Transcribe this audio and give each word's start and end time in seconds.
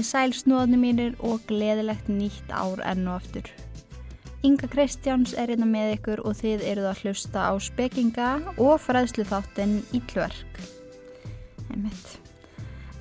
komið 0.00 0.14
sælsnóðni 0.16 0.78
mínir 0.80 1.16
og 1.20 1.42
gleðilegt 1.44 2.06
nýtt 2.08 2.48
ár 2.48 2.80
enn 2.88 3.04
og 3.10 3.18
aftur. 3.18 3.44
Inga 4.42 4.68
Kristjáns 4.72 5.34
er 5.36 5.50
hérna 5.52 5.66
með 5.68 5.98
ykkur 5.98 6.22
og 6.24 6.38
þið 6.38 6.62
eruð 6.70 6.86
að 6.88 7.02
hlusta 7.02 7.42
á 7.44 7.52
spekinga 7.60 8.28
og 8.56 8.80
fræðslu 8.80 9.26
þáttinn 9.28 9.82
Íllverk. 9.92 10.62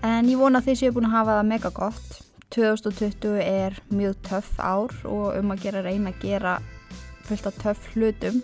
En 0.03 0.27
ég 0.27 0.41
vona 0.41 0.59
að 0.59 0.67
þið 0.67 0.79
séu 0.81 0.97
búin 0.97 1.07
að 1.07 1.15
hafa 1.15 1.37
það 1.37 1.49
mega 1.53 1.71
gott. 1.79 2.19
2020 2.51 3.39
er 3.45 3.79
mjög 3.87 4.19
töff 4.27 4.59
ár 4.59 4.91
og 5.07 5.39
um 5.39 5.55
að 5.55 5.63
gera 5.63 5.85
reyna 5.85 6.11
að 6.11 6.21
gera 6.25 6.57
fullt 7.29 7.47
af 7.47 7.63
töff 7.63 7.87
hlutum. 7.95 8.43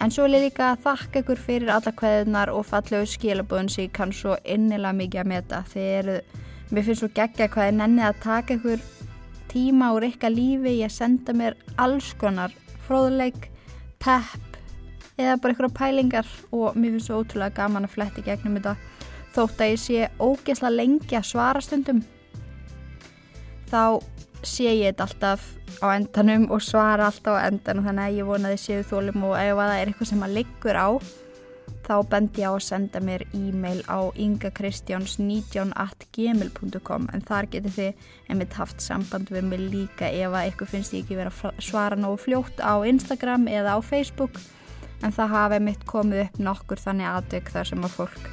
En 0.00 0.08
svo 0.08 0.24
vil 0.24 0.38
ég 0.38 0.48
líka 0.48 0.72
þakka 0.80 1.26
ykkur 1.26 1.44
fyrir 1.44 1.76
alla 1.76 1.92
kveðunar 1.92 2.56
og 2.56 2.64
fallegu 2.72 3.04
skilaböðun 3.04 3.68
sem 3.68 3.90
ég 3.90 3.96
kann 4.00 4.16
svo 4.16 4.40
innilega 4.44 4.96
mikið 4.96 5.26
að 5.26 5.32
meta. 5.34 5.64
Þeir, 5.68 6.14
mér 6.70 6.86
finnst 6.86 7.02
svo 7.02 7.10
geggja 7.14 7.48
hvað 7.52 7.70
ég 7.70 7.76
nenni 7.78 8.04
að 8.04 8.20
taka 8.24 8.56
ykkur 8.56 8.82
tíma 9.52 9.92
úr 9.96 10.08
ykkar 10.08 10.34
lífi, 10.34 10.80
ég 10.82 10.92
senda 10.92 11.34
mér 11.36 11.56
alls 11.80 12.12
konar 12.18 12.54
fróðuleik, 12.86 13.48
pepp 14.02 14.58
eða 15.16 15.38
bara 15.40 15.54
ykkur 15.54 15.72
pælingar 15.76 16.28
og 16.52 16.76
mér 16.76 16.96
finnst 16.96 17.10
svo 17.10 17.22
ótrúlega 17.22 17.56
gaman 17.62 17.86
að 17.86 17.94
fletti 17.96 18.24
gegnum 18.26 18.58
þetta 18.58 18.76
þótt 19.36 19.62
að 19.62 19.72
ég 19.72 19.80
sé 19.80 20.10
ógesla 20.20 20.72
lengi 20.72 21.16
að 21.16 21.28
svara 21.30 21.62
stundum. 21.64 22.02
Þá 23.68 24.00
sé 24.46 24.70
ég 24.70 24.92
þetta 24.92 25.06
alltaf 25.06 25.46
á 25.82 25.86
endanum 25.92 26.46
og 26.54 26.62
svara 26.64 27.08
alltaf 27.10 27.36
á 27.36 27.46
endanum 27.48 27.86
þannig 27.86 28.06
að 28.06 28.18
ég 28.20 28.28
vona 28.28 28.50
að 28.50 28.56
þið 28.56 28.64
séu 28.64 28.88
þólum 28.90 29.24
og 29.28 29.38
ef 29.40 29.60
það 29.60 29.74
er 29.76 29.90
eitthvað 29.90 30.10
sem 30.10 30.20
maður 30.22 30.36
liggur 30.38 30.78
á 30.78 30.88
þá 31.86 31.96
bendi 32.10 32.42
ég 32.42 32.50
á 32.50 32.52
að 32.54 32.66
senda 32.66 32.98
mér 33.04 33.22
e-mail 33.36 33.80
á 33.86 33.98
ingakristjáns19.gmail.com 34.26 37.02
en 37.14 37.22
þar 37.28 37.44
getur 37.52 37.72
þið 37.76 37.92
einmitt 38.30 38.54
haft 38.58 38.78
samband 38.82 39.26
við 39.30 39.44
mig 39.50 39.60
líka 39.62 40.06
ef 40.10 40.30
að 40.32 40.44
eitthvað 40.44 40.72
finnst 40.74 40.94
ég 40.96 41.02
ekki 41.04 41.20
verið 41.20 41.34
að 41.46 41.52
svara 41.68 41.96
nógu 42.00 42.18
fljótt 42.24 42.58
á 42.58 42.74
Instagram 42.86 43.44
eða 43.50 43.70
á 43.78 43.80
Facebook 43.86 44.34
en 45.04 45.12
það 45.12 45.34
hafi 45.36 45.54
einmitt 45.60 45.84
komið 45.86 46.18
upp 46.26 46.36
nokkur 46.42 46.80
þannig 46.82 47.06
aðdök 47.12 47.46
þar 47.54 47.66
sem 47.70 47.86
að 47.86 47.96
fólk 48.00 48.24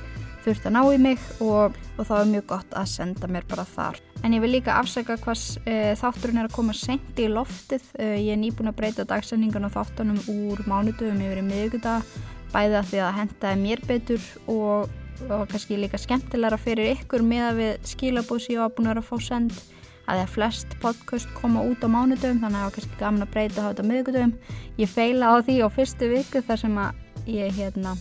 þurft 0.43 0.65
að 0.67 0.75
ná 0.75 0.81
í 0.91 0.97
mig 0.99 1.21
og, 1.43 1.77
og 1.97 2.07
þá 2.07 2.13
er 2.17 2.31
mjög 2.33 2.45
gott 2.51 2.75
að 2.75 2.89
senda 2.91 3.29
mér 3.31 3.45
bara 3.47 3.65
þar. 3.67 3.99
En 4.23 4.35
ég 4.35 4.43
vil 4.43 4.53
líka 4.53 4.75
afsaka 4.79 5.17
hvað 5.19 5.41
e, 5.67 5.77
þátturinn 5.99 6.41
er 6.41 6.49
að 6.49 6.55
koma 6.55 6.75
sent 6.75 7.19
í 7.19 7.29
loftið. 7.31 7.85
E, 7.95 8.09
ég 8.23 8.35
er 8.35 8.41
nýbúin 8.41 8.71
að 8.71 8.77
breyta 8.79 9.07
dagsendingan 9.07 9.67
og 9.67 9.73
þáttunum 9.75 10.19
úr 10.31 10.63
mánudöfum 10.67 11.21
yfir 11.23 11.41
í 11.41 11.45
miðugudag, 11.47 12.07
bæði 12.53 12.79
að 12.79 12.89
því 12.91 13.01
að 13.03 13.15
henda 13.19 13.53
mér 13.59 13.83
betur 13.89 14.25
og, 14.51 14.89
og 15.27 15.45
kannski 15.51 15.79
líka 15.81 15.99
skemmtilegra 16.01 16.59
fyrir 16.61 16.93
ykkur 16.93 17.25
með 17.25 17.45
að 17.49 17.61
við 17.61 17.91
skilabósi 17.93 18.57
og 18.59 18.67
að 18.67 18.75
búin 18.77 18.89
að 18.89 18.93
vera 18.93 19.03
að 19.03 19.09
fá 19.09 19.27
send 19.27 19.61
að 20.03 20.17
því 20.17 20.23
að 20.23 20.33
flest 20.33 20.73
podcast 20.83 21.35
koma 21.37 21.63
út 21.63 21.83
á 21.83 21.87
mánudöfum 21.87 22.41
þannig 22.43 22.47
að 22.47 22.59
það 22.59 22.65
var 22.65 22.73
kannski 22.77 22.99
gaman 22.99 23.25
að 23.25 23.33
breyta 23.35 23.67
þetta 23.69 23.85
miðugudöfum. 23.87 24.33
Ég 24.81 24.91
feila 24.91 25.31
á 25.31 25.35
því 25.39 25.59
á 25.63 25.67
fyrstu 25.71 26.09
viku 26.11 26.43
þar 26.43 26.59
sem 26.59 26.81
að 26.81 27.29
ég 27.31 27.55
hérna 27.55 27.95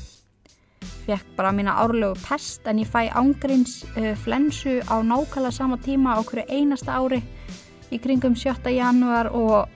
fekk 1.07 1.35
bara 1.37 1.53
mína 1.55 1.77
árlegu 1.79 2.19
pest 2.27 2.67
en 2.67 2.81
ég 2.83 2.91
fæ 2.91 3.07
ángríns 3.11 3.83
uh, 3.97 4.15
flensu 4.19 4.81
á 4.87 4.99
nákvæmlega 5.03 5.55
sama 5.55 5.79
tíma 5.79 6.17
á 6.19 6.21
hverju 6.23 6.47
einasta 6.51 6.99
ári 6.99 7.23
í 7.93 7.99
kringum 8.03 8.35
7. 8.39 8.71
januar 8.73 9.31
og 9.31 9.69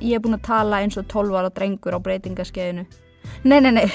ég 0.00 0.18
er 0.18 0.22
búin 0.22 0.38
að 0.38 0.46
tala 0.48 0.82
eins 0.82 0.98
og 0.98 1.06
12 1.10 1.38
ára 1.38 1.50
drengur 1.54 1.94
á 1.94 2.00
breytingaskeiðinu 2.02 2.86
nei, 3.44 3.60
nei, 3.60 3.72
nei. 3.72 3.88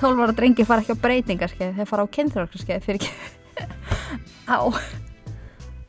12 0.00 0.22
ára 0.24 0.32
drengi 0.36 0.64
fara 0.64 0.84
ekki 0.84 0.96
á 0.96 1.02
breytingaskeið 1.02 1.80
þeir 1.80 1.88
fara 1.90 2.06
á 2.06 2.14
kynþrökskeið 2.16 2.86
fyrir 2.86 3.00
ekki. 3.00 3.10
Á. 4.48 4.58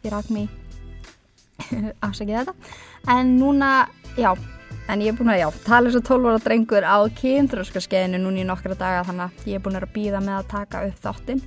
Ég 0.01 0.11
rak 0.11 0.31
mér 0.33 0.49
afsakið 2.07 2.41
þetta. 2.41 2.55
En 3.13 3.37
núna, 3.39 3.71
já 4.19 4.33
En 4.89 5.01
ég 5.03 5.13
er 5.13 5.17
búin 5.17 5.29
að, 5.31 5.39
já, 5.43 5.47
tala 5.65 5.87
eins 5.87 5.97
og 5.99 6.03
12 6.07 6.27
ára 6.31 6.41
drengur 6.43 6.83
á 6.83 6.97
kynþróskaskeiðinu 7.19 8.19
núni 8.23 8.41
í 8.41 8.47
nokkra 8.47 8.75
daga 8.75 9.05
þannig 9.07 9.27
að 9.27 9.45
ég 9.51 9.59
er 9.59 9.63
búin 9.63 9.77
að 9.79 9.87
býða 9.93 10.19
með 10.25 10.37
að 10.39 10.49
taka 10.51 10.81
upp 10.87 11.05
þáttinn. 11.05 11.43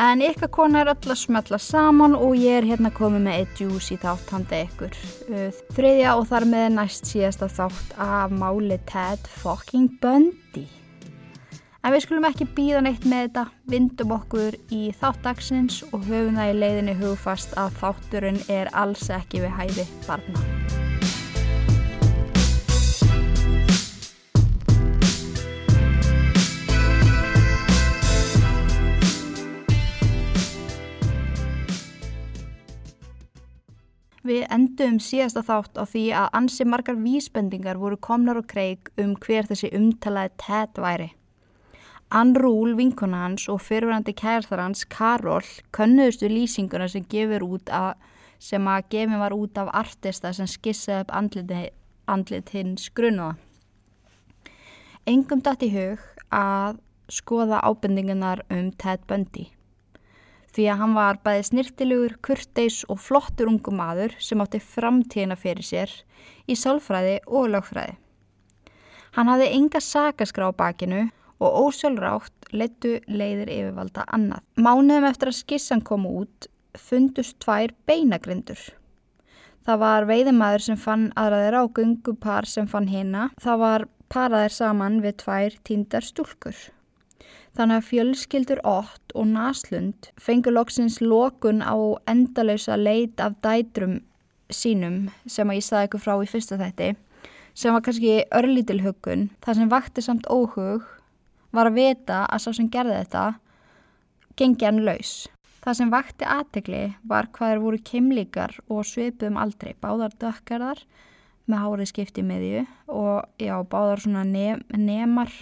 En 0.00 0.24
ykkar 0.24 0.50
kona 0.56 0.82
er 0.82 0.90
öll 0.94 1.12
að 1.12 1.20
smölla 1.20 1.60
saman 1.60 2.16
og 2.18 2.34
ég 2.40 2.62
er 2.62 2.68
hérna 2.72 2.90
komið 2.96 3.24
með 3.28 3.38
eitt 3.38 3.54
djús 3.60 3.92
í 3.94 4.00
þátt 4.00 4.34
handa 4.34 4.64
ykkur. 4.64 4.98
Þriðja 5.76 6.16
og 6.16 6.26
þar 6.32 6.48
með 6.50 6.66
næst 6.80 7.12
síðasta 7.12 7.50
þátt 7.60 7.96
af 8.00 8.34
máli 8.34 8.80
Ted 8.90 9.32
fucking 9.38 10.00
Bundy. 10.02 10.66
En 11.80 11.94
við 11.94 12.02
skulum 12.04 12.26
ekki 12.28 12.44
býða 12.56 12.82
neitt 12.84 13.06
með 13.08 13.22
þetta, 13.30 13.44
vindum 13.72 14.12
okkur 14.18 14.58
í 14.68 14.82
þáttagsins 15.00 15.80
og 15.94 16.04
höfum 16.10 16.36
það 16.36 16.52
í 16.52 16.58
leiðinni 16.58 16.98
hugfast 17.00 17.56
að 17.60 17.80
þátturinn 17.80 18.44
er 18.52 18.68
alls 18.76 19.08
ekki 19.16 19.46
við 19.46 19.56
hæfi 19.62 19.88
barna. 20.04 20.89
Við 34.20 34.42
endum 34.52 34.98
síðasta 35.00 35.40
þátt 35.40 35.78
á 35.80 35.84
því 35.88 36.02
að 36.12 36.26
ansi 36.36 36.64
margar 36.68 36.98
vísbendingar 37.00 37.78
voru 37.80 37.96
komnar 37.96 38.36
og 38.36 38.50
kreik 38.50 38.90
um 39.00 39.14
hver 39.16 39.46
þessi 39.48 39.70
umtalaði 39.72 40.34
Ted 40.42 40.80
væri. 40.82 41.06
Ann 42.12 42.34
Rúl, 42.36 42.74
vinkona 42.76 43.22
hans 43.24 43.46
og 43.48 43.62
fyrirvændi 43.64 44.12
kærþar 44.18 44.60
hans, 44.60 44.82
Karol, 44.84 45.46
könnuðustu 45.72 46.28
lýsinguna 46.28 46.88
sem 46.90 47.06
að, 47.70 47.94
sem 48.38 48.66
að 48.68 48.88
gefin 48.90 49.22
var 49.22 49.32
út 49.32 49.56
af 49.56 49.70
artista 49.72 50.32
sem 50.34 50.48
skissaði 50.50 51.06
upp 51.06 51.14
andlit, 51.14 51.54
andlit 52.06 52.50
hins 52.52 52.90
grunnaða. 52.90 53.38
Engum 55.06 55.40
dætt 55.40 55.64
í 55.64 55.70
hug 55.72 56.04
að 56.28 56.82
skoða 57.08 57.62
ábendingunar 57.64 58.44
um 58.50 58.68
Ted 58.76 59.06
Bundy 59.08 59.48
því 60.54 60.66
að 60.72 60.80
hann 60.82 60.94
var 60.98 61.20
bæði 61.24 61.46
snirtilegur, 61.50 62.16
kurteis 62.24 62.82
og 62.90 63.00
flottur 63.02 63.50
ungu 63.50 63.74
maður 63.74 64.16
sem 64.22 64.40
átti 64.42 64.60
framtíðina 64.62 65.38
fyrir 65.38 65.66
sér 65.66 65.94
í 66.50 66.56
sálfræði 66.58 67.20
og 67.26 67.50
lögfræði. 67.54 67.96
Hann 69.16 69.30
hafði 69.30 69.48
enga 69.56 69.80
sakaskrá 69.82 70.50
á 70.50 70.54
bakinu 70.54 71.06
og 71.40 71.56
ósjálfrátt 71.66 72.50
leittu 72.52 72.98
leiðir 73.08 73.50
yfirvalda 73.50 74.04
annað. 74.12 74.44
Mánuðum 74.60 75.08
eftir 75.08 75.30
að 75.30 75.40
skissan 75.40 75.82
kom 75.86 76.06
út 76.06 76.50
fundust 76.78 77.40
tvær 77.42 77.72
beinagrindur. 77.88 78.60
Það 79.66 79.80
var 79.82 80.06
veiðimæður 80.08 80.66
sem 80.66 80.78
fann 80.80 81.08
aðraðir 81.20 81.58
á 81.58 81.64
gungupar 81.76 82.48
sem 82.48 82.68
fann 82.70 82.88
hérna. 82.90 83.28
Það 83.42 83.64
var 83.64 83.86
paraðir 84.10 84.54
saman 84.54 85.00
við 85.04 85.18
tvær 85.24 85.56
tíndar 85.66 86.06
stúlkur. 86.06 86.56
Þannig 87.58 87.80
að 87.80 87.88
fjölskyldur 87.88 88.60
Ott 88.66 89.14
og 89.18 89.26
Naslund 89.26 90.10
fengur 90.20 90.54
loksins 90.54 91.00
lokun 91.02 91.64
á 91.66 91.74
endalösa 92.10 92.78
leit 92.78 93.20
af 93.20 93.34
dætrum 93.42 94.00
sínum 94.50 95.10
sem 95.26 95.50
að 95.50 95.58
ég 95.58 95.66
saði 95.66 95.88
ykkur 95.88 96.04
frá 96.04 96.14
í 96.22 96.30
fyrsta 96.30 96.58
þætti 96.60 96.94
sem 97.54 97.74
var 97.74 97.82
kannski 97.84 98.22
örlítil 98.30 98.80
hugun. 98.84 99.28
Það 99.42 99.58
sem 99.58 99.72
vakti 99.72 100.04
samt 100.04 100.28
óhug 100.30 100.86
var 101.54 101.70
að 101.70 101.78
vita 101.80 102.22
að 102.30 102.44
sá 102.44 102.50
sem 102.56 102.70
gerði 102.70 103.02
þetta 103.02 103.24
gengi 104.38 104.68
hann 104.68 104.82
laus. 104.86 105.28
Það 105.60 105.76
sem 105.76 105.92
vakti 105.92 106.24
aðtegli 106.24 106.84
var 107.04 107.28
hvað 107.34 107.54
er 107.54 107.62
voru 107.64 107.80
kemlíkar 107.84 108.54
og 108.70 108.86
sveipuðum 108.88 109.36
aldrei. 109.42 109.74
Báðar 109.76 110.14
dökkarðar 110.22 110.84
með 111.50 111.64
hárið 111.64 111.90
skipti 111.90 112.24
meðju 112.24 112.62
og 112.94 113.26
já, 113.42 113.58
báðar 113.66 114.00
svona 114.04 114.24
ne 114.24 114.60
nemar 114.72 115.34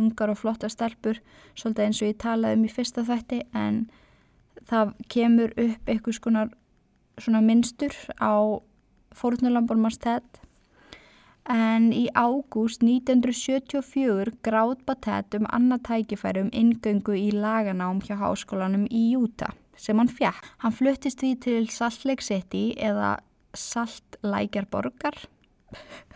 ungar 0.00 0.32
og 0.32 0.40
flotta 0.40 0.70
stelpur 0.72 1.20
svolítið 1.54 1.86
eins 1.86 2.02
og 2.02 2.10
ég 2.10 2.20
talaði 2.24 2.58
um 2.58 2.66
í 2.66 2.72
fyrsta 2.72 3.04
þætti 3.06 3.42
en 3.56 3.84
það 4.70 4.94
kemur 5.12 5.54
upp 5.56 5.90
eitthvað 5.92 6.18
svona, 6.18 6.44
svona 7.20 7.42
minnstur 7.44 7.96
á 8.20 8.60
fórnulambólmannstætt 9.16 10.40
en 11.50 11.88
í 11.96 12.06
ágúst 12.14 12.84
1974 12.84 14.36
gráð 14.44 14.76
Batett 14.86 15.34
um 15.38 15.48
annað 15.50 15.86
tækifæri 15.88 16.44
um 16.44 16.52
ingöngu 16.52 17.16
í 17.16 17.30
laganám 17.34 18.02
hjá 18.04 18.16
háskólanum 18.20 18.86
í 18.90 19.10
Júta 19.14 19.50
sem 19.80 19.98
hann 19.98 20.12
fjall. 20.12 20.36
Hann 20.60 20.76
fluttist 20.76 21.22
því 21.22 21.32
til 21.40 21.68
Salt 21.72 22.04
Lake 22.04 22.24
City 22.24 22.70
eða 22.76 23.18
Salt 23.56 24.20
Lækjarborgar 24.22 25.16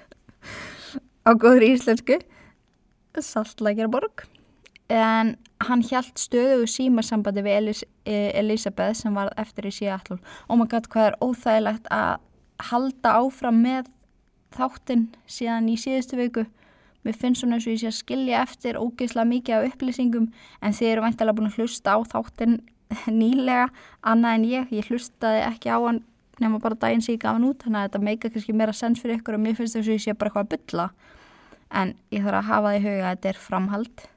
á 1.28 1.30
góður 1.32 1.66
íslensku 1.72 2.20
Saltlækjarborg. 3.22 4.24
En 4.92 5.36
hann 5.64 5.82
hjælt 5.86 6.18
stöðu 6.20 6.66
símasambandi 6.68 7.44
við 7.44 7.58
Elis 7.58 7.84
e, 8.04 8.32
Elisabeth 8.36 8.98
sem 9.00 9.14
var 9.16 9.32
eftir 9.40 9.68
í 9.68 9.72
Seattle. 9.72 10.18
Og 10.48 10.58
maður 10.58 10.74
gæti 10.74 10.92
hvað 10.94 11.08
er 11.08 11.18
óþægilegt 11.24 11.88
að 11.94 12.18
halda 12.70 13.14
áfram 13.20 13.62
með 13.64 13.88
þáttinn 14.54 15.08
síðan 15.26 15.70
í 15.72 15.78
síðustu 15.80 16.20
viku. 16.20 16.44
Mér 17.04 17.16
finnst 17.20 17.42
svona 17.42 17.58
eins 17.58 17.66
og 17.66 17.74
ég 17.74 17.82
sé 17.82 17.90
að 17.90 17.98
skilja 17.98 18.42
eftir 18.44 18.78
ógeðslega 18.80 19.28
mikið 19.28 19.56
af 19.56 19.66
upplýsingum 19.72 20.30
en 20.64 20.76
þeir 20.76 20.92
eru 20.94 21.04
vantilega 21.04 21.36
búin 21.36 21.50
að 21.50 21.58
hlusta 21.58 21.96
á 21.96 21.98
þáttinn 22.14 22.60
nýlega 23.20 23.68
annað 24.00 24.38
en 24.38 24.46
ég, 24.48 24.72
ég 24.72 24.88
hlustaði 24.88 25.42
ekki 25.48 25.72
á 25.72 25.78
hann 25.84 26.00
nema 26.42 26.60
bara 26.62 26.78
daginn 26.78 27.02
sem 27.04 27.14
ég 27.14 27.22
gaf 27.22 27.36
hann 27.36 27.46
út 27.46 27.62
þannig 27.62 27.80
að 27.80 27.88
þetta 27.88 28.04
meika 28.08 28.30
kannski 28.32 28.56
meira 28.56 28.74
sens 28.74 29.02
fyrir 29.02 29.20
ykkur 29.20 29.36
og 29.36 29.44
mér 29.44 29.58
finnst 29.58 29.76
þess 29.76 29.86
að 29.88 29.94
ég 29.94 30.04
sé 30.04 30.14
bara 30.18 30.32
eitthvað 30.32 30.46
að 30.46 30.54
bylla 30.54 30.86
en 31.74 31.94
ég 32.14 32.24
þarf 32.24 32.40
að 32.40 32.50
hafa 32.50 32.66
það 32.72 32.78
í 32.78 32.84
huga 32.86 33.04
að 33.04 33.14
þetta 33.14 33.32
er 33.32 33.40
framhald 33.44 34.08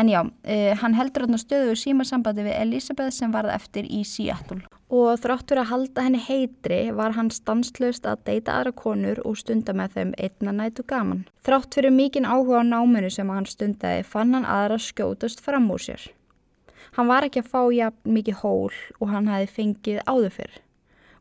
en 0.00 0.08
já, 0.08 0.20
uh, 0.24 0.74
hann 0.80 0.94
heldur 0.96 1.26
hann 1.26 1.40
stöðu 1.40 1.76
símasambandi 1.76 2.44
við 2.46 2.58
Elisabeth 2.58 3.14
sem 3.14 3.32
varð 3.34 3.52
eftir 3.54 3.88
í 3.90 4.02
Seattle 4.06 4.62
og 4.90 5.20
þrátt 5.22 5.46
fyrir 5.46 5.62
að 5.62 5.70
halda 5.70 6.04
henni 6.06 6.20
heitri 6.24 6.78
var 6.96 7.14
hann 7.14 7.30
stanslust 7.30 8.06
að 8.08 8.24
deyta 8.26 8.56
aðra 8.58 8.72
konur 8.74 9.20
og 9.26 9.36
stunda 9.38 9.74
með 9.76 9.98
þeim 9.98 10.14
einna 10.18 10.54
nætu 10.56 10.82
gaman. 10.82 11.26
Þrátt 11.46 11.76
fyrir 11.78 11.94
mikinn 11.94 12.26
áhuga 12.26 12.64
á 12.66 12.66
náminu 12.66 13.10
sem 13.14 13.30
hann 13.30 13.46
stundaði 13.46 14.02
fann 14.02 14.34
hann 14.34 14.48
aðra 14.48 14.80
skjótast 14.82 15.44
fram 15.44 15.70
úr 15.70 15.84
sér. 15.84 16.08
Hann 16.96 17.06
var 17.06 17.28
ekki 17.28 17.44
að 17.44 17.52
fá 17.52 17.62
jafn 17.70 18.16
mikið 18.16 18.40
hól 18.42 18.74
og 18.98 19.12
hann 19.12 19.30
hafi 19.30 19.46
fengið 19.60 20.02
áður 20.10 20.34
fyrr 20.40 20.58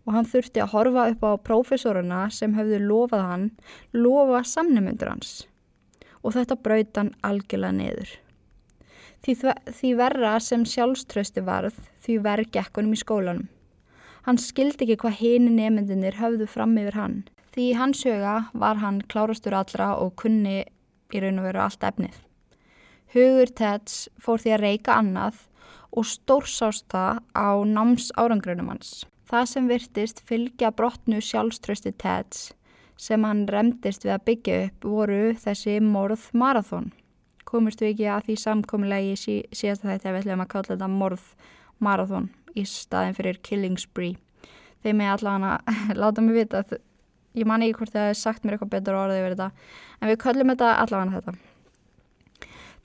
og 0.08 0.16
hann 0.16 0.26
þurfti 0.26 0.64
að 0.64 0.72
horfa 0.74 1.06
upp 1.12 1.26
á 1.30 1.32
prófessoruna 1.46 2.24
sem 2.34 2.56
höfðu 2.58 2.80
lofað 2.82 3.26
hann 3.30 3.46
lofa 3.94 4.42
samnemundur 4.48 5.12
hans 5.12 5.44
og 6.24 6.36
þetta 6.36 6.58
braut 6.64 6.98
hann 7.00 7.14
algjörlega 7.26 7.76
niður. 7.78 8.12
Því, 9.24 9.36
því 9.76 9.94
verra 10.00 10.38
sem 10.44 10.64
sjálfströsti 10.68 11.44
varð 11.44 11.76
því 12.06 12.20
verð 12.24 12.52
gekkunum 12.56 12.96
í 12.96 13.00
skólanum. 13.00 13.48
Hann 14.28 14.40
skildi 14.40 14.86
ekki 14.86 15.00
hvað 15.02 15.20
hini 15.20 15.52
nefndinir 15.56 16.20
höfðu 16.20 16.48
fram 16.48 16.78
yfir 16.80 16.98
hann. 17.00 17.20
Því 17.56 17.68
hans 17.80 18.04
huga 18.06 18.36
var 18.54 18.80
hann 18.84 19.02
klárastur 19.12 19.56
allra 19.58 19.96
og 20.00 20.16
kunni 20.22 20.62
í 21.10 21.22
raun 21.24 21.42
og 21.42 21.50
veru 21.50 21.64
allt 21.64 21.84
efnið. 21.84 22.16
Hugur 23.16 23.50
Teds 23.58 24.04
fór 24.22 24.42
því 24.44 24.54
að 24.56 24.64
reyka 24.68 24.98
annað 25.02 25.46
og 25.90 26.06
stórsást 26.06 26.86
það 26.94 27.24
á 27.34 27.50
náms 27.66 28.12
árangrunum 28.16 28.70
hans. 28.70 29.08
Það 29.30 29.50
sem 29.50 29.68
virtist 29.70 30.22
fylgja 30.26 30.72
brotnu 30.74 31.22
sjálfströsti 31.22 31.96
Teds 31.98 32.52
sem 33.00 33.24
hann 33.24 33.46
remdist 33.48 34.04
við 34.06 34.16
að 34.16 34.26
byggja 34.28 34.58
upp 34.66 34.88
voru 34.92 35.22
þessi 35.40 35.78
morð 35.84 36.26
marathón. 36.36 36.92
Við 37.50 37.86
ekki 37.88 38.10
að 38.12 38.28
því 38.28 38.36
samkomilegi 38.38 39.14
sí, 39.18 39.36
síðast 39.56 39.86
að 39.86 39.96
þetta 39.96 40.12
við 40.14 40.20
ætlum 40.20 40.44
að 40.44 40.52
kalla 40.52 40.74
þetta 40.76 40.90
morð 40.94 41.24
marathón 41.82 42.28
í 42.54 42.66
staðin 42.68 43.16
fyrir 43.18 43.40
killing 43.46 43.80
spree. 43.82 44.18
Þeir 44.84 44.98
með 45.00 45.14
allavega 45.16 45.78
láta 46.02 46.24
mig 46.24 46.38
vita 46.38 46.62
að 46.62 46.78
ég 47.40 47.48
man 47.50 47.64
ekki 47.66 47.80
hvort 47.80 47.96
það 47.96 48.10
hefði 48.10 48.20
sagt 48.22 48.44
mér 48.44 48.58
eitthvað 48.58 48.74
betur 48.76 49.00
orðið 49.00 49.22
yfir 49.22 49.36
þetta 49.36 49.50
en 50.00 50.12
við 50.12 50.22
kallum 50.26 50.54
þetta 50.54 50.74
allavega 50.84 51.18
þetta. 51.18 51.38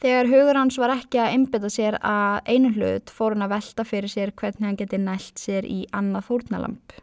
Þegar 0.04 0.28
hugur 0.28 0.58
hans 0.58 0.76
var 0.80 0.92
ekki 0.96 1.20
að 1.22 1.34
einbita 1.36 1.70
sér 1.72 1.96
að 2.04 2.50
einu 2.50 2.72
hlut 2.74 3.12
fór 3.14 3.34
hann 3.34 3.46
að 3.46 3.54
velta 3.54 3.86
fyrir 3.88 4.12
sér 4.12 4.34
hvernig 4.36 4.66
hann 4.68 4.80
geti 4.80 5.00
nælt 5.00 5.40
sér 5.40 5.68
í 5.68 5.84
annað 5.96 6.26
fórnalamp. 6.28 6.96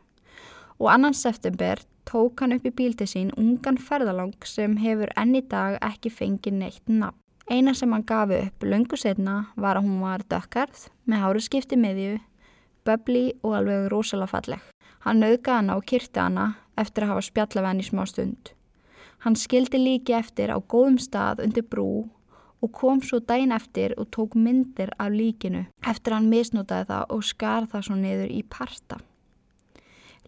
Og 0.81 0.89
annan 0.89 1.13
september 1.13 1.77
tók 2.09 2.41
hann 2.41 2.55
upp 2.55 2.63
í 2.65 2.71
bíltið 2.73 3.09
sín 3.11 3.27
ungan 3.37 3.75
ferðalang 3.77 4.31
sem 4.49 4.79
hefur 4.81 5.11
enni 5.13 5.43
dag 5.45 5.75
ekki 5.85 6.09
fengið 6.09 6.55
neitt 6.57 6.87
nafn. 6.89 7.19
Eina 7.51 7.75
sem 7.77 7.91
hann 7.93 8.05
gaf 8.09 8.31
upp 8.33 8.65
lungu 8.65 8.97
setna 8.97 9.35
var 9.53 9.77
að 9.77 9.85
hún 9.85 9.99
var 10.01 10.23
dökkarð 10.25 10.87
með 11.05 11.21
háru 11.21 11.43
skipti 11.45 11.77
miðju, 11.77 12.15
böbli 12.81 13.27
og 13.43 13.59
alveg 13.59 13.91
rosalega 13.93 14.31
falleg. 14.31 14.63
Hann 15.05 15.21
nauðgaði 15.21 15.59
hana 15.59 15.75
og 15.77 15.85
kyrti 15.85 16.23
hana 16.23 16.47
eftir 16.81 17.05
að 17.05 17.13
hafa 17.13 17.27
spjalla 17.29 17.61
við 17.61 17.69
hann 17.69 17.83
í 17.83 17.87
smá 17.91 18.01
stund. 18.09 18.51
Hann 19.21 19.37
skildi 19.37 19.83
líki 19.83 20.17
eftir 20.17 20.49
á 20.49 20.57
góðum 20.57 20.97
stað 20.97 21.43
undir 21.45 21.67
brú 21.69 22.07
og 22.57 22.73
kom 22.73 23.05
svo 23.05 23.21
dæin 23.21 23.53
eftir 23.53 23.93
og 24.01 24.09
tók 24.09 24.33
myndir 24.33 24.89
af 24.97 25.13
líkinu 25.13 25.67
eftir 25.85 26.17
hann 26.17 26.33
misnótaði 26.33 26.89
það 26.89 27.07
og 27.13 27.23
skar 27.29 27.69
það 27.69 27.85
svo 27.85 28.01
niður 28.01 28.33
í 28.33 28.41
parta. 28.49 28.97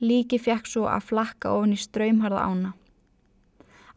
Líki 0.02 0.40
fekk 0.42 0.70
svo 0.70 0.88
að 0.90 1.10
flakka 1.12 1.52
ofin 1.54 1.76
í 1.76 1.80
ströymharða 1.80 2.46
ána. 2.48 2.72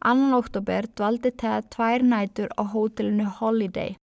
Annan 0.05 0.35
oktober 0.37 0.85
dvaldi 0.93 1.31
Ted 1.41 1.71
tvær 1.73 2.05
nætur 2.05 2.51
á 2.53 2.63
hótelinu 2.69 3.25
Holiday. 3.39 3.95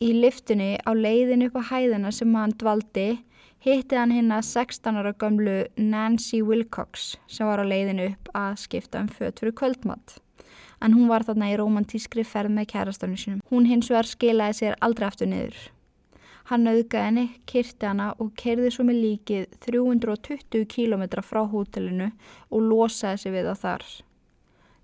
Í 0.00 0.14
liftunni 0.16 0.78
á 0.80 0.90
leiðin 0.96 1.44
upp 1.44 1.58
á 1.60 1.62
hæðina 1.74 2.12
sem 2.14 2.32
hann 2.34 2.56
dvaldi 2.56 3.20
hitti 3.60 3.98
hann 4.00 4.14
hinn 4.16 4.32
að 4.32 4.46
16 4.48 4.96
ára 4.96 5.12
gömlu 5.12 5.58
Nancy 5.76 6.40
Wilcox 6.40 7.18
sem 7.28 7.46
var 7.46 7.60
á 7.60 7.66
leiðin 7.68 8.00
upp 8.06 8.32
að 8.32 8.56
skipta 8.64 9.02
um 9.04 9.12
fött 9.12 9.42
fyrir 9.42 9.52
kvöldmatt 9.60 10.16
en 10.80 10.96
hún 10.96 11.10
var 11.10 11.26
þarna 11.28 11.50
í 11.52 11.58
romantískri 11.60 12.24
ferð 12.24 12.54
með 12.56 12.70
kærastarnu 12.72 13.18
sinum. 13.20 13.42
Hún 13.52 13.68
hins 13.68 13.90
vegar 13.92 14.08
skilaði 14.08 14.56
sér 14.56 14.78
aldrei 14.80 15.10
aftur 15.10 15.28
niður. 15.28 15.58
Hann 16.50 16.66
auðgaði 16.66 17.06
henni, 17.06 17.22
kyrti 17.46 17.86
hana 17.86 18.08
og 18.18 18.32
kerði 18.34 18.72
svo 18.74 18.82
með 18.88 18.96
líkið 19.04 19.42
320 19.62 20.64
km 20.72 21.04
frá 21.22 21.44
hótelinu 21.46 22.08
og 22.50 22.64
losaði 22.66 23.20
sig 23.22 23.34
við 23.36 23.50
á 23.50 23.56
þar. 23.60 23.84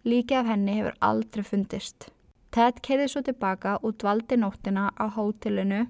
Líkið 0.07 0.39
af 0.39 0.51
henni 0.53 0.77
hefur 0.77 0.95
aldrei 1.09 1.43
fundist. 1.49 2.07
Ted 2.55 2.79
kerði 2.87 3.09
svo 3.11 3.25
tilbaka 3.27 3.73
og 3.83 3.97
dvaldi 3.99 4.39
nóttina 4.39 4.93
á 4.95 5.11
hótelinu 5.17 5.81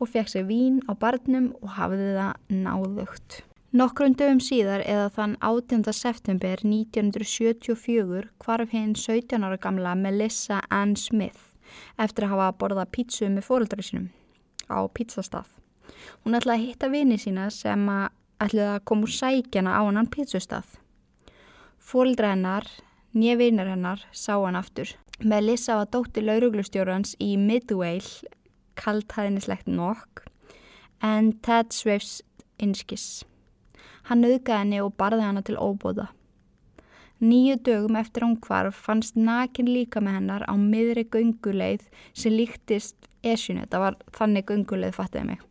og 0.00 0.08
fekk 0.14 0.32
sér 0.32 0.48
vín 0.48 0.80
á 0.88 0.96
barnum 0.96 1.50
og 1.60 1.76
hafiði 1.76 2.08
það 2.16 2.56
náðugt. 2.64 3.38
Nokkrum 3.76 4.16
dögum 4.16 4.40
síðar 4.40 4.80
eða 4.88 5.12
þann 5.12 5.36
18. 5.44 5.84
september 5.92 6.64
1974 6.64 8.32
kvarf 8.40 8.72
hinn 8.72 8.96
17 8.96 9.44
ára 9.44 9.60
gamla 9.60 9.92
Melissa 9.92 10.64
Ann 10.72 10.96
Smith 10.96 11.52
eftir 12.00 12.30
að 12.30 12.36
hafa 12.38 12.50
borðað 12.64 12.92
pítsu 12.96 13.28
með 13.28 13.48
fóröldari 13.50 13.84
sinum 13.84 14.10
á 14.72 14.80
pítsastað. 14.88 15.48
Hún 16.24 16.36
ætlaði 16.38 16.58
að 16.58 16.66
hitta 16.66 16.90
vini 16.92 17.18
sína 17.20 17.48
sem 17.52 17.84
ætlaði 18.42 18.68
að 18.74 18.84
koma 18.88 19.06
úr 19.06 19.14
sækjana 19.14 19.76
á 19.76 19.80
hann 19.84 20.10
pítsustað. 20.10 20.66
Fóröldra 21.82 22.32
hennar, 22.32 22.66
nýja 23.14 23.38
vinar 23.40 23.70
hennar, 23.72 24.04
sá 24.12 24.34
hann 24.38 24.58
aftur. 24.58 24.94
Melissa 25.20 25.76
var 25.78 25.90
dótti 25.92 26.22
lauruglustjórans 26.24 27.16
í 27.22 27.34
Midway, 27.38 28.00
kalt 28.74 29.12
hæðinislegt 29.14 29.68
nokk, 29.68 30.24
en 31.02 31.32
Ted 31.44 31.74
sveifs 31.74 32.22
einskis. 32.62 33.22
Hann 34.08 34.24
auðgaði 34.26 34.58
henni 34.58 34.82
og 34.82 34.96
barði 34.98 35.26
hana 35.26 35.44
til 35.46 35.58
óbóða. 35.60 36.08
Nýju 37.22 37.60
dögum 37.62 37.96
eftir 38.00 38.24
hún 38.26 38.38
hvarf 38.42 38.80
fannst 38.88 39.14
nakin 39.14 39.68
líka 39.70 40.00
með 40.02 40.16
hennar 40.18 40.42
á 40.50 40.54
miðri 40.58 41.04
gunguleið 41.06 41.84
sem 42.18 42.34
líktist 42.34 42.96
esjunu. 43.22 43.66
Það 43.70 43.84
var 43.86 43.98
þannig 44.18 44.46
gunguleið, 44.48 44.94
fattiði 44.96 45.28
mig. 45.30 45.42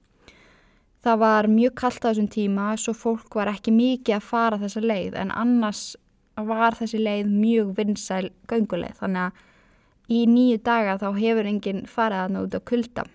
Það 1.01 1.21
var 1.23 1.47
mjög 1.49 1.77
kallt 1.81 2.03
á 2.05 2.09
þessum 2.11 2.27
tíma 2.29 2.65
svo 2.77 2.93
fólk 2.93 3.35
var 3.39 3.49
ekki 3.49 3.73
mikið 3.73 4.17
að 4.19 4.27
fara 4.27 4.59
þessa 4.61 4.83
leið 4.85 5.15
en 5.17 5.31
annars 5.33 5.95
var 6.37 6.77
þessi 6.77 6.99
leið 7.01 7.31
mjög 7.31 7.71
vinsæl 7.79 8.27
gunguleið. 8.49 8.99
Þannig 8.99 9.23
að 9.25 10.11
í 10.11 10.21
nýju 10.29 10.59
daga 10.65 10.99
þá 11.01 11.07
hefur 11.17 11.49
enginn 11.49 11.81
farið 11.89 12.25
að 12.25 12.35
náta 12.35 12.61
kulda. 12.71 13.07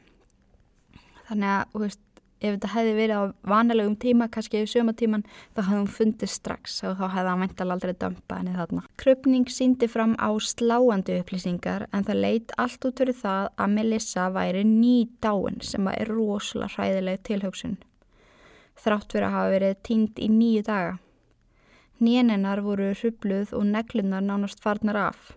Þannig 1.29 1.53
að, 1.53 1.79
veist, 1.83 2.03
ef 2.41 2.57
þetta 2.57 2.71
hefði 2.75 2.95
verið 2.97 3.17
á 3.17 3.23
vanilegum 3.49 3.97
tíma, 4.01 4.29
kannski 4.33 4.63
í 4.63 4.69
sömatíman, 4.71 5.25
þá 5.57 5.61
hefði 5.63 5.79
hún 5.79 5.95
fundið 5.97 6.33
strax 6.33 6.77
og 6.87 6.99
þá 6.99 7.07
hefði 7.15 7.31
hann 7.31 7.45
vental 7.45 7.69
aldrei 7.75 7.95
dömpa 7.95 8.41
henni 8.41 8.57
þarna. 8.57 8.85
Krupning 9.01 9.49
síndi 9.53 9.89
fram 9.91 10.15
á 10.21 10.29
sláandi 10.37 11.17
upplýsingar 11.21 11.87
en 11.93 12.07
það 12.07 12.23
leitt 12.25 12.55
allt 12.61 12.89
út 12.89 13.01
fyrir 13.03 13.17
það 13.17 13.49
að 13.57 13.75
Melissa 13.79 14.29
væri 14.35 14.67
ný 14.69 14.97
dáin 15.25 15.63
sem 15.65 15.89
er 15.95 16.13
rosalega 16.13 16.75
hræðileg 16.77 17.25
tilhjóksun. 17.29 17.81
Þrátt 18.77 19.13
fyrir 19.13 19.31
að 19.31 19.37
hafa 19.39 19.57
verið 19.57 19.83
tínd 19.89 20.21
í 20.21 20.29
nýju 20.29 20.67
daga. 20.69 20.95
Nýjenninnar 21.97 22.61
voru 22.61 22.93
hrubluð 22.93 23.55
og 23.57 23.65
neglunar 23.71 24.25
nánast 24.25 24.61
farnar 24.61 24.99
af 25.09 25.33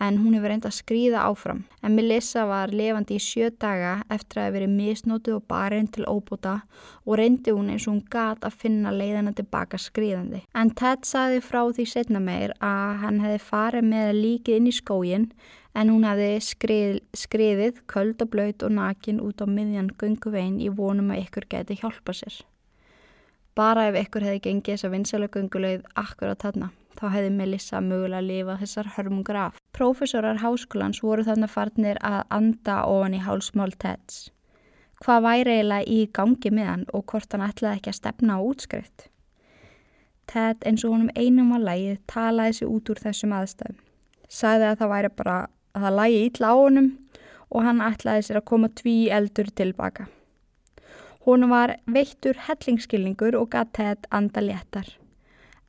en 0.00 0.18
hún 0.22 0.36
hefur 0.36 0.52
reyndað 0.52 0.70
að 0.70 0.76
skrýða 0.78 1.24
áfram. 1.26 1.64
En 1.82 1.96
Melissa 1.96 2.44
var 2.46 2.70
levandi 2.74 3.18
í 3.18 3.22
sjö 3.22 3.50
daga 3.50 3.98
eftir 4.14 4.40
að 4.40 4.46
hafa 4.46 4.54
verið 4.56 4.74
misnótið 4.76 5.36
og 5.38 5.46
barinn 5.50 5.90
til 5.94 6.06
óbúta 6.06 6.54
og 7.04 7.18
reyndi 7.18 7.54
hún 7.54 7.72
eins 7.72 7.88
og 7.88 7.96
hún 7.96 8.04
gat 8.12 8.46
að 8.46 8.58
finna 8.62 8.94
leiðana 8.94 9.34
tilbaka 9.34 9.80
skrýðandi. 9.82 10.44
En 10.54 10.70
Ted 10.78 11.06
saði 11.08 11.42
frá 11.42 11.64
því 11.66 11.88
setna 11.90 12.22
meir 12.22 12.54
að 12.62 13.00
hann 13.02 13.22
hefði 13.24 13.40
farið 13.50 13.88
með 13.90 14.12
líkið 14.22 14.60
inn 14.60 14.70
í 14.70 14.76
skógin 14.78 15.30
en 15.74 15.92
hún 15.92 16.06
hefði 16.06 16.30
skrið, 16.46 17.00
skriðið 17.14 17.82
köld 17.90 18.22
og 18.22 18.32
blöyt 18.32 18.62
og 18.66 18.74
nakin 18.78 19.22
út 19.22 19.42
á 19.42 19.46
miðjan 19.50 19.92
gunguvein 19.98 20.60
í 20.62 20.70
vonum 20.70 21.10
að 21.14 21.26
ykkur 21.26 21.50
geti 21.50 21.78
hjálpa 21.82 22.14
sér. 22.14 22.42
Bara 23.58 23.88
ef 23.90 23.98
ykkur 24.06 24.26
hefði 24.26 24.44
gengið 24.46 24.76
þessa 24.76 24.92
vinsælu 24.94 25.30
gunguleið 25.34 25.86
akkurat 25.98 26.38
þarna 26.38 26.70
þá 26.98 27.04
hefði 27.14 27.34
Melissa 27.36 27.82
mögulega 27.84 28.22
að 28.22 28.30
lifa 28.32 28.56
þessar 28.62 28.90
hörmungur 28.96 29.38
af. 29.38 29.60
Profesorar 29.76 30.40
háskólans 30.42 31.02
voru 31.04 31.24
þannig 31.26 31.52
farnir 31.52 32.00
að 32.04 32.24
anda 32.34 32.80
ofan 32.90 33.14
í 33.14 33.22
hálsmál 33.22 33.70
Teds. 33.78 34.28
Hvað 34.98 35.22
væri 35.28 35.54
eiginlega 35.54 35.94
í 35.94 36.00
gangi 36.10 36.50
með 36.50 36.66
hann 36.72 36.84
og 36.90 37.04
hvort 37.12 37.34
hann 37.34 37.46
ætlaði 37.46 37.78
ekki 37.78 37.92
að 37.92 37.98
stefna 38.00 38.38
á 38.38 38.40
útskrift? 38.42 39.06
Ted 40.28 40.66
eins 40.66 40.82
og 40.84 40.96
honum 40.96 41.12
einum 41.14 41.54
að 41.56 41.68
lægi 41.68 41.92
talaði 42.10 42.58
sig 42.58 42.68
út 42.68 42.90
úr 42.90 43.00
þessum 43.04 43.34
aðstæðum. 43.38 43.78
Sæði 44.28 44.66
að 44.68 44.80
það 44.82 44.92
væri 44.92 45.10
bara 45.20 45.36
að 45.72 45.84
það 45.86 45.98
lægi 46.00 46.20
ítla 46.26 46.50
á 46.50 46.56
honum 46.58 46.90
og 47.48 47.64
hann 47.64 47.84
ætlaði 47.86 48.26
sér 48.26 48.40
að 48.42 48.48
koma 48.50 48.68
tví 48.82 48.96
eldur 49.14 49.48
tilbaka. 49.56 50.08
Hún 51.24 51.46
var 51.52 51.76
veittur 51.86 52.36
hellingskilningur 52.48 53.38
og 53.38 53.52
gatt 53.54 53.72
Ted 53.78 54.10
anda 54.10 54.42
léttar. 54.42 54.90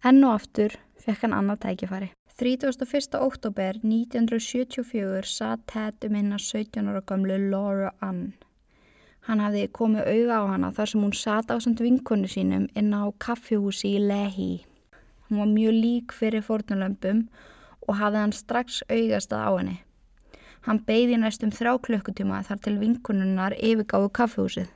Enn 0.03 0.24
og 0.24 0.39
aftur 0.39 0.75
fekk 1.03 1.25
hann 1.25 1.36
annað 1.38 1.63
tækifæri. 1.65 2.12
31. 2.39 3.20
oktober 3.20 3.79
1974 3.84 5.27
satt 5.27 5.65
Ted 5.68 6.06
um 6.08 6.15
hinnar 6.15 6.39
17 6.39 6.88
ára 6.88 7.01
gamlu 7.01 7.38
Laura 7.51 7.91
Ann. 8.01 8.34
Hann 9.27 9.44
hafði 9.44 9.68
komið 9.75 10.08
auða 10.08 10.38
á 10.39 10.44
hana 10.53 10.70
þar 10.72 10.91
sem 10.91 11.03
hún 11.03 11.13
satt 11.13 11.51
á 11.51 11.60
samt 11.60 11.84
vinkonu 11.84 12.29
sínum 12.32 12.70
inn 12.79 12.96
á 12.96 13.12
kaffihúsi 13.20 13.91
í 13.98 14.00
Lehi. 14.00 14.63
Hún 15.27 15.44
var 15.44 15.51
mjög 15.51 15.75
lík 15.84 16.15
fyrir 16.15 16.46
fórnulömpum 16.48 17.27
og 17.88 18.00
hafði 18.00 18.24
hann 18.24 18.34
strax 18.34 18.79
auðastað 18.88 19.46
á 19.46 19.51
henni. 19.60 19.77
Hann 20.65 20.79
beigði 20.88 21.20
næstum 21.20 21.51
þrá 21.51 21.75
klukkutíma 21.84 22.41
þar 22.48 22.63
til 22.63 22.77
vinkununnar 22.79 23.56
yfirgáðu 23.60 24.10
kaffehúsið. 24.15 24.72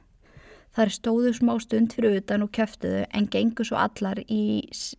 Þar 0.73 0.89
stóðu 0.89 1.31
smá 1.37 1.53
stund 1.61 1.93
fyrir 1.93 2.15
utan 2.17 2.45
og 2.47 2.49
kjöftuðu 2.57 3.03
en 3.13 3.27
gengur 3.29 3.67
svo 3.69 3.77
allar 3.77 4.23
í 4.25 4.43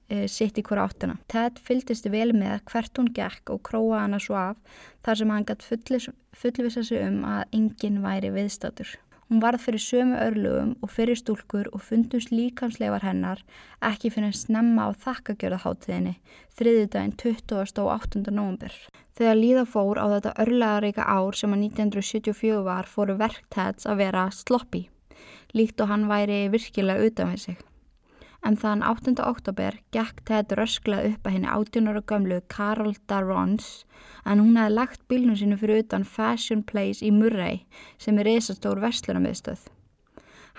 e, 0.06 0.26
sitt 0.30 0.60
í 0.60 0.62
hverja 0.62 0.84
áttuna. 0.86 1.16
Ted 1.26 1.58
fyldist 1.66 2.06
vel 2.12 2.30
með 2.30 2.60
hvert 2.70 3.00
hún 3.00 3.10
gekk 3.16 3.50
og 3.50 3.64
króa 3.66 4.04
hana 4.04 4.20
svo 4.22 4.38
af 4.38 4.82
þar 5.02 5.20
sem 5.20 5.32
hann 5.34 5.48
gætt 5.48 5.66
fullvisa 5.66 6.84
sig 6.86 7.02
um 7.02 7.24
að 7.26 7.58
enginn 7.58 8.04
væri 8.06 8.30
viðstatur. 8.36 8.94
Hún 9.32 9.40
varð 9.40 9.64
fyrir 9.64 9.80
sömu 9.80 10.18
örlugum 10.20 10.74
og 10.84 10.90
fyrir 10.92 11.18
stúlkur 11.18 11.66
og 11.72 11.82
fundust 11.82 12.30
líkamsleifar 12.30 13.02
hennar 13.02 13.40
ekki 13.82 14.12
fyrir 14.12 14.30
að 14.30 14.40
snemma 14.44 14.86
á 14.86 14.90
þakkagjörðaháttiðinni 15.00 16.14
þriðudaginn 16.54 17.16
20. 17.18 17.82
og 17.82 17.92
8. 17.96 18.22
november. 18.28 18.74
Þegar 19.18 19.40
líða 19.40 19.64
fór 19.74 19.98
á 19.98 20.06
þetta 20.12 20.38
örlegaríka 20.44 21.08
ár 21.08 21.34
sem 21.34 21.50
að 21.56 21.66
1974 21.70 22.62
var 22.66 22.86
fóru 22.86 23.16
verktæts 23.18 23.88
að 23.90 24.04
vera 24.04 24.28
sloppi, 24.30 24.84
líkt 25.54 25.80
og 25.80 25.88
hann 25.92 26.10
væri 26.10 26.48
virkilega 26.52 27.06
utan 27.06 27.32
við 27.34 27.46
sig 27.46 27.62
en 28.44 28.56
þann 28.60 28.82
8. 28.84 29.16
oktober 29.24 29.78
gekk 29.94 30.20
Ted 30.28 30.52
rösklega 30.58 31.14
upp 31.14 31.26
að 31.26 31.36
henni 31.36 31.48
18 31.50 31.88
ára 31.88 32.02
gamlu 32.04 32.40
Carol 32.52 32.92
Darrons 33.08 33.84
en 34.28 34.42
hún 34.42 34.58
hefði 34.60 34.74
lagt 34.76 35.04
bílnum 35.08 35.38
sinu 35.38 35.56
fyrir 35.60 35.84
utan 35.84 36.04
Fashion 36.04 36.62
Place 36.62 37.04
í 37.04 37.12
Murray 37.14 37.62
sem 37.98 38.18
er 38.20 38.28
reysastór 38.28 38.82
verslunarmiðstöð. 38.84 39.64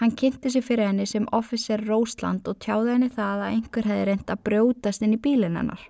Hann 0.01 0.15
kynnti 0.19 0.51
sér 0.51 0.65
fyrir 0.65 0.89
henni 0.89 1.05
sem 1.07 1.27
officer 1.31 1.81
Rósland 1.87 2.49
og 2.51 2.57
tjáði 2.63 2.95
henni 2.95 3.11
það 3.13 3.45
að 3.45 3.51
einhver 3.51 3.89
hefði 3.91 4.07
reynd 4.09 4.33
að 4.33 4.43
brjótast 4.49 5.05
inn 5.05 5.15
í 5.15 5.21
bílinn 5.21 5.55
hennar. 5.59 5.85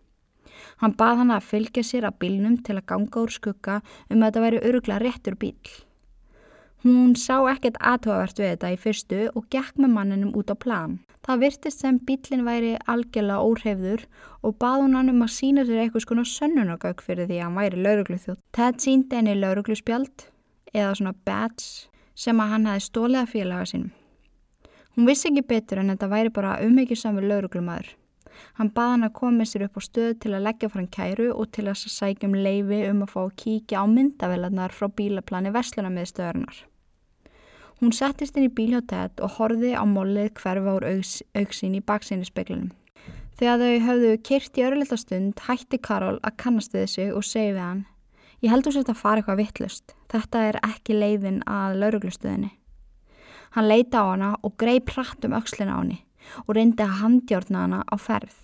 Hann 0.84 0.94
bað 1.00 1.24
hann 1.24 1.34
að 1.34 1.48
fylgja 1.48 1.84
sér 1.88 2.10
að 2.10 2.20
bílnum 2.22 2.60
til 2.64 2.76
að 2.76 2.88
ganga 2.92 3.24
úr 3.24 3.34
skugga 3.34 3.80
um 4.12 4.20
að 4.20 4.28
þetta 4.28 4.46
væri 4.46 4.64
örugla 4.68 5.00
réttur 5.02 5.40
bíl. 5.40 5.56
Hún 6.86 7.16
sá 7.18 7.40
ekkert 7.50 7.80
aðtóavert 7.82 8.38
við 8.38 8.52
þetta 8.52 8.70
í 8.70 8.76
fyrstu 8.78 9.20
og 9.34 9.48
gekk 9.50 9.80
með 9.82 9.94
manninum 9.96 10.36
út 10.38 10.52
á 10.54 10.56
plan. 10.62 10.92
Það 11.26 11.40
virtist 11.42 11.82
sem 11.82 11.96
bílinn 12.06 12.44
væri 12.46 12.76
algjörlega 12.86 13.42
óhrefður 13.42 14.04
og 14.46 14.60
bað 14.62 14.84
hún 14.84 14.94
hann 14.94 15.10
um 15.10 15.24
að 15.26 15.32
sína 15.34 15.64
sér 15.66 15.82
eitthvað 15.82 16.04
svona 16.06 16.26
sönnunagauk 16.30 17.02
fyrir 17.02 17.26
því 17.26 17.40
að 17.40 17.48
hann 17.48 17.58
væri 17.58 17.82
laurugluþjótt. 17.88 18.42
Ted 18.54 18.78
síndi 18.84 19.18
henni 19.18 19.34
laurugluspjald 19.40 20.28
eða 20.76 20.92
svona 21.00 21.16
badge 21.26 21.90
sem 22.14 22.44
að 22.46 22.54
hann 22.54 22.70
hefði 22.70 22.86
stólið 22.86 23.22
að 23.24 23.34
félaga 23.34 23.66
sínum. 23.72 23.90
Hún 24.94 25.10
vissi 25.10 25.32
ekki 25.32 25.46
betur 25.56 25.82
en 25.82 25.90
þetta 25.96 26.12
væri 26.14 26.36
bara 26.38 26.54
umhyggisamur 26.68 27.26
lauruglumæður. 27.26 27.90
Hann 28.62 28.70
bað 28.78 28.94
hann 28.94 29.08
að 29.10 29.16
koma 29.18 29.50
sér 29.50 29.66
upp 29.66 29.82
á 29.82 29.90
stöð 29.90 30.14
til 30.22 30.36
að 30.38 30.46
leggja 30.52 30.70
frá 30.70 30.84
hann 30.84 30.94
kæru 30.94 31.32
og 31.34 31.50
til 31.50 31.66
að 31.66 31.82
sækjum 31.98 32.38
leifi 32.38 32.84
um 32.92 33.02
að 33.08 33.14
fá 33.16 33.20
að 33.26 33.36
kíkja 33.42 33.82
á 33.82 33.86
myndavelarnar 33.90 34.76
frá 34.76 34.86
bílaplani 34.94 35.56
Vestlunarmiðstöðurnar. 35.56 36.62
Hún 37.82 37.92
settist 37.92 38.38
inn 38.38 38.48
í 38.48 38.54
bíljóttet 38.56 39.20
og 39.20 39.36
horfi 39.40 39.74
á 39.76 39.84
mollið 39.84 40.32
hverfa 40.40 40.78
úr 40.78 40.86
auks, 40.94 41.18
auksín 41.36 41.76
í 41.76 41.84
baksinnispeiklunum. 41.84 42.72
Þegar 43.36 43.60
þau 43.60 43.88
höfðu 43.90 44.14
kyrt 44.24 44.58
í 44.58 44.64
örlita 44.64 44.98
stund 44.98 45.42
hætti 45.48 45.82
Karol 45.84 46.22
að 46.24 46.38
kannast 46.40 46.72
við 46.72 46.86
þessu 46.86 47.10
og 47.18 47.28
segi 47.28 47.52
við 47.52 47.64
hann 47.66 47.84
Ég 48.44 48.52
heldur 48.52 48.76
sér 48.76 48.90
að 48.92 49.00
fara 49.00 49.22
eitthvað 49.22 49.40
vittlust. 49.40 49.94
Þetta 50.12 50.42
er 50.50 50.58
ekki 50.68 50.94
leiðin 50.94 51.40
að 51.50 51.80
lauruglustuðinni. 51.82 52.52
Hann 53.56 53.70
leita 53.70 54.04
á 54.04 54.06
hana 54.12 54.32
og 54.44 54.54
greið 54.62 54.84
pratt 54.92 55.26
um 55.26 55.34
aukslina 55.34 55.74
á 55.74 55.80
henni 55.80 56.02
og 56.44 56.56
reyndi 56.58 56.84
að 56.84 57.00
handjárna 57.00 57.64
hana 57.64 57.80
á 57.88 57.96
ferð. 57.98 58.36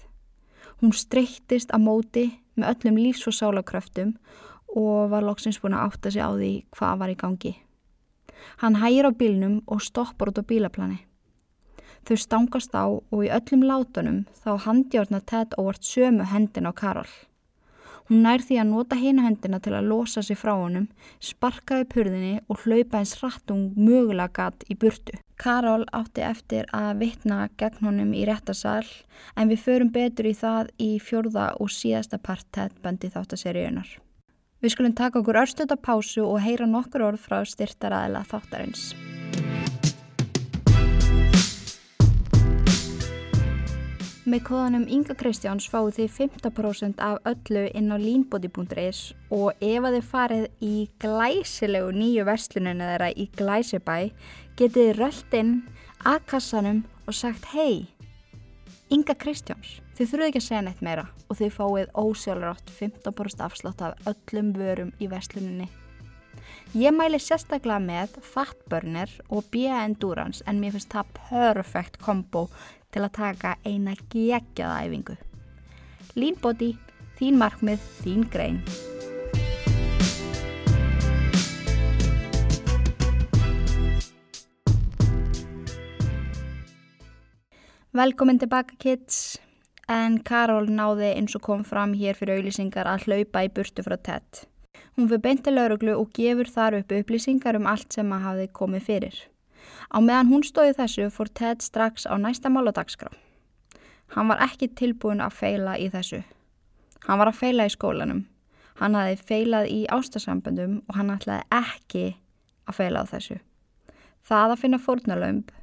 Hún 0.81 0.95
streyttist 0.97 1.73
að 1.75 1.85
móti 1.85 2.25
með 2.55 2.71
öllum 2.71 2.97
lífs- 3.01 3.27
og 3.29 3.35
sálakröftum 3.37 4.15
og 4.73 5.11
var 5.11 5.25
loksins 5.27 5.59
búin 5.61 5.75
að 5.77 5.91
átta 5.91 6.11
sig 6.11 6.23
á 6.23 6.31
því 6.33 6.53
hvað 6.73 6.97
var 7.03 7.13
í 7.13 7.19
gangi. 7.21 7.53
Hann 8.61 8.79
hægir 8.81 9.09
á 9.09 9.11
bílnum 9.11 9.61
og 9.67 9.81
stoppar 9.81 10.31
út 10.31 10.41
á 10.41 10.43
bílaplani. 10.43 10.99
Þau 12.05 12.17
stangast 12.17 12.73
á 12.73 12.85
og 12.89 13.19
í 13.21 13.29
öllum 13.29 13.65
látunum 13.69 14.23
þá 14.41 14.51
handjárna 14.65 15.21
Ted 15.21 15.53
óvart 15.57 15.85
sömu 15.85 16.25
hendin 16.25 16.69
á 16.69 16.73
Karol. 16.73 17.09
Hún 18.09 18.25
nær 18.25 18.41
því 18.43 18.57
að 18.59 18.71
nota 18.73 18.97
hinu 18.99 19.23
hendina 19.23 19.59
til 19.63 19.71
að 19.77 19.87
losa 19.87 20.19
sig 20.25 20.35
frá 20.35 20.51
honum, 20.57 20.89
sparkaði 21.23 21.85
purðinni 21.93 22.33
og 22.49 22.65
hlaupa 22.65 22.99
eins 22.99 23.13
rattung 23.21 23.69
mögulega 23.77 24.33
gatt 24.35 24.65
í 24.67 24.75
burtu. 24.75 25.15
Karol 25.39 25.85
átti 25.95 26.25
eftir 26.25 26.67
að 26.75 27.05
vitna 27.05 27.45
gegn 27.57 27.87
honum 27.87 28.11
í 28.11 28.25
réttasal 28.27 28.83
en 29.37 29.49
við 29.53 29.63
förum 29.63 29.93
betur 29.95 30.27
í 30.27 30.35
það 30.37 30.73
í 30.75 30.91
fjörða 30.99 31.51
og 31.61 31.71
síðasta 31.71 32.19
part 32.19 32.49
Ted 32.51 32.75
bandi 32.83 33.13
þáttaseríunar. 33.13 34.01
Við 34.61 34.75
skulum 34.75 34.93
taka 34.93 35.17
okkur 35.23 35.39
örstuða 35.41 35.73
pásu 35.81 36.21
og 36.21 36.43
heyra 36.43 36.67
nokkur 36.69 37.01
orð 37.07 37.23
frá 37.23 37.39
styrtaræðila 37.49 38.19
þáttarins. 38.29 38.91
Með 44.29 44.43
kóðanum 44.45 44.83
Inga 44.85 45.15
Kristjáns 45.17 45.65
fáið 45.65 45.95
þið 45.97 46.11
15% 46.13 47.01
af 47.01 47.25
öllu 47.31 47.63
inn 47.73 47.89
á 47.89 47.97
línbóti.is 47.97 48.99
og 49.33 49.57
ef 49.57 49.81
að 49.81 49.97
þið 49.97 50.05
farið 50.11 50.45
í 50.61 50.75
glæsilegu 51.01 51.89
nýju 51.97 52.27
versluninu 52.29 52.91
þeirra 52.91 53.09
í 53.17 53.25
Glæsibæ 53.41 53.97
getið 54.61 54.77
þið 54.77 54.93
röllt 55.01 55.35
inn 55.41 55.55
að 56.05 56.21
kassanum 56.29 56.83
og 57.09 57.17
sagt 57.17 57.49
hei, 57.55 57.89
Inga 58.91 59.13
Kristjáns. 59.15 59.77
Þið 59.95 60.09
þurfuð 60.09 60.25
ekki 60.25 60.39
að 60.41 60.43
segja 60.43 60.63
neitt 60.65 60.81
meira 60.83 61.05
og 61.31 61.37
þið 61.39 61.53
fáið 61.55 61.93
ósjálfrátt 62.01 62.73
15% 62.75 63.43
afslátt 63.45 63.83
af 63.87 64.09
öllum 64.11 64.49
vörum 64.57 64.91
í 64.99 65.07
vestluninni. 65.07 65.69
Ég 66.75 66.91
mæli 66.95 67.19
sérstaklega 67.19 67.79
með 67.83 68.19
Fatburner 68.33 69.13
og 69.31 69.47
B.A. 69.53 69.85
Endurance 69.85 70.43
en 70.43 70.59
mér 70.59 70.75
finnst 70.75 70.91
það 70.91 71.15
perfekt 71.31 71.99
kombo 72.03 72.49
til 72.91 73.05
að 73.05 73.15
taka 73.21 73.55
eina 73.63 73.95
geggjaða 74.11 74.83
æfingu. 74.83 75.19
Lean 76.19 76.39
Body, 76.43 76.73
þín 77.19 77.39
markmið, 77.39 77.91
þín 78.03 78.27
grein. 78.33 78.59
Velkomin 87.93 88.39
tilbaka 88.39 88.75
kids 88.79 89.41
en 89.91 90.13
Karol 90.23 90.69
náði 90.71 91.09
eins 91.09 91.33
og 91.35 91.41
kom 91.43 91.65
fram 91.67 91.91
hér 91.99 92.15
fyrir 92.15 92.39
auðlýsingar 92.39 92.87
að 92.87 93.03
hlaupa 93.09 93.41
í 93.43 93.49
burtu 93.51 93.83
frá 93.83 93.97
Ted. 93.99 94.45
Hún 94.95 95.09
fyrir 95.09 95.19
beinti 95.25 95.51
lauruglu 95.51 95.97
og 95.99 96.13
gefur 96.15 96.47
þar 96.47 96.77
upp 96.79 96.95
upplýsingar 96.95 97.59
um 97.59 97.67
allt 97.67 97.91
sem 97.91 98.15
að 98.15 98.23
hafi 98.29 98.47
komið 98.61 98.87
fyrir. 98.87 99.19
Á 99.91 99.99
meðan 99.99 100.31
hún 100.31 100.47
stóði 100.47 100.77
þessu 100.79 101.09
fór 101.11 101.33
Ted 101.35 101.67
strax 101.67 102.07
á 102.07 102.15
næsta 102.15 102.47
máladagskrá. 102.47 103.11
Hann 104.15 104.31
var 104.31 104.47
ekki 104.47 104.71
tilbúin 104.71 105.19
að 105.19 105.35
feila 105.43 105.75
í 105.75 105.91
þessu. 105.91 106.23
Hann 107.09 107.19
var 107.19 107.35
að 107.35 107.41
feila 107.43 107.67
í 107.67 107.75
skólanum. 107.75 108.25
Hann 108.79 108.95
hafi 108.95 109.19
feilað 109.19 109.67
í 109.67 109.81
ástasamböndum 109.91 110.79
og 110.87 110.95
hann 110.95 111.11
ætlaði 111.11 111.43
ekki 111.59 112.09
að 112.71 112.83
feila 112.83 113.03
á 113.03 113.11
þessu. 113.11 113.41
Það 114.23 114.53
að 114.53 114.61
finna 114.63 114.79
fórnalömb, 114.79 115.57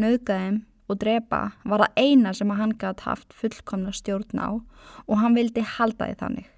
nöðgæðum 0.00 0.64
og 0.88 0.98
drepa 1.00 1.40
var 1.64 1.84
það 1.84 2.00
eina 2.00 2.32
sem 2.36 2.50
að 2.52 2.60
hann 2.60 2.74
gætt 2.80 3.04
haft 3.08 3.32
fullkomna 3.36 3.92
stjórn 3.94 4.40
á 4.40 4.50
og 4.54 5.16
hann 5.20 5.36
vildi 5.36 5.64
halda 5.64 6.10
því 6.10 6.18
þannig. 6.20 6.50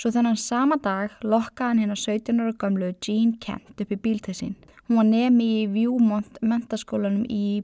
Svo 0.00 0.12
þennan 0.14 0.38
sama 0.40 0.78
dag 0.80 1.12
lokkaði 1.20 1.68
hann 1.68 1.82
hérna 1.82 1.98
17 1.98 2.40
ára 2.40 2.56
gamlu 2.56 2.92
Jean 3.04 3.34
Kent 3.42 3.82
upp 3.82 3.90
í 3.92 3.98
bíltessin. 4.00 4.54
Hún 4.88 4.96
var 4.96 5.08
nemi 5.10 5.48
í 5.60 5.66
Viewmont 5.68 6.40
mentaskólanum 6.40 7.26
í 7.28 7.62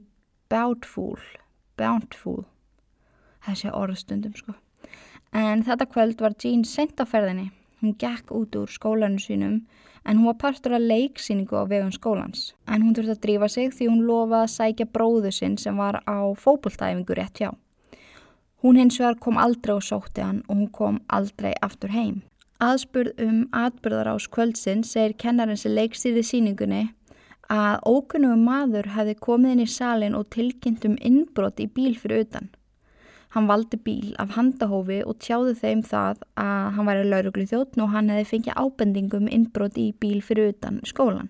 Bountiful, 0.51 1.17
Bountiful, 1.79 2.45
þessi 3.47 3.71
orðstundum 3.73 4.35
sko. 4.37 4.53
En 5.33 5.65
þetta 5.67 5.89
kvöld 5.89 6.21
var 6.23 6.37
Jean 6.39 6.63
sent 6.63 7.01
á 7.01 7.05
ferðinni. 7.09 7.49
Hún 7.81 7.93
gekk 8.01 8.31
út 8.33 8.55
úr 8.57 8.69
skólanu 8.71 9.19
sínum 9.21 9.61
en 10.05 10.17
hún 10.17 10.25
var 10.25 10.37
partur 10.41 10.73
af 10.73 10.81
leiksýningu 10.81 11.53
á 11.53 11.63
vegum 11.69 11.91
skólans. 11.91 12.53
En 12.67 12.81
hún 12.81 12.95
þurfti 12.95 13.13
að 13.13 13.23
drífa 13.25 13.49
sig 13.49 13.73
því 13.75 13.89
hún 13.91 14.05
lofaði 14.07 14.43
að 14.45 14.53
sækja 14.55 14.85
bróðu 14.95 15.31
sinn 15.31 15.57
sem 15.57 15.77
var 15.77 16.01
á 16.07 16.17
fókbóltæfingu 16.33 17.13
rétt 17.13 17.41
hjá. 17.41 17.51
Hún 18.63 18.79
hins 18.79 18.97
vegar 18.99 19.19
kom 19.19 19.37
aldrei 19.37 19.75
og 19.75 19.83
sótti 19.85 20.23
hann 20.23 20.43
og 20.47 20.55
hún 20.55 20.71
kom 20.71 21.01
aldrei 21.07 21.53
aftur 21.61 21.93
heim. 21.93 22.23
Aðspurð 22.59 23.19
um 23.21 23.41
atbyrðar 23.53 24.15
ás 24.15 24.25
kvöldsinn 24.33 24.81
segir 24.83 25.13
kennarinn 25.13 25.59
sem 25.61 25.75
leikstýrði 25.77 26.23
síningunni 26.25 26.83
að 27.53 27.83
ókunnum 27.85 28.41
maður 28.47 28.89
hefði 28.95 29.15
komið 29.27 29.51
inn 29.53 29.65
í 29.65 29.67
salin 29.69 30.17
og 30.17 30.31
tilkynnt 30.33 30.87
um 30.89 30.97
innbrott 30.97 31.61
í 31.61 31.67
bíl 31.67 31.93
fyrir 31.99 32.25
utan. 32.25 32.49
Hann 33.37 33.45
valdi 33.45 33.77
bíl 33.77 34.15
af 34.17 34.31
handahófi 34.33 34.95
og 35.05 35.19
tjáði 35.21 35.51
þeim 35.59 35.81
það 35.85 36.23
að 36.41 36.69
hann 36.73 36.87
væri 36.89 37.03
lauruglu 37.05 37.43
þjóttn 37.51 37.83
og 37.83 37.91
hann 37.93 38.07
hefði 38.09 38.29
fengið 38.31 38.55
ábendingum 38.63 39.27
innbrott 39.29 39.77
í 39.77 39.91
bíl 40.01 40.23
fyrir 40.25 40.55
utan 40.55 40.79
skólan. 40.89 41.29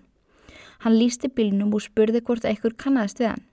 Hann 0.86 0.96
lísti 0.96 1.28
bílnum 1.28 1.74
og 1.76 1.84
spurði 1.84 2.22
hvort 2.24 2.48
eitthvað 2.48 2.78
kannast 2.80 3.20
við 3.20 3.34
hann. 3.34 3.44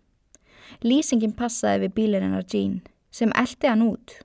Lýsingin 0.88 1.36
passaði 1.36 1.84
við 1.84 1.96
bílinn 2.00 2.24
hennar 2.30 2.48
Jean 2.48 2.80
sem 3.12 3.36
eldi 3.36 3.68
hann 3.68 3.84
út. 3.90 4.16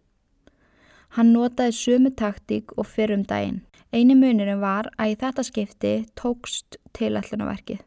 Hann 1.18 1.34
notaði 1.34 1.74
sömu 1.80 2.14
taktík 2.14 2.70
og 2.78 2.86
fyrrum 2.86 3.26
daginn. 3.26 3.64
Einu 3.90 4.14
munirinn 4.14 4.62
var 4.62 4.92
að 4.94 5.16
í 5.16 5.20
þetta 5.24 5.48
skipti 5.50 5.94
tókst 6.14 6.78
tilætlunaverkið. 6.94 7.82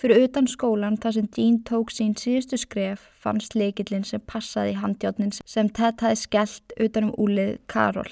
Fyrir 0.00 0.22
utan 0.24 0.46
skólan 0.48 0.94
þar 0.96 1.12
sem 1.12 1.26
Jean 1.36 1.56
tók 1.68 1.90
sín 1.92 2.14
síðustu 2.16 2.56
skref 2.56 3.02
fannst 3.20 3.52
leikillin 3.52 4.06
sem 4.08 4.22
passaði 4.24 4.78
handjátnin 4.80 5.34
sem 5.44 5.68
Ted 5.76 6.00
hafi 6.00 6.16
skellt 6.16 6.72
utanum 6.80 7.10
úlið 7.20 7.58
Karol. 7.68 8.08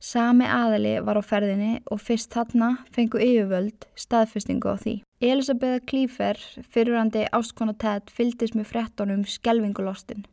Sami 0.00 0.48
aðali 0.48 0.94
var 1.04 1.20
á 1.20 1.22
ferðinni 1.28 1.82
og 1.92 2.00
fyrst 2.00 2.32
þarna 2.32 2.70
fengu 2.96 3.20
yfirvöld 3.20 3.84
staðfestingu 4.00 4.72
á 4.72 4.80
því. 4.80 4.94
Elisabeth 5.20 5.84
Klífer, 5.90 6.40
fyrirandi 6.72 7.26
ástkona 7.36 7.76
Ted, 7.76 8.08
fyldist 8.08 8.56
með 8.56 8.70
frettunum 8.72 9.28
skelvingulostin. 9.28 10.24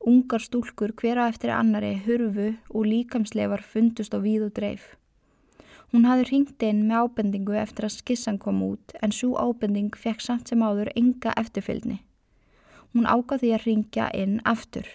Ungar 0.00 0.40
stúlkur 0.40 0.96
hvera 0.96 1.28
eftir 1.28 1.52
annari 1.52 1.98
hurfu 2.06 2.54
og 2.72 2.88
líkamsleifar 2.88 3.60
fundust 3.60 4.16
á 4.16 4.18
víð 4.24 4.48
og 4.48 4.56
dreif. 4.56 4.94
Hún 5.94 6.08
hafði 6.10 6.24
ringt 6.26 6.62
inn 6.66 6.80
með 6.88 7.04
ábendingu 7.04 7.54
eftir 7.54 7.84
að 7.86 7.92
skissan 7.94 8.38
kom 8.42 8.56
út 8.66 8.96
en 8.98 9.12
svo 9.14 9.36
ábending 9.38 9.94
fekk 9.94 10.24
samt 10.24 10.48
sem 10.50 10.62
áður 10.66 10.88
enga 10.98 11.30
eftirfylgni. 11.38 12.00
Hún 12.90 13.06
því 13.06 13.52
að 13.54 13.66
ringja 13.68 14.08
inn 14.10 14.40
aftur. 14.42 14.88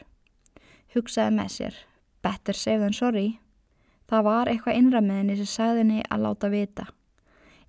Hugsaði 0.91 1.31
með 1.37 1.53
sér, 1.53 1.77
better 2.21 2.53
safe 2.53 2.81
than 2.83 2.97
sorry. 2.97 3.39
Það 4.11 4.25
var 4.27 4.51
eitthvað 4.51 4.79
innræmiðinni 4.81 5.37
sem 5.39 5.47
sagði 5.47 5.85
henni 5.85 6.01
að 6.09 6.25
láta 6.25 6.49
vita. 6.51 6.85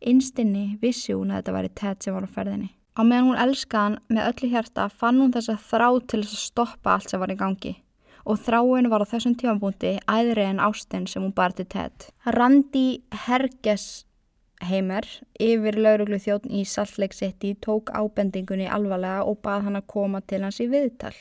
Innstinni 0.01 0.65
vissi 0.83 1.15
hún 1.15 1.31
að 1.31 1.45
þetta 1.45 1.55
væri 1.55 1.71
tett 1.79 2.03
sem 2.03 2.17
var 2.17 2.27
á 2.27 2.35
ferðinni. 2.35 2.73
Á 2.99 3.07
meðan 3.07 3.31
hún 3.31 3.43
elskaði 3.45 3.85
hann 3.85 4.01
með 4.11 4.33
öllu 4.33 4.51
hjarta 4.57 4.89
fann 4.91 5.23
hún 5.23 5.31
þess 5.39 5.55
að 5.55 5.63
þrá 5.71 5.89
til 6.03 6.25
þess 6.25 6.35
að 6.35 6.45
stoppa 6.49 6.97
allt 6.97 7.15
sem 7.15 7.23
var 7.23 7.31
í 7.31 7.39
gangi 7.39 7.77
og 8.25 8.41
þráin 8.45 8.91
var 8.93 9.05
á 9.05 9.11
þessum 9.11 9.35
tímanbúndi 9.39 9.97
æðri 10.11 10.47
en 10.49 10.63
ástinn 10.63 11.09
sem 11.11 11.25
hún 11.25 11.35
barði 11.37 11.67
tett. 11.71 12.11
Randi 12.27 13.03
Hergesheimer 13.27 15.09
yfir 15.41 15.79
lauruglu 15.81 16.21
þjóðn 16.21 16.55
í 16.61 16.65
Salt 16.69 16.99
Lake 17.01 17.17
City 17.17 17.55
tók 17.67 17.93
ábendingunni 17.95 18.69
alvarlega 18.69 19.25
og 19.25 19.41
bað 19.45 19.69
hann 19.69 19.81
að 19.81 19.91
koma 19.95 20.21
til 20.21 20.43
hans 20.45 20.61
í 20.61 20.69
viðtal 20.71 21.15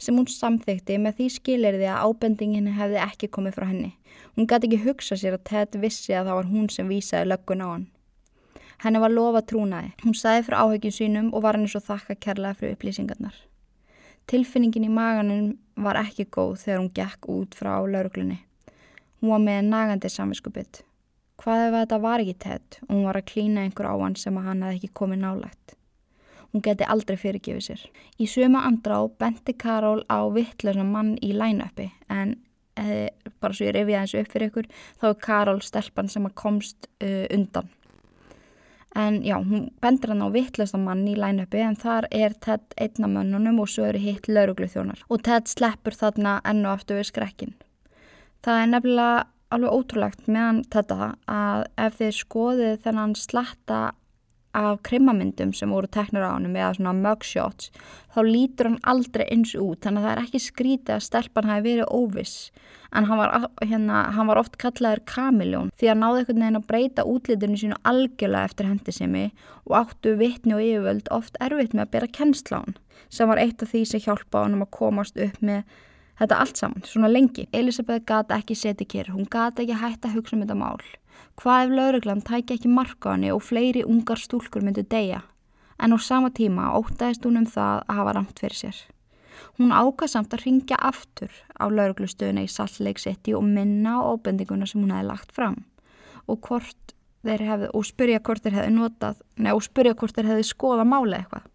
sem 0.00 0.16
hún 0.16 0.28
samþykti 0.30 0.96
með 1.00 1.18
því 1.18 1.26
skilirði 1.34 1.88
að 1.92 2.06
ábendingin 2.08 2.70
hefði 2.78 3.00
ekki 3.04 3.28
komið 3.34 3.58
frá 3.58 3.66
henni. 3.68 3.90
Hún 4.34 4.48
gæti 4.50 4.70
ekki 4.70 4.84
hugsa 4.86 5.18
sér 5.20 5.36
að 5.36 5.44
Ted 5.50 5.76
vissi 5.82 6.14
að 6.14 6.30
það 6.30 6.38
var 6.38 6.48
hún 6.52 6.70
sem 6.72 6.88
vísaði 6.88 7.28
löggun 7.30 7.64
á 7.64 7.68
hann. 7.68 7.88
Henni 8.84 9.00
var 9.00 9.12
lofa 9.12 9.42
trúnaði. 9.46 9.92
Hún 10.02 10.16
sæði 10.18 10.46
frá 10.48 10.62
áhugin 10.64 10.94
sínum 10.94 11.30
og 11.32 11.44
var 11.44 11.58
henni 11.58 11.70
svo 11.70 11.80
þakka 11.84 12.18
kærlega 12.20 12.58
fyrir 12.58 12.78
upplýsingarnar. 12.78 13.36
Tilfinningin 14.30 14.86
í 14.88 14.92
maganum 14.92 15.52
var 15.84 15.98
ekki 16.00 16.26
góð 16.32 16.56
þegar 16.62 16.80
hún 16.80 16.92
gekk 16.96 17.28
út 17.32 17.56
frá 17.58 17.76
lauruglunni. 17.82 18.40
Hún 19.20 19.32
var 19.34 19.42
með 19.44 19.70
nagandi 19.70 20.10
samvinskupitt. 20.12 20.82
Hvað 21.40 21.66
ef 21.66 21.74
þetta 21.74 21.98
var 22.00 22.22
ekki 22.22 22.36
tett 22.44 22.78
og 22.86 22.92
hún 22.94 23.06
var 23.08 23.18
að 23.18 23.28
klína 23.32 23.64
einhver 23.64 23.90
á 23.90 23.94
hann 23.98 24.16
sem 24.16 24.36
að 24.38 24.48
hann 24.48 24.64
hefði 24.64 24.80
ekki 24.80 24.96
komið 25.00 25.22
nálagt. 25.24 25.76
Hún 26.54 26.62
geti 26.62 26.86
aldrei 26.86 27.16
fyrirgefið 27.18 27.64
sér. 27.66 27.84
Í 28.22 28.28
söma 28.30 28.62
andrá 28.68 29.00
benti 29.18 29.56
Karol 29.58 30.04
á 30.06 30.22
vittlösa 30.30 30.84
mann 30.86 31.16
í 31.18 31.32
line-upi 31.34 31.88
en 32.08 32.36
eða, 32.78 33.08
bara 33.42 33.56
svo 33.56 33.66
ég 33.66 33.74
reyfið 33.74 33.96
þessu 33.98 34.20
upp 34.22 34.30
fyrir 34.34 34.52
ykkur 34.52 34.68
þá 35.02 35.08
er 35.10 35.18
Karol 35.26 35.62
stelpan 35.66 36.10
sem 36.12 36.28
að 36.28 36.36
komst 36.38 36.88
uh, 37.02 37.26
undan. 37.34 37.72
En 38.94 39.22
já, 39.26 39.36
hún 39.42 39.72
bendur 39.82 40.12
hann 40.12 40.22
á 40.22 40.30
vittlasta 40.30 40.78
mann 40.78 41.02
í 41.10 41.16
line-upi 41.18 41.58
en 41.66 41.74
þar 41.74 42.06
er 42.14 42.36
Ted 42.38 42.76
einna 42.78 43.10
mönnunum 43.10 43.58
og 43.64 43.70
svo 43.72 43.88
eru 43.88 43.98
hitt 43.98 44.28
lauruglu 44.30 44.68
þjónar. 44.70 45.02
Og 45.10 45.24
Ted 45.26 45.50
sleppur 45.50 45.96
þarna 45.98 46.36
ennu 46.46 46.70
aftur 46.70 47.00
við 47.00 47.10
skrekkin. 47.10 47.56
Það 48.46 48.60
er 48.60 48.70
nefnilega 48.70 49.24
alveg 49.54 49.74
ótrúlegt 49.74 50.30
meðan 50.30 50.62
þetta 50.70 51.10
að 51.30 51.66
ef 51.86 51.98
þið 51.98 52.14
skoðið 52.20 52.78
þennan 52.86 53.16
slatta 53.18 53.80
af 54.54 54.80
krimmamyndum 54.86 55.52
sem 55.56 55.72
voru 55.74 55.90
teknur 55.90 56.24
á 56.26 56.34
hann 56.34 56.50
eða 56.52 56.72
svona 56.76 56.94
mugshots 56.98 57.70
þá 58.14 58.20
lítur 58.26 58.70
hann 58.70 58.80
aldrei 58.92 59.24
eins 59.26 59.54
út 59.58 59.82
þannig 59.84 60.02
að 60.02 60.06
það 60.06 60.14
er 60.14 60.22
ekki 60.24 60.42
skrítið 60.44 60.94
að 60.96 61.06
stelpan 61.08 61.50
hafi 61.50 61.64
verið 61.68 61.90
óviss 61.90 62.36
en 62.94 63.08
hann 63.08 63.18
var, 63.18 63.48
hérna, 63.62 64.02
hann 64.14 64.30
var 64.30 64.38
oft 64.38 64.58
kallaður 64.62 65.02
kamiljón 65.10 65.72
því 65.78 65.90
að 65.90 66.00
náðu 66.02 66.20
einhvern 66.20 66.44
veginn 66.44 66.60
að 66.60 66.68
breyta 66.70 67.06
útlitinu 67.10 67.58
sínu 67.60 67.80
algjörlega 67.90 68.50
eftir 68.50 68.70
hendisemi 68.70 69.24
og 69.64 69.78
áttu 69.80 70.14
vittni 70.20 70.54
og 70.54 70.62
yfirvöld 70.62 71.10
oft 71.14 71.40
erfitt 71.42 71.74
með 71.74 71.88
að 71.88 71.94
bera 71.96 72.12
hann 72.20 72.76
sem 73.14 73.28
var 73.28 73.40
eitt 73.42 73.62
af 73.62 73.70
því 73.70 73.82
sem 73.88 74.02
hjálpa 74.06 74.44
hann 74.44 74.56
um 74.56 74.64
að 74.64 74.74
komast 74.78 75.18
upp 75.20 75.42
með 75.42 75.64
þetta 76.18 76.40
allt 76.40 76.60
saman, 76.60 76.84
svona 76.86 77.10
lengi. 77.10 77.48
Elisabeth 77.54 78.06
gata 78.08 78.38
ekki 78.38 78.56
setið 78.58 78.90
kér, 78.92 79.10
hún 79.14 79.28
gata 79.30 79.64
ekki 79.64 79.78
hægt 79.80 80.06
að 80.06 80.18
hugsa 80.18 80.36
um 80.36 80.44
þetta 80.44 80.58
mál. 80.58 80.84
Hvað 81.34 81.64
ef 81.64 81.72
lauruglan 81.74 82.22
tækja 82.22 82.54
ekki 82.54 82.70
marka 82.70 83.10
á 83.10 83.14
henni 83.16 83.30
og 83.34 83.42
fleiri 83.42 83.82
ungar 83.82 84.20
stúlkur 84.22 84.62
myndu 84.62 84.84
deyja? 84.86 85.24
En 85.82 85.90
á 85.90 85.98
sama 85.98 86.30
tíma 86.30 86.70
ótaðist 86.78 87.26
hún 87.26 87.40
um 87.40 87.46
það 87.50 87.80
að 87.82 87.96
hafa 87.98 88.12
ramt 88.14 88.38
fyrir 88.38 88.58
sér. 88.60 88.76
Hún 89.58 89.74
ákvað 89.74 90.12
samt 90.12 90.34
að 90.34 90.44
ringja 90.46 90.78
aftur 90.78 91.32
á 91.58 91.64
lauruglustöðuna 91.66 92.44
í 92.46 92.50
Salt 92.50 92.78
City 93.02 93.34
og 93.34 93.42
minna 93.42 93.98
á 93.98 94.06
óbendinguna 94.14 94.66
sem 94.66 94.82
hún 94.82 94.94
hefði 94.94 95.08
lagt 95.10 95.34
fram 95.34 95.64
og, 96.26 96.48
hefði, 97.26 97.68
og 97.74 97.84
spyrja 97.84 98.20
hvort 98.22 98.44
þeir 98.44 98.58
hefði 98.60 98.76
notað, 98.78 99.18
nei 99.36 99.52
og 99.52 99.62
spyrja 99.66 99.94
hvort 99.98 100.14
þeir 100.14 100.30
hefði 100.30 100.46
skoða 100.48 100.86
máli 100.86 101.18
eitthvað. 101.18 101.50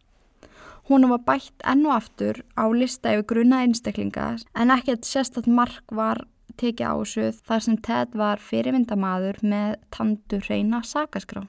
Hún 0.89 1.07
var 1.09 1.23
bætt 1.23 1.63
enn 1.69 1.85
og 1.85 1.95
aftur 1.95 2.43
á 2.57 2.65
lista 2.73 3.13
yfir 3.13 3.27
grunna 3.31 3.63
einstaklinga 3.63 4.35
en 4.57 4.75
ekkert 4.75 5.05
sérstatt 5.05 5.47
mark 5.47 5.85
var 5.93 6.25
tekið 6.57 6.85
á 6.89 6.93
þessu 6.97 7.25
þar 7.45 7.63
sem 7.65 7.77
Ted 7.85 8.15
var 8.17 8.41
fyrirvindamaður 8.43 9.41
með 9.43 9.75
tandur 9.93 10.45
reyna 10.49 10.81
sakaskrá. 10.83 11.45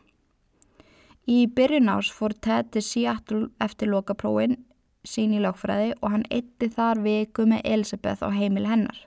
Í 1.30 1.46
byrjun 1.54 1.92
ás 1.92 2.10
fór 2.10 2.34
Ted 2.34 2.72
til 2.74 2.82
Seattle 2.82 3.48
eftir 3.62 3.92
lokaprófin 3.92 4.58
sín 5.06 5.32
í 5.36 5.40
lögfræði 5.40 5.94
og 6.00 6.12
hann 6.14 6.26
eitti 6.30 6.68
þar 6.72 7.00
viku 7.04 7.46
með 7.48 7.64
Elisabeth 7.64 8.24
á 8.24 8.28
heimil 8.34 8.66
hennar 8.68 8.98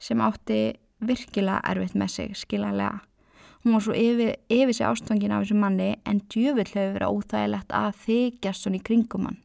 sem 0.00 0.20
átti 0.20 0.76
virkilega 1.00 1.60
erfitt 1.68 1.96
með 1.96 2.12
sig 2.12 2.36
skiljanlega. 2.36 3.00
Hún 3.64 3.74
var 3.74 3.82
svo 3.82 3.96
yfir, 3.98 4.36
yfir 4.52 4.74
sig 4.76 4.86
ástofangin 4.86 5.32
af 5.34 5.42
þessu 5.42 5.56
manni 5.58 5.88
en 6.06 6.20
djöfull 6.30 6.68
hefur 6.70 6.92
verið 6.94 7.16
óþægilegt 7.16 7.74
að 7.74 7.96
þykjast 8.04 8.62
svona 8.62 8.78
í 8.78 8.84
kringum 8.86 9.26
hann. 9.26 9.40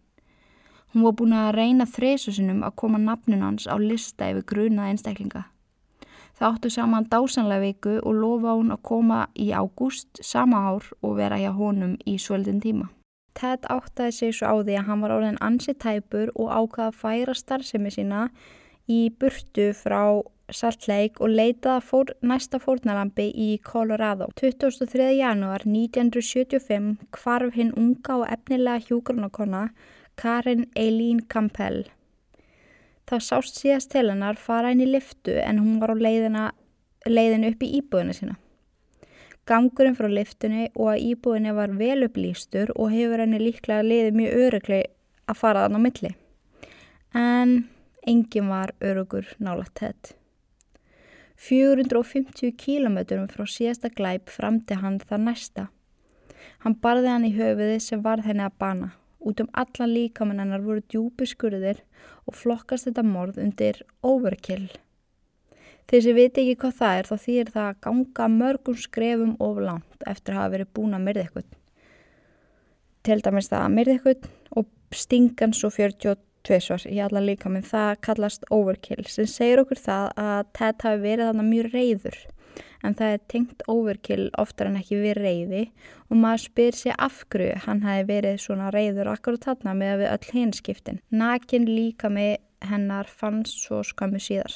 Hún 0.91 1.07
var 1.07 1.15
búin 1.17 1.33
að 1.33 1.53
reyna 1.55 1.87
þreysusinum 1.87 2.61
að 2.67 2.75
koma 2.83 2.99
nafnun 2.99 3.45
hans 3.45 3.65
á 3.65 3.75
lista 3.79 4.27
yfir 4.29 4.45
grunað 4.51 4.91
einstaklinga. 4.91 5.45
Það 6.41 6.55
áttu 6.55 6.69
saman 6.73 7.05
dásanlega 7.05 7.61
viku 7.61 7.91
og 8.01 8.15
lofa 8.17 8.55
hún 8.57 8.73
að 8.73 8.79
koma 8.89 9.17
í 9.37 9.51
ágúst 9.53 10.23
sama 10.25 10.57
ár 10.71 10.87
og 11.05 11.19
vera 11.19 11.37
hjá 11.37 11.51
honum 11.53 11.91
í 12.09 12.15
svöldin 12.17 12.57
tíma. 12.63 12.87
Ted 13.37 13.67
áttaði 13.69 14.15
sig 14.17 14.33
svo 14.33 14.49
á 14.49 14.55
því 14.65 14.79
að 14.79 14.87
hann 14.87 15.03
var 15.05 15.13
orðin 15.19 15.37
ansi 15.37 15.75
tæpur 15.77 16.31
og 16.33 16.49
ákvaða 16.49 16.87
að 16.87 16.97
færa 17.03 17.37
starfsemi 17.37 17.93
sína 17.93 18.23
í 18.89 19.13
burtu 19.21 19.69
frá 19.77 20.01
Salt 20.49 20.89
Lake 20.89 21.21
og 21.21 21.29
leitaða 21.29 21.77
fór, 21.85 22.09
næsta 22.25 22.57
fórnalambi 22.57 23.29
í 23.29 23.51
Colorado. 23.61 24.31
23. 24.33 25.13
janúar 25.21 25.61
1975 25.69 26.97
kvarf 27.13 27.53
hinn 27.53 27.71
unga 27.77 28.17
og 28.23 28.27
efnilega 28.33 28.81
hjúgrunarkonna 28.89 29.67
Karin 30.17 30.71
Eileen 30.73 31.21
Campbell. 31.29 31.85
Það 33.11 33.23
sást 33.25 33.57
síðast 33.59 33.89
til 33.91 34.05
hennar 34.07 34.37
fara 34.39 34.69
inn 34.71 34.85
í 34.85 34.87
liftu 34.87 35.33
en 35.43 35.57
hún 35.59 35.81
var 35.81 35.91
á 35.91 35.99
leiðina, 35.99 36.43
leiðin 37.03 37.43
upp 37.49 37.65
í 37.67 37.71
íbúðinu 37.81 38.13
sína. 38.15 38.37
Gangurinn 39.49 39.97
frá 39.97 40.07
liftunni 40.07 40.69
og 40.69 40.93
að 40.93 41.03
íbúðinu 41.09 41.51
var 41.57 41.73
vel 41.75 42.05
upplýstur 42.07 42.71
og 42.77 42.93
hefur 42.93 43.19
henni 43.19 43.41
líklega 43.41 43.83
leiðið 43.83 44.15
mjög 44.15 44.37
örugli 44.45 44.79
að 45.27 45.39
fara 45.41 45.65
þann 45.65 45.75
á 45.75 45.81
milli. 45.83 46.13
En 47.11 47.53
engin 48.07 48.47
var 48.47 48.71
örugur 48.79 49.27
nálagt 49.43 49.83
þetta. 49.83 50.15
450 51.41 52.55
kílometrum 52.55 53.27
frá 53.27 53.43
síðasta 53.43 53.91
glæp 53.91 54.31
framti 54.31 54.79
hann 54.79 55.01
það 55.03 55.27
næsta. 55.27 55.67
Hann 56.63 56.79
barði 56.79 57.11
hann 57.11 57.27
í 57.27 57.35
höfuði 57.35 57.79
sem 57.83 58.07
varð 58.07 58.31
henni 58.31 58.47
að 58.47 58.59
bana. 58.61 58.93
Út 59.21 59.41
um 59.43 59.49
allan 59.53 59.93
líkamann 59.93 60.41
hennar 60.41 60.63
voru 60.65 60.81
djúpi 60.89 61.27
skurðir 61.29 61.83
og 62.25 62.37
flokkast 62.37 62.87
þetta 62.87 63.03
morð 63.05 63.37
undir 63.43 63.83
overkill. 64.01 64.71
Þeir 65.89 66.03
sem 66.05 66.17
viti 66.17 66.43
ekki 66.43 66.59
hvað 66.61 66.77
það 66.79 66.97
er 66.97 67.09
þá 67.09 67.15
þýr 67.25 67.51
það 67.53 67.69
að 67.69 67.79
ganga 67.85 68.27
mörgum 68.35 68.77
skrefum 68.79 69.33
of 69.43 69.61
langt 69.61 70.05
eftir 70.07 70.35
að 70.35 70.41
hafa 70.41 70.53
verið 70.55 70.73
búin 70.77 70.97
að 70.97 71.05
myrða 71.07 71.25
eitthvað. 71.25 71.49
til 73.01 73.17
dæmis 73.25 73.49
það 73.49 73.63
að 73.65 73.73
myrði 73.75 73.93
ykkur 73.97 74.27
og 74.59 74.67
stingan 74.93 75.53
svo 75.57 75.71
42 75.73 76.59
svar 76.61 76.83
í 76.85 76.99
alla 77.01 77.23
líka 77.23 77.49
minn 77.49 77.65
það 77.65 77.95
kallast 78.05 78.45
overkill 78.53 79.05
sem 79.09 79.29
segir 79.29 79.63
okkur 79.63 79.81
það 79.81 80.11
að 80.21 80.51
Ted 80.57 80.85
hafi 80.85 81.01
verið 81.01 81.31
þannig 81.31 81.49
mjög 81.49 81.71
reyður 81.73 82.19
en 82.83 82.95
það 82.97 83.13
er 83.15 83.21
tengt 83.33 83.63
overkill 83.71 84.29
oftar 84.41 84.69
en 84.71 84.79
ekki 84.79 84.99
við 85.01 85.19
reyði 85.19 85.63
og 86.09 86.17
maður 86.23 86.43
spyr 86.45 86.77
sér 86.77 86.97
af 86.97 87.21
hverju 87.29 87.61
hann 87.65 87.83
hafi 87.85 88.07
verið 88.09 88.41
svona 88.45 88.71
reyður 88.73 89.13
akkurat 89.13 89.47
þarna 89.47 89.77
með 89.77 89.93
að 89.93 90.01
við 90.01 90.11
öll 90.15 90.35
hinskiptin. 90.39 91.01
Nakin 91.09 91.69
líka 91.69 92.11
með 92.11 92.37
hennar 92.67 93.09
fannst 93.09 93.63
svo 93.63 93.81
skammu 93.85 94.21
síðar. 94.21 94.53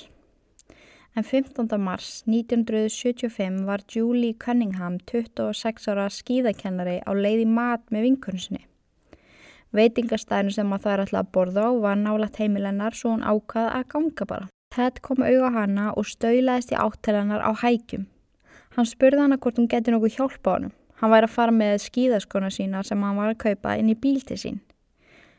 En 1.15 1.23
15. 1.23 1.69
mars 1.79 2.23
1975 2.27 3.63
var 3.65 3.85
Julie 3.87 4.35
Cunningham 4.35 4.97
26 5.07 5.87
ára 5.87 6.09
skíðakennari 6.11 6.97
á 7.07 7.11
leiði 7.15 7.45
mat 7.47 7.85
með 7.87 8.09
vinkunsinni. 8.09 8.65
Veitingastæðinu 9.75 10.51
sem 10.55 10.75
að 10.75 10.83
það 10.83 10.93
er 10.93 11.03
alltaf 11.05 11.21
að 11.21 11.31
borða 11.37 11.63
á 11.67 11.71
var 11.85 11.97
nálat 11.99 12.37
heimilennar 12.39 12.95
svo 12.95 13.15
hún 13.15 13.23
ákvaða 13.23 13.71
að 13.79 13.87
ganga 13.95 14.27
bara. 14.27 14.51
Ted 14.75 14.99
kom 14.99 15.23
auða 15.23 15.53
hana 15.55 15.91
og 15.95 16.03
stöylaðist 16.09 16.73
í 16.73 16.79
áttelennar 16.79 17.39
á 17.39 17.55
hækjum. 17.55 18.09
Hann 18.75 18.87
spurði 18.89 19.21
hana 19.23 19.37
hvort 19.39 19.55
hún 19.55 19.69
geti 19.71 19.93
nokkuð 19.93 20.17
hjálpa 20.17 20.51
á 20.51 20.55
hann. 20.57 20.71
Væri 20.99 21.27
að 21.29 21.35
fara 21.35 21.53
með 21.55 21.75
skíðaskona 21.85 22.49
sína 22.51 22.81
sem 22.83 23.03
hann 23.03 23.15
var 23.15 23.31
að 23.31 23.41
kaupa 23.45 23.75
inn 23.79 23.93
í 23.93 23.95
bíl 23.95 24.19
til 24.27 24.37
sín. 24.41 24.57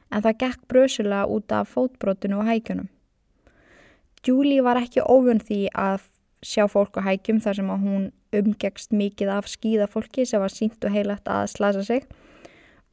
En 0.08 0.22
það 0.24 0.38
gekk 0.40 0.62
brösulega 0.72 1.26
út 1.28 1.52
af 1.52 1.74
fótbrotinu 1.74 2.38
og 2.40 2.48
hækjunum. 2.48 2.88
Julie 4.24 4.64
var 4.64 4.80
ekki 4.80 5.04
óvun 5.04 5.42
því 5.42 5.66
að 5.74 6.06
sjá 6.46 6.64
fólk 6.70 6.96
á 6.96 7.06
hækjum 7.10 7.42
þar 7.44 7.58
sem 7.60 7.72
að 7.72 7.84
hún 7.84 8.08
umgegst 8.36 8.96
mikið 8.96 9.34
af 9.36 9.50
skýðafólki 9.50 10.24
sem 10.24 10.40
var 10.40 10.54
sínt 10.54 10.84
og 10.84 10.96
heilagt 10.96 11.28
að 11.28 11.50
slasa 11.52 11.84
sig 11.84 12.08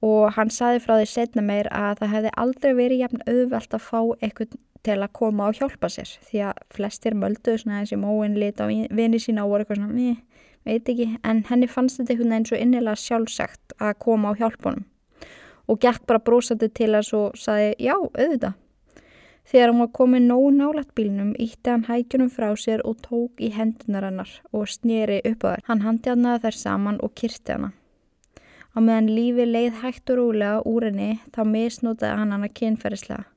og 0.03 0.33
hann 0.35 0.51
saði 0.51 0.81
frá 0.83 0.97
því 0.99 1.07
setna 1.09 1.43
meir 1.45 1.69
að 1.71 2.01
það 2.01 2.13
hefði 2.17 2.31
aldrei 2.43 2.71
verið 2.77 3.03
jafn 3.03 3.23
auðvelt 3.31 3.75
að 3.77 3.85
fá 3.87 3.99
eitthvað 4.19 4.57
til 4.83 4.99
að 4.99 5.13
koma 5.15 5.49
og 5.49 5.59
hjálpa 5.59 5.89
sér 5.91 6.11
því 6.27 6.45
að 6.49 6.63
flestir 6.75 7.17
mölduðu 7.17 7.63
svona 7.63 7.83
þessi 7.83 7.99
móin 8.01 8.39
lit 8.39 8.61
á 8.63 8.67
vini 8.67 9.21
sína 9.21 9.45
og 9.45 9.53
voru 9.53 9.65
eitthvað 9.65 9.81
svona, 9.81 9.93
mér 9.93 10.17
veit 10.63 10.89
ekki, 10.89 11.07
en 11.23 11.43
henni 11.49 11.67
fannst 11.67 11.99
þetta 11.99 12.13
einhvern 12.13 12.35
veginn 12.35 12.49
svo 12.49 12.59
innilega 12.59 12.99
sjálfsagt 12.99 13.77
að 13.79 13.95
koma 14.03 14.33
á 14.35 14.39
hjálpunum 14.41 14.83
og 15.71 15.79
gekk 15.79 16.03
bara 16.07 16.19
brósandi 16.19 16.67
til 16.75 16.91
þess 16.91 17.15
og 17.15 17.39
saði 17.39 17.71
já, 17.79 17.95
auðvitað 17.95 18.59
Þegar 19.43 19.71
hann 19.73 19.81
var 19.81 19.89
komið 19.97 20.27
nógu 20.29 20.51
nálat 20.55 20.91
bílnum 20.95 21.33
ítti 21.35 21.71
hann 21.71 21.83
hækjunum 21.89 22.29
frá 22.31 22.53
sér 22.59 22.83
og 22.87 23.01
tók 23.03 23.41
í 23.43 23.49
hendunar 23.51 24.07
hannar 24.07 24.31
og 24.55 24.69
snýri 24.71 25.19
upp 25.27 25.43
á 25.43 25.47
þær. 25.49 25.63
Hann 25.67 25.83
handi 25.83 26.11
hann 26.13 26.29
að 26.31 26.45
þær 26.45 26.59
saman 26.59 26.99
og 27.03 27.11
kyrti 27.19 27.57
hana. 27.57 27.73
Á 28.73 28.77
meðan 28.79 29.11
lífi 29.11 29.45
leið 29.49 29.81
hægt 29.83 30.13
og 30.13 30.21
rúlega 30.21 30.63
úr 30.63 30.87
henni 30.87 31.11
þá 31.35 31.41
misnótaði 31.43 32.21
hann 32.21 32.35
hana 32.37 32.49
kynferðislega. 32.49 33.27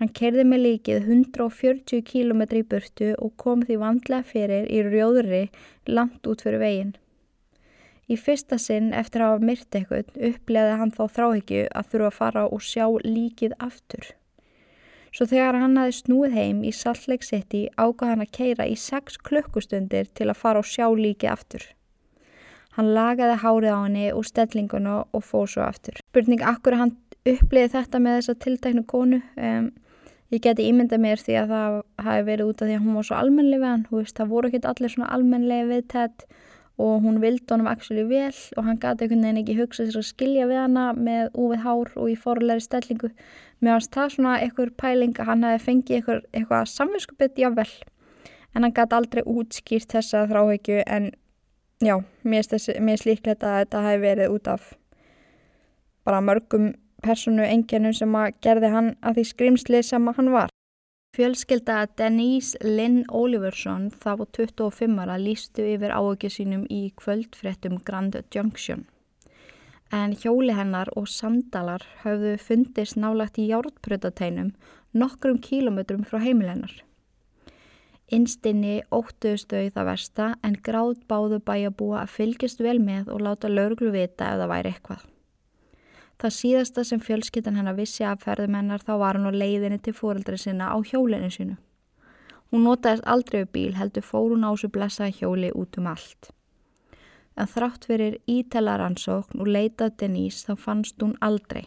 Hann 0.00 0.10
kerði 0.10 0.42
með 0.48 0.62
líkið 0.64 1.06
140 1.06 2.02
km 2.08 2.42
í 2.58 2.64
burtu 2.66 3.12
og 3.14 3.36
kom 3.38 3.62
því 3.62 3.78
vandlega 3.82 4.26
fyrir 4.26 4.66
í 4.66 4.82
rjóðri 4.82 5.44
langt 5.86 6.26
út 6.26 6.42
fyrir 6.42 6.62
veginn. 6.62 6.96
Í 8.10 8.18
fyrsta 8.20 8.58
sinn 8.60 8.90
eftir 8.92 9.22
að 9.24 9.36
hafa 9.36 9.48
myrt 9.48 9.78
eitthvað 9.78 10.10
upplegaði 10.30 10.74
hann 10.80 10.92
þá 10.92 11.04
þráhyggju 11.14 11.62
að 11.70 11.88
þurfa 11.92 12.10
að 12.10 12.18
fara 12.18 12.42
og 12.50 12.66
sjá 12.66 12.84
líkið 13.06 13.54
aftur. 13.62 14.10
Svo 15.14 15.28
þegar 15.30 15.60
hann 15.62 15.78
hafi 15.78 15.94
snúið 16.00 16.34
heim 16.34 16.64
í 16.66 16.72
Salt 16.74 17.06
Lake 17.06 17.24
City 17.24 17.68
ákvað 17.78 18.10
hann 18.10 18.24
að 18.24 18.34
keira 18.34 18.66
í 18.66 18.74
6 18.74 19.20
klukkustundir 19.22 20.10
til 20.10 20.26
að 20.26 20.40
fara 20.40 20.60
og 20.60 20.66
sjá 20.66 20.88
líki 20.90 21.30
aftur. 21.30 21.62
Hann 22.74 22.90
lagaði 22.96 23.38
hárið 23.44 23.70
á 23.70 23.78
henni 23.84 24.08
og 24.10 24.26
stellinguna 24.26 24.96
og 25.14 25.22
fóð 25.22 25.52
svo 25.52 25.62
aftur. 25.68 26.00
Spurning, 26.02 26.42
akkur 26.42 26.74
hann 26.80 26.96
uppliði 27.22 27.70
þetta 27.76 28.00
með 28.02 28.18
þessa 28.18 28.34
tiltæknu 28.42 28.84
konu? 28.90 29.20
Um, 29.38 29.70
ég 30.34 30.42
geti 30.44 30.66
ímyndað 30.68 31.04
mér 31.04 31.22
því 31.22 31.36
að 31.40 31.52
það 31.54 31.76
hafi 32.06 32.24
verið 32.28 32.50
út 32.50 32.62
af 32.62 32.68
því 32.68 32.78
að 32.78 32.84
hún 32.86 32.98
var 32.98 33.06
svo 33.08 33.18
almenlega 33.20 33.62
við 33.62 33.70
hann. 33.70 33.86
Veist, 33.90 34.16
það 34.18 34.32
voru 34.32 34.50
ekki 34.50 34.66
allir 34.70 34.94
svona 34.94 35.12
almenlega 35.14 35.70
við 35.70 35.86
þetta 35.94 36.42
og 36.78 37.04
hún 37.04 37.20
vildi 37.22 37.46
honum 37.52 37.70
actually 37.70 38.02
vel 38.08 38.34
og 38.56 38.66
hann 38.66 38.78
gati 38.82 39.04
einhvern 39.04 39.22
veginn 39.22 39.40
ekki 39.44 39.58
hugsað 39.60 39.90
sér 39.90 39.98
að 40.00 40.06
skilja 40.08 40.46
við 40.50 40.58
hana 40.58 40.86
með 40.98 41.28
úvið 41.38 41.60
hár 41.62 41.92
og 41.94 42.08
í 42.10 42.16
forleiri 42.18 42.64
stellingu 42.64 43.10
mér 43.62 43.78
finnst 43.78 43.94
það 43.94 44.14
svona 44.16 44.32
einhver 44.42 44.72
pæling 44.82 45.14
að 45.14 45.28
hann 45.30 45.46
hafi 45.46 45.62
fengið 45.68 46.00
eitthvað, 46.00 46.24
eitthvað 46.34 46.70
samvinskupitt 46.72 47.38
jável 47.38 47.68
en 48.54 48.66
hann 48.66 48.74
gati 48.74 48.98
aldrei 48.98 49.22
útskýrt 49.22 49.94
þessa 49.94 50.24
þráhegju 50.30 50.82
en 50.82 51.12
já, 51.78 51.94
mér 52.26 52.50
finnst 52.50 53.06
líklegt 53.06 53.46
að 53.46 53.60
þetta 53.62 53.84
hafi 53.86 54.02
verið 54.08 54.34
út 54.34 54.50
af 54.50 54.72
bara 56.04 56.24
mörgum 56.26 56.72
personu 57.04 57.44
enginnum 57.44 57.94
sem 57.94 58.18
að 58.18 58.40
gerði 58.44 58.74
hann 58.74 58.92
að 59.04 59.20
því 59.20 59.30
skrimsli 59.30 59.84
sem 59.84 60.12
hann 60.16 60.34
var 60.34 60.54
Fjölskylda 61.14 61.86
Denise 61.94 62.58
Lynn 62.58 63.04
Oliversson 63.06 63.84
þá 64.02 64.24
25 64.34 64.96
ára 64.98 65.14
lístu 65.14 65.62
yfir 65.76 65.92
áökju 65.94 66.30
sínum 66.36 66.64
í 66.66 66.88
kvöldfrettum 66.98 67.76
Grand 67.86 68.18
Junction. 68.34 68.82
En 69.94 70.16
hjóli 70.18 70.56
hennar 70.58 70.90
og 70.98 71.06
sandalar 71.06 71.86
hafðu 72.02 72.34
fundist 72.42 72.98
nálagt 72.98 73.38
í 73.38 73.46
jártprötatænum 73.52 74.50
nokkrum 74.90 75.38
kílometrum 75.38 76.02
frá 76.02 76.18
heimilennar. 76.24 76.74
Innstinni 78.10 78.80
óttuðstu 78.90 79.68
það 79.70 79.90
versta 79.92 80.30
en 80.42 80.58
gráð 80.66 80.98
báðu 81.06 81.38
bæjabúa 81.46 82.02
að 82.02 82.14
fylgjast 82.18 82.66
vel 82.66 82.80
með 82.82 83.14
og 83.14 83.22
láta 83.22 83.54
lauruglu 83.54 83.94
vita 83.94 84.34
ef 84.34 84.42
það 84.42 84.56
væri 84.56 84.74
eitthvað. 84.74 85.10
Það 86.20 86.34
síðasta 86.38 86.84
sem 86.86 87.00
fjölskyttan 87.02 87.56
hennar 87.58 87.76
vissi 87.78 88.04
af 88.06 88.22
ferðumennar 88.22 88.84
þá 88.86 88.92
var 89.00 89.18
hún 89.18 89.30
á 89.30 89.32
leiðinni 89.34 89.80
til 89.82 89.94
fóreldri 89.96 90.38
sinna 90.38 90.70
á 90.70 90.78
hjólinu 90.78 91.30
sinu. 91.30 91.56
Hún 92.52 92.62
notaðist 92.68 93.06
aldrei 93.10 93.40
við 93.42 93.50
bíl 93.56 93.74
heldur 93.74 94.06
fór 94.06 94.30
hún 94.30 94.46
á 94.46 94.54
þessu 94.54 94.70
blessaði 94.70 95.18
hjóli 95.18 95.50
út 95.58 95.78
um 95.80 95.88
allt. 95.90 96.30
En 97.34 97.50
þrátt 97.50 97.88
fyrir 97.90 98.20
ítellaransókn 98.30 99.42
og 99.42 99.50
leitað 99.50 99.96
Denise 99.98 100.46
þá 100.46 100.54
fannst 100.68 101.02
hún 101.02 101.16
aldrei. 101.18 101.66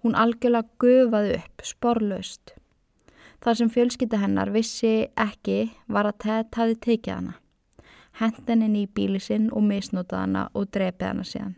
Hún 0.00 0.16
algjörlega 0.16 0.72
gufaði 0.80 1.36
upp, 1.42 1.62
sporlaust. 1.62 2.54
Það 3.44 3.58
sem 3.58 3.70
fjölskytta 3.74 4.22
hennar 4.22 4.50
vissi 4.54 5.10
ekki 5.18 5.58
var 5.92 6.08
að 6.08 6.18
Ted 6.24 6.56
hafi 6.56 6.78
tekið 6.88 7.14
hana. 7.14 7.34
Hendin 8.16 8.64
inn 8.64 8.78
í 8.80 8.86
bíli 8.86 9.20
sinn 9.20 9.50
og 9.52 9.64
misnótað 9.66 10.24
hana 10.24 10.48
og 10.54 10.72
drepið 10.72 11.08
hana 11.08 11.26
síðan. 11.26 11.56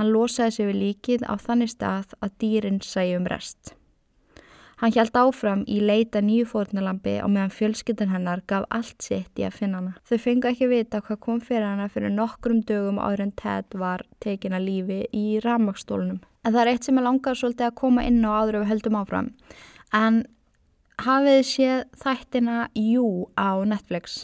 Hann 0.00 0.14
losaði 0.14 0.54
sig 0.56 0.68
við 0.70 0.78
líkið 0.80 1.24
á 1.28 1.36
þannig 1.36 1.68
stað 1.74 2.14
að 2.24 2.30
dýrin 2.40 2.78
sæjum 2.80 3.26
rest. 3.28 3.74
Hann 4.80 4.94
hjælt 4.94 5.18
áfram 5.20 5.66
í 5.68 5.76
leita 5.84 6.22
nýju 6.24 6.46
fórnalambi 6.48 7.18
á 7.20 7.28
meðan 7.28 7.52
fjölskyttan 7.52 8.08
hennar 8.08 8.40
gaf 8.48 8.64
allt 8.72 9.04
sitt 9.04 9.36
í 9.36 9.44
að 9.44 9.58
finna 9.58 9.82
hana. 9.82 9.92
Þau 10.08 10.16
fengu 10.24 10.48
ekki 10.48 10.70
vita 10.70 11.02
hvað 11.04 11.20
kom 11.26 11.42
fyrir 11.44 11.66
hana 11.68 11.90
fyrir 11.92 12.14
nokkrum 12.14 12.62
dögum 12.64 12.96
áður 12.96 13.26
en 13.26 13.34
Ted 13.36 13.76
var 13.76 14.06
tekin 14.24 14.56
að 14.56 14.64
lífi 14.70 15.02
í 15.12 15.26
ramagstólunum. 15.44 16.22
En 16.48 16.56
það 16.56 16.62
er 16.62 16.72
eitt 16.72 16.88
sem 16.88 16.96
er 16.96 17.08
langað 17.10 17.38
svolítið 17.42 17.68
að 17.68 17.78
koma 17.84 18.08
inn 18.08 18.24
á 18.24 18.32
áður 18.40 18.62
og 18.62 18.66
höldum 18.72 18.98
áfram. 19.02 19.30
En 19.92 20.20
hafið 21.04 21.44
séð 21.52 21.86
þættina 22.00 22.58
Jú 22.72 23.06
á 23.36 23.60
Netflix. 23.68 24.22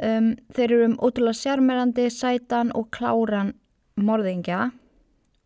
Um, 0.00 0.38
þeir 0.56 0.70
eru 0.72 0.84
um 0.94 1.00
ótrúlega 1.04 1.36
sérmerandi, 1.36 2.08
sætan 2.08 2.72
og 2.72 2.88
kláran 2.96 3.58
morðingja 4.04 4.70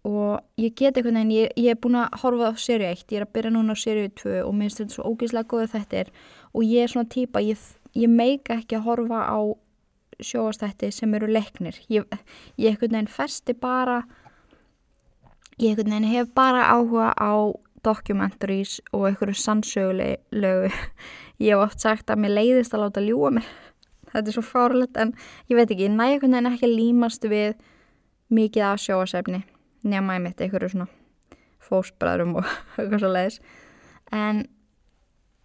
og 0.09 0.41
ég 0.59 0.75
get 0.75 0.97
eitthvað 0.97 1.21
en 1.21 1.31
ég, 1.31 1.53
ég 1.57 1.75
er 1.75 1.79
búin 1.79 2.01
að 2.01 2.17
horfa 2.23 2.51
á 2.51 2.53
sériu 2.59 2.89
1, 2.91 3.05
ég 3.13 3.21
er 3.21 3.27
að 3.27 3.35
byrja 3.37 3.53
núna 3.55 3.77
á 3.77 3.79
sériu 3.79 4.09
2 4.19 4.41
og 4.43 4.55
mér 4.57 4.71
finnst 4.71 4.83
þetta 4.83 4.97
svo 4.97 5.13
ógeðslega 5.13 5.51
góð 5.53 5.69
þetta 5.77 6.01
er 6.03 6.15
og 6.53 6.65
ég 6.67 6.83
er 6.83 6.91
svona 6.91 7.13
típa, 7.13 7.43
ég, 7.45 7.61
ég 7.95 8.11
meika 8.11 8.59
ekki 8.59 8.81
að 8.81 8.89
horfa 8.89 9.23
á 9.31 9.41
sjóastætti 10.23 10.91
sem 10.93 11.15
eru 11.15 11.29
leiknir. 11.31 11.77
Ég, 11.91 12.07
ég 12.61 12.73
eitthvað 12.73 12.95
neginn 12.95 13.11
festi 13.11 13.55
bara 13.59 14.03
ég 15.59 15.73
eitthvað 15.73 15.91
neginn 15.91 16.11
hef 16.13 16.31
bara 16.37 16.69
áhuga 16.73 17.13
á 17.17 17.35
documentaries 17.83 18.79
og 18.93 19.09
einhverju 19.11 19.35
sannsögulegu. 19.39 20.71
Ég 21.43 21.57
hef 21.57 21.65
oft 21.65 21.83
sagt 21.83 22.11
að 22.13 22.21
mér 22.23 22.37
leiðist 22.37 22.75
að 22.77 22.85
láta 22.85 23.03
ljúa 23.03 23.33
mér. 23.35 23.49
Þetta 24.13 24.29
er 24.29 24.37
svo 24.37 24.45
fárlegt 24.47 24.99
en 25.01 25.15
ég 25.49 25.57
veit 25.57 25.71
ekki, 25.73 25.89
næ 25.91 26.05
eitthvað 26.13 26.35
neginn 26.35 26.51
ekki 26.53 26.69
límast 26.69 27.25
við 27.27 27.57
mikið 28.33 28.67
af 28.71 28.81
sjóasefni 28.83 29.43
nema 29.83 30.17
ég 30.19 30.25
mitt 30.27 30.41
einhverju 30.41 30.73
svona 30.73 30.89
fósbræðrum 31.63 32.39
og 32.41 32.49
eitthvað 32.79 33.05
svo 33.05 33.13
leiðis 33.13 33.39
en 34.13 34.45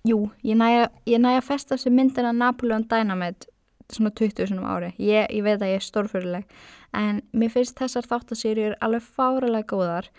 jú, 0.07 0.23
ég 0.43 0.57
næja 0.57 0.89
að 1.37 1.45
festa 1.47 1.75
þessu 1.75 1.93
myndina 1.93 2.33
Napoleon 2.35 2.87
Dynamite 2.89 3.51
svona 3.93 4.11
20 4.11 4.49
sinum 4.49 4.67
ári. 4.67 4.91
Ég, 4.99 5.29
ég 5.31 5.43
veit 5.45 5.61
að 5.61 5.71
ég 5.71 5.79
er 5.79 5.85
stórfyrirleg 5.85 6.57
en 6.97 7.21
mér 7.31 7.53
finnst 7.53 7.77
þessar 7.79 8.07
þáttasýrjur 8.09 8.75
alveg 8.83 9.05
fáralega 9.05 9.67
góðar 9.71 10.09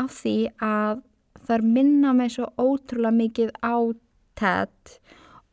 af 0.00 0.12
því 0.18 0.36
að 0.64 1.02
þar 1.48 1.64
minna 1.76 2.12
mig 2.16 2.34
svo 2.34 2.50
ótrúlega 2.60 3.16
mikið 3.16 3.54
á 3.64 3.76
Ted 4.34 4.96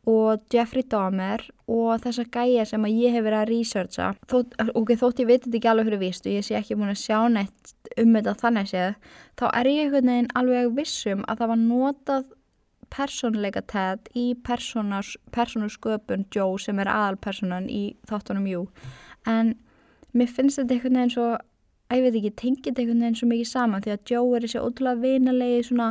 og 0.08 0.42
Jeffrey 0.50 0.82
Dahmer 0.82 1.44
og 1.70 2.02
þessa 2.02 2.24
gæja 2.34 2.64
sem 2.66 2.82
að 2.82 2.96
ég 2.98 3.14
hef 3.14 3.22
verið 3.22 3.38
að 3.38 3.50
researcha. 3.52 4.08
Þótt, 4.30 4.56
ok, 4.74 4.94
þótt 4.98 5.22
ég 5.22 5.28
veit 5.28 5.44
þetta 5.44 5.58
ekki 5.60 5.70
alveg 5.70 5.88
fyrir 5.88 6.02
víst 6.02 6.26
og 6.26 6.34
ég 6.34 6.46
sé 6.46 6.56
ekki 6.58 6.78
búin 6.78 6.90
að 6.90 7.02
sjá 7.04 7.18
neitt 7.30 7.74
um 8.02 8.16
þetta 8.16 8.34
þannig 8.40 8.70
séð 8.72 8.96
þá 9.38 9.44
er 9.52 9.70
ég 9.70 9.82
einhvern 9.84 10.10
veginn 10.10 10.32
alveg 10.38 10.72
vissum 10.78 11.22
að 11.28 11.42
það 11.42 11.52
var 11.52 11.60
notað 11.62 12.32
persónleika 12.92 13.62
Ted 13.70 14.10
í 14.18 14.24
persónusköpun 14.44 16.26
Joe 16.34 16.58
sem 16.60 16.82
er 16.82 16.90
aðalpersonan 16.92 17.70
í 17.70 17.84
þáttunum 18.10 18.48
Jú. 18.50 18.66
En 19.28 19.54
mér 20.12 20.28
finnst 20.28 20.60
þetta 20.60 20.76
einhvern 20.76 20.98
veginn 20.98 21.14
svo 21.14 21.28
að 21.32 22.00
ég 22.00 22.08
veit 22.08 22.18
ekki, 22.18 22.34
tengið 22.42 22.82
einhvern 22.82 23.06
veginn 23.06 23.20
svo 23.20 23.30
mikið 23.30 23.52
saman 23.52 23.84
því 23.84 23.94
að 23.94 24.12
Joe 24.12 24.34
er 24.36 24.46
þessi 24.46 24.64
ótrúlega 24.66 25.02
vinalegi 25.06 25.62
svona 25.70 25.88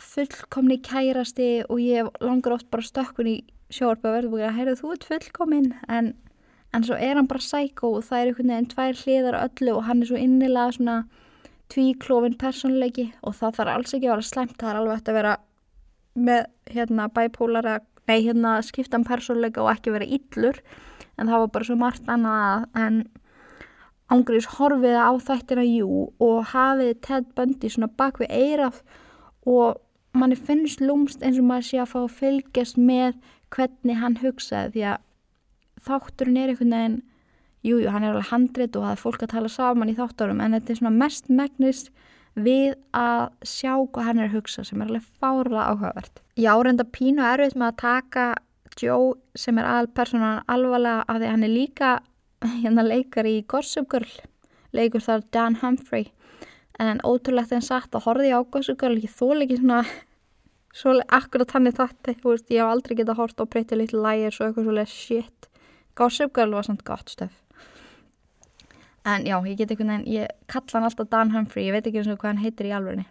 fullkomni 0.00 0.78
kærasti 0.80 1.64
og 1.68 1.80
ég 1.82 2.08
langar 2.24 2.56
oft 2.56 2.70
bara 2.72 2.86
stökkun 2.86 3.28
í 3.28 3.36
sjórpa 3.72 4.08
og 4.10 4.16
verður 4.16 4.32
búin 4.34 4.46
að 4.48 4.58
heyrðu 4.58 4.76
þú 4.80 4.92
ert 4.94 5.06
fullkomin 5.08 5.68
en, 5.88 6.12
en 6.72 6.86
svo 6.86 6.96
er 6.96 7.18
hann 7.18 7.28
bara 7.28 7.44
sækó 7.44 7.94
og 7.98 8.06
það 8.06 8.18
er 8.18 8.30
einhvern 8.30 8.52
veginn 8.52 8.70
tvær 8.72 9.00
hliðar 9.02 9.38
öllu 9.42 9.76
og 9.76 9.86
hann 9.88 10.02
er 10.02 10.10
svo 10.10 10.20
innilega 10.20 10.76
svona 10.76 10.96
tvíklófin 11.72 12.36
personleiki 12.40 13.08
og 13.22 13.36
það 13.38 13.58
þarf 13.58 13.74
alls 13.74 13.94
ekki 13.96 14.08
að 14.08 14.14
vera 14.14 14.28
slemt, 14.28 14.58
það 14.60 14.70
er 14.70 14.80
alveg 14.80 14.98
eftir 14.98 15.12
að 15.12 15.20
vera 15.20 15.34
með 16.12 16.42
hérna 16.72 17.08
bæpólar 17.12 17.70
nei 18.08 18.18
hérna 18.26 18.58
skiptan 18.66 19.06
personleika 19.08 19.62
og 19.62 19.72
ekki 19.72 19.94
vera 19.94 20.08
yllur 20.08 20.60
en 21.16 21.28
það 21.28 21.44
var 21.44 21.52
bara 21.54 21.68
svo 21.68 21.76
margt 21.80 22.08
annað 22.10 22.66
en 22.76 22.98
ángriðis 24.12 24.50
horfið 24.58 24.98
á 24.98 25.12
þættina 25.24 25.64
jú 25.64 26.08
og 26.20 26.50
hafið 26.52 26.92
Ted 27.06 27.30
Bundy 27.36 27.70
svona 27.72 27.88
bak 27.88 28.20
við 28.20 28.34
eirað 28.36 28.82
og 29.48 29.80
manni 30.16 30.36
finnst 30.36 30.82
lúmst 30.84 31.24
eins 31.24 31.40
og 31.40 31.48
maður 31.48 31.68
sé 31.68 31.80
að 31.82 31.92
fá 31.94 31.98
að 32.02 32.18
fylgjast 32.18 32.78
með 32.78 33.16
hvernig 33.52 33.98
hann 34.00 34.18
hugsaði 34.22 34.72
því 34.74 34.84
að 34.92 35.08
þátturinn 35.86 36.38
er 36.38 36.52
einhvern 36.52 36.76
veginn 36.76 37.00
jújú, 37.62 37.82
jú, 37.84 37.90
hann 37.94 38.04
er 38.04 38.12
alveg 38.12 38.30
handrit 38.30 38.76
og 38.76 38.86
það 38.86 38.94
er 38.94 39.02
fólk 39.02 39.24
að 39.24 39.34
tala 39.34 39.52
saman 39.52 39.92
í 39.92 39.96
þátturum 39.98 40.42
en 40.42 40.56
þetta 40.56 40.74
er 40.74 40.80
svona 40.80 40.94
mest 41.02 41.30
megnist 41.30 41.92
við 42.32 42.74
að 42.96 43.26
sjá 43.44 43.74
hvað 43.76 44.08
hann 44.08 44.22
er 44.22 44.30
að 44.30 44.38
hugsa 44.38 44.64
sem 44.64 44.80
er 44.80 44.88
alveg 44.88 45.08
fárlega 45.20 45.66
áhugavert. 45.68 46.22
Já, 46.40 46.52
reynda 46.56 46.86
Pínu 46.88 47.24
er 47.24 47.42
auðvitað 47.42 47.60
með 47.60 47.68
að 47.68 47.80
taka 47.82 48.26
Joe 48.80 49.12
sem 49.36 49.58
er 49.60 49.68
aðalpersonan 49.68 50.42
alvarlega 50.50 51.04
af 51.04 51.20
því 51.20 51.30
hann 51.34 51.46
er 51.46 51.52
líka 51.52 51.90
hérna 52.62 52.86
leikar 52.86 53.28
í 53.28 53.42
Gossip 53.48 53.90
Girl 53.92 54.12
leikur 54.72 55.04
þar 55.04 55.26
Dan 55.34 55.60
Humphrey 55.60 56.08
en 56.90 57.02
ótrúlegt 57.06 57.52
en 57.52 57.64
satt 57.64 57.94
að 57.94 58.06
horfi 58.06 58.32
á 58.32 58.40
Gossip 58.42 58.80
Girl 58.80 58.98
ég 58.98 59.12
þól 59.12 59.44
ekki 59.44 59.60
svona 59.60 59.82
svolítið 60.72 61.16
akkurat 61.18 61.54
hann 61.54 61.68
er 61.68 61.76
þetta 61.76 62.14
ég 62.16 62.58
hef 62.58 62.66
aldrei 62.66 62.96
getað 62.96 63.20
hort 63.20 63.40
á 63.40 63.44
breytið 63.44 63.82
litlu 63.82 64.02
lægir 64.02 64.34
svo 64.34 64.48
eitthvað 64.48 64.68
svolítið 64.68 64.92
shit. 64.96 65.48
Gossip 65.94 66.32
Girl 66.34 66.56
var 66.56 66.64
samt 66.66 66.84
gott 66.84 67.12
stöf 67.12 67.42
en 69.04 69.26
já, 69.26 69.36
ég 69.46 69.58
get 69.58 69.70
einhvern 69.70 69.90
veginn 69.90 70.14
ég 70.14 70.30
kalla 70.46 70.78
hann 70.78 70.86
alltaf 70.86 71.08
Dan 71.10 71.32
Humphrey, 71.34 71.66
ég 71.66 71.74
veit 71.74 71.86
ekki 71.86 72.00
eins 72.02 72.10
og 72.12 72.20
hvað 72.20 72.32
hann 72.32 72.42
heitir 72.44 72.68
í 72.68 72.74
alverðinni 72.76 73.06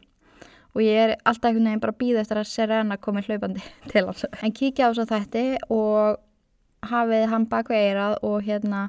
og 0.72 0.84
ég 0.86 1.00
er 1.04 1.16
alltaf 1.28 1.50
einhvern 1.50 1.68
veginn 1.68 1.84
bara 1.84 1.96
að 1.96 2.02
býða 2.02 2.22
eftir 2.24 2.40
að 2.40 2.52
Serena 2.52 2.98
komi 2.98 3.24
hlaupandi 3.26 3.64
til 3.92 4.06
hans. 4.08 4.26
En 4.40 4.56
kíkja 4.56 4.88
á 4.88 4.92
þess 4.92 5.04
að 5.04 5.12
þetta 5.16 5.72
og 5.76 6.92
hafið 6.92 7.28
hann 7.34 7.48
bak 7.52 7.72
við 7.72 7.88
eirað 7.90 8.18
og 8.28 8.38
hérna 8.48 8.86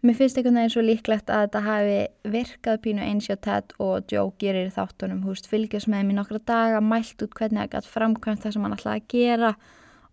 Mér 0.00 0.16
finnst 0.16 0.38
einhvern 0.40 0.56
veginn 0.56 0.72
svo 0.72 0.80
líklegt 0.80 1.28
að 1.28 1.42
þetta 1.42 1.60
hafi 1.66 1.96
virkað 2.32 2.78
pínu 2.86 3.02
eins 3.04 3.26
hjá 3.28 3.34
Ted 3.44 3.74
og 3.84 4.08
Joe 4.08 4.30
gerir 4.40 4.70
þáttunum, 4.72 5.26
húst, 5.26 5.44
fylgjast 5.50 5.90
með 5.92 6.06
mér 6.08 6.16
nokkra 6.22 6.40
daga, 6.48 6.78
mælt 6.80 7.20
út 7.20 7.34
hvernig 7.36 7.66
það 7.66 7.74
gætt 7.74 7.88
framkvæmt 7.92 8.46
það 8.46 8.54
sem 8.54 8.64
hann 8.64 8.76
ætlaði 8.78 9.02
að 9.02 9.10
gera 9.12 9.50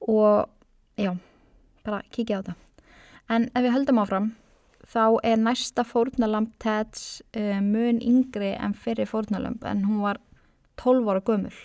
og 0.04 0.50
já, 1.00 1.14
bara 1.88 2.02
kíkja 2.12 2.36
á 2.36 2.40
þetta. 2.42 2.58
En 3.32 3.48
ef 3.48 3.64
við 3.64 3.76
höldum 3.78 4.02
áfram, 4.04 4.28
þá 4.92 5.04
er 5.32 5.40
næsta 5.40 5.88
fórnalamp 5.88 6.52
Teds 6.60 7.08
uh, 7.40 7.64
mun 7.64 8.04
yngri 8.04 8.58
en 8.60 8.76
fyrir 8.76 9.08
fórnalamp 9.08 9.64
en 9.72 9.88
hún 9.88 10.04
var 10.04 10.20
12 10.84 11.14
ára 11.14 11.24
gömul. 11.24 11.56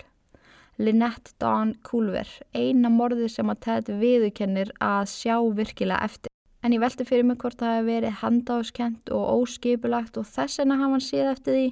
Lynette 0.78 1.34
Dawn 1.42 1.74
Culver, 1.82 2.30
eina 2.54 2.86
morði 2.90 3.26
sem 3.34 3.50
að 3.50 3.64
Ted 3.66 3.90
viðukennir 3.98 4.70
að 4.78 5.10
sjá 5.10 5.40
virkilega 5.58 6.06
eftir. 6.06 6.30
En 6.62 6.70
ég 6.70 6.78
velti 6.78 7.02
fyrir 7.02 7.26
mig 7.26 7.40
hvort 7.42 7.58
það 7.58 7.72
hefði 7.76 7.88
verið 7.90 8.18
handáskent 8.20 9.10
og 9.10 9.30
óskipulagt 9.42 10.18
og 10.20 10.28
þess 10.30 10.60
vegna 10.60 10.76
hafa 10.78 10.94
hann 10.94 11.02
síð 11.02 11.30
eftir 11.32 11.56
því 11.56 11.64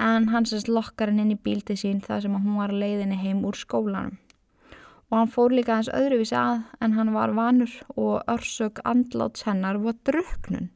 en 0.00 0.26
hann 0.32 0.48
sérst 0.48 0.68
lokkar 0.68 1.08
hann 1.08 1.22
inn 1.22 1.32
í 1.32 1.38
bíltið 1.40 1.80
sín 1.80 2.02
þar 2.04 2.26
sem 2.26 2.34
hún 2.36 2.58
var 2.60 2.72
leiðinni 2.72 3.16
heim 3.20 3.40
úr 3.48 3.56
skólanum. 3.56 4.18
Og 5.10 5.16
hann 5.18 5.32
fór 5.32 5.54
líka 5.56 5.78
hans 5.78 5.88
öðruvísi 5.88 6.36
að 6.36 6.60
en 6.84 6.98
hann 6.98 7.14
var 7.14 7.32
vanur 7.34 7.72
og 7.96 8.20
örsök 8.30 8.82
andláts 8.84 9.46
hennar 9.48 9.80
var 9.82 9.96
druknun. 10.06 10.68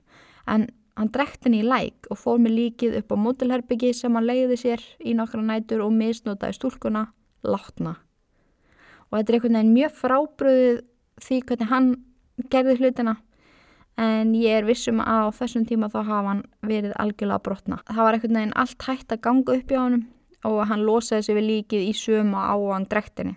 En 0.48 0.66
hann 0.96 1.12
drekt 1.12 1.44
henni 1.44 1.60
í 1.60 1.68
læk 1.68 2.08
og 2.10 2.20
fór 2.22 2.40
með 2.40 2.56
líkið 2.58 2.96
upp 3.02 3.12
á 3.12 3.16
mótilherbyggi 3.26 3.92
sem 3.94 4.16
hann 4.16 4.26
leiði 4.26 4.58
sér 4.60 4.82
í 5.04 5.14
nokkra 5.14 5.44
nætur 5.44 5.84
og 5.84 5.92
misnótaði 5.94 6.56
stúlkuna 6.56 7.04
látna. 7.44 7.98
Og 9.12 9.20
þetta 9.20 9.30
er 9.30 9.38
einhvern 9.38 9.60
veginn 9.60 9.76
mjög 9.76 9.96
frábröðið 10.00 10.82
því 11.28 11.40
hvernig 11.44 11.70
hann 11.70 11.92
gerði 12.50 12.80
hlutina 12.80 13.16
en 14.00 14.34
ég 14.34 14.58
er 14.58 14.66
vissum 14.66 15.00
að 15.02 15.28
á 15.30 15.36
þessum 15.38 15.66
tíma 15.68 15.90
þá 15.92 16.00
hafa 16.02 16.28
hann 16.32 16.42
verið 16.66 16.96
algjörlega 16.98 17.44
brotna. 17.46 17.78
Það 17.86 18.02
var 18.02 18.18
einhvern 18.18 18.40
veginn 18.40 18.58
allt 18.64 18.88
hægt 18.88 19.14
að 19.14 19.24
ganga 19.28 19.56
upp 19.58 19.70
í 19.70 19.78
honum 19.78 20.04
og 20.44 20.60
hann 20.68 20.84
losaði 20.84 21.28
sig 21.28 21.38
við 21.38 21.48
líkið 21.50 21.86
í 21.88 21.94
söma 21.96 22.48
á 22.50 22.56
hann 22.72 22.88
drektinni 22.90 23.36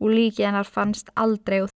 og 0.00 0.14
líkið 0.16 0.46
hennar 0.48 0.68
fannst 0.68 1.10
aldrei 1.20 1.60
og, 1.64 1.69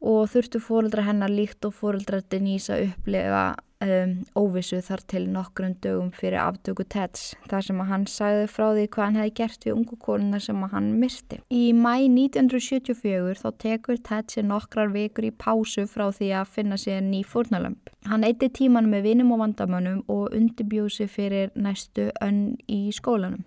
og 0.00 0.28
þurftu 0.32 0.60
fóröldra 0.62 1.06
hennar 1.08 1.32
líkt 1.32 1.64
og 1.66 1.74
fóröldra 1.74 2.20
Denise 2.30 2.74
að 2.74 2.84
upplefa 2.90 3.46
um, 3.84 4.14
óvissu 4.38 4.80
þar 4.84 5.02
til 5.10 5.24
nokkrum 5.30 5.74
dögum 5.82 6.10
fyrir 6.14 6.38
aftöku 6.42 6.86
Teds 6.90 7.32
þar 7.50 7.66
sem 7.66 7.82
að 7.82 7.90
hann 7.92 8.06
sagði 8.10 8.46
frá 8.52 8.66
því 8.76 8.86
hvað 8.94 9.04
hann 9.04 9.18
hefði 9.20 9.34
gert 9.40 9.66
við 9.66 9.74
ungu 9.74 9.98
konuna 10.02 10.40
sem 10.42 10.62
að 10.64 10.74
hann 10.76 10.88
myrti. 11.00 11.40
Í 11.50 11.64
mæ 11.74 11.94
1974 12.06 13.42
þá 13.42 13.48
tekur 13.64 14.00
Ted 14.08 14.32
sér 14.34 14.48
nokkrar 14.48 14.92
vikur 14.94 15.28
í 15.28 15.34
pásu 15.34 15.86
frá 15.90 16.08
því 16.14 16.32
að 16.40 16.54
finna 16.56 16.78
sér 16.80 17.02
ný 17.04 17.24
fórnalömp. 17.26 17.92
Hann 18.08 18.26
eitti 18.26 18.50
tíman 18.60 18.90
með 18.90 19.10
vinum 19.10 19.34
og 19.36 19.44
vandamönnum 19.44 20.02
og 20.08 20.34
undirbjósi 20.36 21.08
fyrir 21.10 21.52
næstu 21.54 22.10
önn 22.24 22.56
í 22.70 22.88
skólanum. 22.94 23.44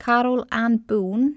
Carol 0.00 0.46
Ann 0.50 0.78
Boone 0.88 1.36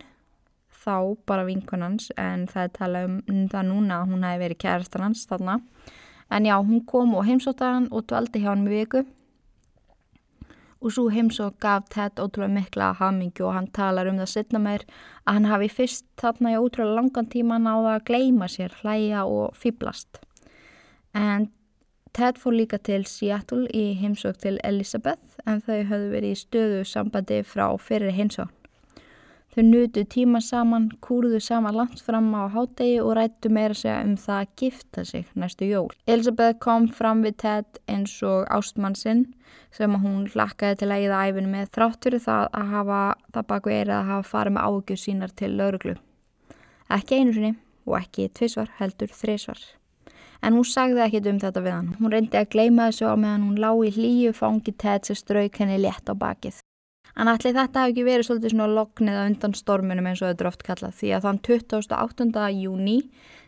þá 0.83 0.95
bara 1.25 1.47
vinkunans 1.47 2.11
en 2.19 2.47
það 2.51 2.67
er 2.67 2.73
talað 2.77 3.11
um 3.11 3.43
það 3.51 3.69
núna 3.71 3.99
að 4.01 4.13
hún 4.13 4.25
hefði 4.27 4.43
verið 4.45 4.63
kærastan 4.65 5.07
hans 5.07 5.27
þarna 5.29 5.59
En 6.33 6.45
já, 6.45 6.57
hún 6.57 6.85
kom 6.85 7.15
og 7.15 7.27
heimsótti 7.27 7.67
hann 7.67 7.91
og 7.91 8.07
dvaldi 8.09 8.39
hjá 8.41 8.49
hann 8.53 8.63
með 8.65 8.79
viku 8.79 9.03
og 10.83 10.91
svo 10.91 11.03
heimsótt 11.13 11.59
gaf 11.63 11.85
Ted 11.93 12.17
ótrúlega 12.19 12.51
mikla 12.55 12.87
hamingju 12.99 13.45
og 13.47 13.53
hann 13.55 13.67
talar 13.71 14.09
um 14.09 14.17
það 14.19 14.31
setna 14.31 14.59
meir 14.59 14.85
að 15.27 15.37
hann 15.37 15.49
hafi 15.51 15.69
fyrst 15.71 16.07
þarna 16.19 16.55
í 16.55 16.57
ótrúlega 16.59 16.97
langan 16.97 17.29
tíma 17.35 17.59
náða 17.61 17.93
að 17.99 18.07
gleima 18.09 18.49
sér, 18.51 18.73
hlæja 18.81 19.23
og 19.29 19.53
fýblast. 19.55 20.19
En 21.13 21.51
Ted 22.13 22.41
fór 22.41 22.57
líka 22.57 22.81
til 22.81 23.05
Seattle 23.05 23.69
í 23.73 23.93
heimsótt 24.01 24.41
til 24.43 24.57
Elizabeth 24.63 25.39
en 25.45 25.61
þau 25.61 25.85
höfðu 25.85 26.11
verið 26.17 26.33
í 26.33 26.41
stöðu 26.41 26.83
sambandi 26.85 27.39
frá 27.45 27.69
fyrir 27.77 28.11
heimsótt. 28.17 28.62
Þau 29.53 29.61
nutu 29.67 30.01
tíma 30.09 30.39
saman, 30.41 30.87
kúruðu 31.05 31.37
saman 31.37 31.75
langt 31.77 31.99
fram 32.01 32.31
á 32.33 32.49
hátegi 32.49 32.95
og 33.03 33.11
rættu 33.19 33.51
meira 33.53 33.75
segja 33.77 33.99
um 34.01 34.15
það 34.17 34.39
að 34.39 34.55
gifta 34.57 35.03
sig 35.05 35.27
næstu 35.37 35.67
jól. 35.69 35.91
Elisabeth 36.09 36.57
kom 36.63 36.87
fram 36.89 37.21
við 37.21 37.35
Ted 37.43 37.77
eins 37.85 38.15
og 38.25 38.47
ástmann 38.49 38.97
sinn 38.97 39.27
sem 39.69 39.93
hún 39.93 40.25
hlakkaði 40.33 40.79
til 40.81 40.89
að 40.89 41.05
eða 41.05 41.21
æfinu 41.29 41.53
með 41.53 41.69
þrátt 41.77 42.07
fyrir 42.07 42.25
það 42.25 42.49
að 42.49 42.73
hafa 42.73 43.03
það 43.29 43.47
baku 43.53 43.75
eirið 43.75 43.95
að 43.99 44.09
hafa 44.09 44.27
farið 44.31 44.57
með 44.57 44.67
ágjur 44.71 45.01
sínar 45.03 45.37
til 45.37 45.53
lauruglu. 45.61 45.95
Ekki 46.97 47.21
einu 47.21 47.37
sinni 47.37 47.53
og 47.85 48.01
ekki 48.01 48.29
tvísvar 48.33 48.73
heldur 48.81 49.13
þrísvar. 49.21 49.63
En 50.41 50.57
hún 50.57 50.65
sagði 50.65 51.05
ekkit 51.05 51.29
um 51.29 51.45
þetta 51.45 51.61
við 51.61 51.77
hann. 51.77 51.95
Hún 52.01 52.11
reyndi 52.11 52.41
að 52.41 52.49
gleima 52.57 52.89
þessu 52.89 53.05
á 53.05 53.15
meðan 53.15 53.45
hún 53.51 53.61
lá 53.61 53.69
í 53.85 53.93
hlýju 53.93 54.33
fangi 54.33 54.73
Ted 54.73 55.05
sem 55.05 55.21
strauk 55.21 55.61
henni 55.61 55.77
létt 55.77 56.09
á 56.09 56.17
bakið. 56.17 56.57
En 57.13 57.29
allir 57.29 57.53
þetta 57.53 57.83
hafi 57.83 57.93
ekki 57.93 58.05
verið 58.07 58.25
svolítið 58.25 58.53
svona 58.55 58.73
lognið 58.73 59.17
að 59.19 59.27
undan 59.29 59.53
stormunum 59.57 60.07
eins 60.09 60.21
og 60.23 60.31
þetta 60.31 60.43
er 60.43 60.49
oft 60.49 60.63
kallað 60.65 60.95
því 60.97 61.11
að 61.13 61.25
þann 61.27 61.41
28. 61.47 62.45
júni 62.57 62.95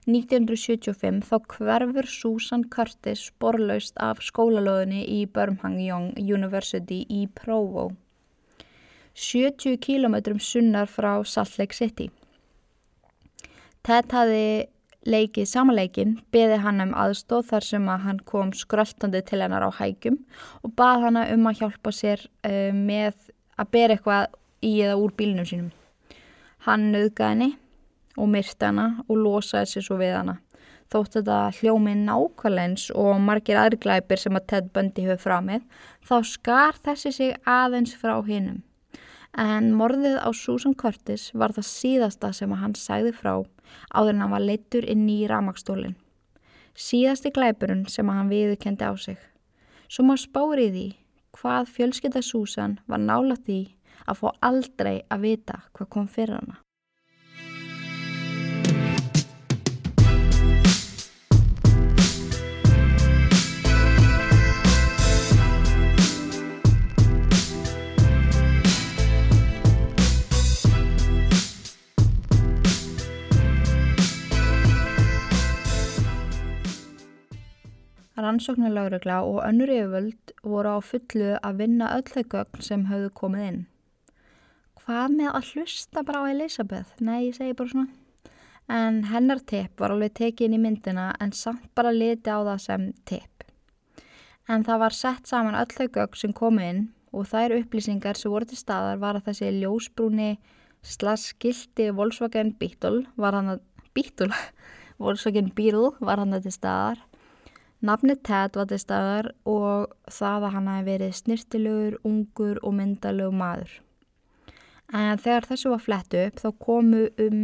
1975 0.05 1.23
þá 1.25 1.35
hverfur 1.55 2.09
Susan 2.13 2.67
Curtis 2.69 3.23
sporlaust 3.31 3.97
af 3.97 4.21
skólalóðinni 4.21 5.01
í 5.09 5.23
Birmingham 5.25 5.79
Young 5.81 6.11
University 6.21 7.01
í 7.09 7.25
Provo. 7.33 7.89
70 9.15 9.79
kílometrum 9.81 10.39
sunnar 10.43 10.91
frá 10.91 11.23
Salt 11.25 11.57
Lake 11.57 11.73
City. 11.73 12.11
Ted 13.81 14.13
hafi 14.13 14.67
leikið 15.05 15.45
samanleikin, 15.49 16.15
beði 16.33 16.57
hann 16.61 16.81
um 16.81 16.93
aðstóð 16.97 17.49
þar 17.51 17.65
sem 17.65 17.89
að 17.89 18.05
hann 18.07 18.21
kom 18.25 18.51
skröltandi 18.57 19.21
til 19.25 19.41
hennar 19.43 19.65
á 19.65 19.71
hægjum 19.77 20.17
og 20.65 20.73
bað 20.77 21.05
hann 21.05 21.19
um 21.21 21.49
að 21.49 21.61
hjálpa 21.61 21.93
sér 21.93 22.25
uh, 22.25 22.73
með 22.73 23.31
að 23.59 23.71
bera 23.75 23.95
eitthvað 23.95 24.35
í 24.65 24.73
eða 24.83 24.97
úr 25.01 25.13
bílnum 25.17 25.47
sínum. 25.47 25.71
Hann 26.65 26.89
nöðgaði 26.93 27.31
henni 27.33 27.51
og 28.15 28.31
myrta 28.31 28.71
hana 28.71 28.87
og 29.05 29.17
losaði 29.21 29.71
sér 29.71 29.87
svo 29.87 29.99
við 29.99 30.15
hana. 30.17 30.37
Þótt 30.93 31.17
þetta 31.17 31.39
hljómi 31.57 31.95
nákvæmleins 31.97 32.87
og 32.93 33.17
margir 33.21 33.57
aðriglæpir 33.57 34.21
sem 34.21 34.37
að 34.37 34.47
Ted 34.51 34.71
Bundy 34.73 35.07
hefur 35.07 35.23
framið, 35.23 35.65
þá 36.05 36.15
skar 36.29 36.79
þessi 36.85 37.11
sig 37.15 37.35
aðeins 37.49 37.95
frá 37.97 38.19
hinnum. 38.27 38.61
En 39.35 39.73
morðið 39.75 40.19
á 40.21 40.29
Susan 40.31 40.75
Curtis 40.77 41.31
var 41.33 41.51
það 41.51 41.67
síðasta 41.67 42.31
sem 42.33 42.53
að 42.55 42.61
hann 42.61 42.75
sæði 42.79 43.11
frá 43.17 43.33
áður 43.91 44.13
en 44.13 44.21
hann 44.23 44.31
var 44.31 44.45
leittur 44.45 44.85
inn 44.87 45.07
í 45.11 45.25
ramakstólinn. 45.27 45.97
Síðasti 46.75 47.33
glæpurinn 47.35 47.85
sem 47.91 48.07
að 48.09 48.19
hann 48.19 48.31
viðkendi 48.31 48.87
á 48.87 48.93
sig. 48.95 49.17
Svo 49.89 50.05
maður 50.05 50.23
spárið 50.23 50.71
því 50.75 50.87
hvað 51.35 51.71
fjölskylda 51.75 52.21
Susan 52.23 52.79
var 52.87 53.01
nála 53.03 53.37
því 53.45 53.61
að 54.05 54.21
fá 54.21 54.27
aldrei 54.49 54.95
að 55.09 55.25
vita 55.27 55.61
hvað 55.73 55.91
kom 55.95 56.07
fyrir 56.07 56.39
hana. 56.39 56.61
Rannsóknarlaurugla 78.25 79.21
og 79.23 79.43
önnur 79.45 79.71
yfirvöld 79.71 80.33
voru 80.43 80.75
á 80.75 80.79
fullu 80.81 81.35
að 81.37 81.61
vinna 81.61 81.91
öll 81.95 82.07
þau 82.09 82.23
gögn 82.33 82.65
sem 82.65 82.87
höfðu 82.89 83.11
komið 83.21 83.45
inn. 83.49 83.61
Hvað 84.81 85.13
með 85.17 85.29
að 85.31 85.51
hlusta 85.53 86.03
bara 86.05 86.25
á 86.25 86.29
Elisabeth? 86.33 86.97
Nei, 87.01 87.29
ég 87.29 87.37
segi 87.37 87.55
bara 87.57 87.71
svona. 87.71 87.87
En 88.65 89.03
hennar 89.11 89.39
tepp 89.45 89.79
var 89.81 89.93
alveg 89.93 90.13
tekið 90.17 90.47
inn 90.47 90.57
í 90.57 90.61
myndina 90.61 91.07
en 91.21 91.31
samt 91.37 91.69
bara 91.77 91.93
liti 91.93 92.33
á 92.33 92.41
það 92.41 92.59
sem 92.65 92.85
tepp. 93.05 93.45
En 94.49 94.65
það 94.65 94.81
var 94.83 94.93
sett 94.93 95.29
saman 95.29 95.57
öll 95.57 95.73
þau 95.73 95.87
gögn 95.87 96.21
sem 96.21 96.33
komið 96.37 96.69
inn 96.73 96.83
og 97.15 97.29
þær 97.31 97.55
upplýsingar 97.61 98.19
sem 98.19 98.33
voru 98.33 98.49
til 98.49 98.59
staðar 98.59 99.01
var 99.01 99.17
að 99.17 99.29
þessi 99.29 99.51
ljósbrúni 99.61 100.35
slaskildi 100.85 101.89
Volkswagen 101.97 102.53
Beetle 102.59 103.05
var 103.17 103.37
hann 103.37 103.55
að 103.55 103.63
Beetle, 103.95 104.33
Volkswagen 105.01 105.49
Beetle 105.55 105.93
var 105.99 106.21
hann 106.21 106.35
að 106.35 106.49
til 106.49 106.55
staðar 106.57 107.01
Nafnið 107.83 108.21
Ted 108.23 108.55
var 108.55 108.69
til 108.69 108.79
staðar 108.79 109.31
og 109.49 109.91
það 110.07 110.47
að 110.47 110.53
hann 110.55 110.69
hefði 110.71 110.91
verið 110.91 111.15
snirtilegur, 111.19 111.97
ungur 112.07 112.61
og 112.63 112.75
myndalög 112.77 113.35
maður. 113.35 113.73
En 114.93 115.19
þegar 115.19 115.49
þessu 115.49 115.71
var 115.73 115.83
flett 115.83 116.15
upp 116.15 116.41
þá 116.41 116.49
komu 116.61 117.07
um 117.19 117.39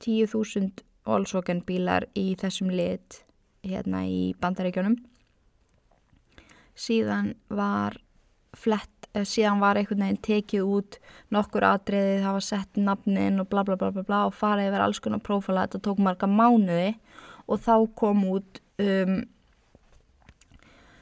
10.000 0.00 0.84
Volkswagen 1.10 1.62
bílar 1.66 2.06
í 2.18 2.34
þessum 2.38 2.70
lit 2.72 3.22
hérna 3.66 4.04
í 4.08 4.32
bandaríkjónum. 4.40 4.98
Síðan 6.78 7.34
var 7.48 7.98
flett, 8.56 9.08
eh, 9.14 9.22
síðan 9.22 9.60
var 9.60 9.76
einhvern 9.76 10.04
veginn 10.04 10.22
tekið 10.22 10.70
út 10.76 10.98
nokkur 11.30 11.66
atriði, 11.66 12.22
það 12.22 12.36
var 12.38 12.46
sett 12.46 12.76
nafnin 12.76 13.40
og 13.40 13.48
bla 13.48 13.64
bla 13.64 13.76
bla 13.76 13.90
bla 13.90 14.02
bla 14.02 14.26
og 14.26 14.34
farið 14.34 14.70
yfir 14.70 14.84
alls 14.84 15.00
konar 15.00 15.20
prófala, 15.20 15.66
þetta 15.66 15.82
tók 15.86 15.98
marga 15.98 16.26
mánuði 16.26 16.96
og 17.48 17.60
þá 17.60 17.94
kom 17.94 18.24
út 18.24 18.60
um, 18.80 19.16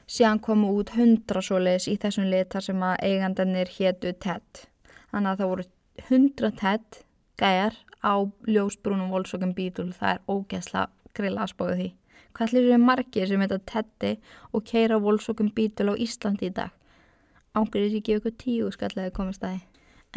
síðan 0.09 0.41
komu 0.43 0.71
út 0.79 0.93
hundra 0.97 1.41
svoleiðis 1.45 1.89
í 1.91 1.97
þessum 2.01 2.29
lit 2.31 2.51
þar 2.53 2.65
sem 2.65 2.83
að 2.85 3.03
eigandanir 3.05 3.71
héttu 3.75 4.13
TED. 4.25 4.65
Þannig 5.11 5.31
að 5.31 5.41
það 5.41 5.51
voru 5.53 5.67
hundra 6.09 6.51
TED 6.61 6.99
gæjar 7.39 7.77
á 8.03 8.13
ljósbrúnum 8.47 9.11
volsókum 9.13 9.53
bítul, 9.55 9.91
það 9.93 10.15
er 10.15 10.21
ógæsla 10.29 10.85
grilla 11.15 11.45
aðspáðu 11.45 11.77
því. 11.79 11.89
Hvað 12.33 12.47
ætlir 12.47 12.69
þér 12.69 12.83
margir 12.83 13.29
sem 13.29 13.43
heita 13.43 13.59
TEDi 13.71 14.13
og 14.53 14.65
keira 14.69 14.99
volsókum 15.01 15.49
bítul 15.55 15.91
á 15.91 15.95
Íslandi 15.99 16.49
í 16.49 16.55
dag? 16.55 16.71
Ángrið 17.57 17.89
er 17.89 17.99
ekki 17.99 18.17
ykkur 18.19 18.35
tíu 18.39 18.71
skallega 18.71 19.13
komist 19.13 19.43
að 19.43 19.57
því? 19.57 19.61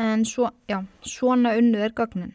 En 0.03 0.25
svo, 0.25 0.49
já, 0.69 0.79
svona 1.05 1.57
unnu 1.59 1.81
er 1.85 1.93
gögnin 1.97 2.33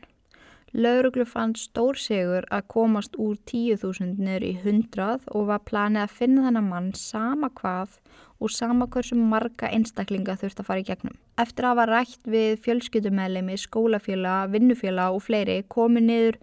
Lauruglu 0.77 1.23
fann 1.25 1.55
stór 1.57 1.97
sigur 1.97 2.45
að 2.53 2.67
komast 2.69 3.15
úr 3.17 3.39
10.000 3.49 4.19
niður 4.21 4.43
í 4.45 4.51
100 4.59 5.23
og 5.33 5.47
var 5.49 5.63
planið 5.65 6.03
að 6.03 6.13
finna 6.19 6.43
þennan 6.45 6.69
mann 6.69 6.91
sama 6.93 7.49
hvað 7.57 7.95
og 8.37 8.53
sama 8.53 8.85
hversu 8.93 9.17
marga 9.17 9.71
einstaklinga 9.73 10.35
þurft 10.37 10.61
að 10.61 10.69
fara 10.69 10.83
í 10.83 10.85
gegnum. 10.85 11.17
Eftir 11.41 11.65
að 11.65 11.73
hafa 11.73 11.87
rætt 11.89 12.29
við 12.29 12.61
fjölskyldumæðlemi, 12.67 13.57
skólafjöla, 13.57 14.37
vinnufjöla 14.53 15.09
og 15.15 15.25
fleiri 15.25 15.63
niður, 15.97 16.37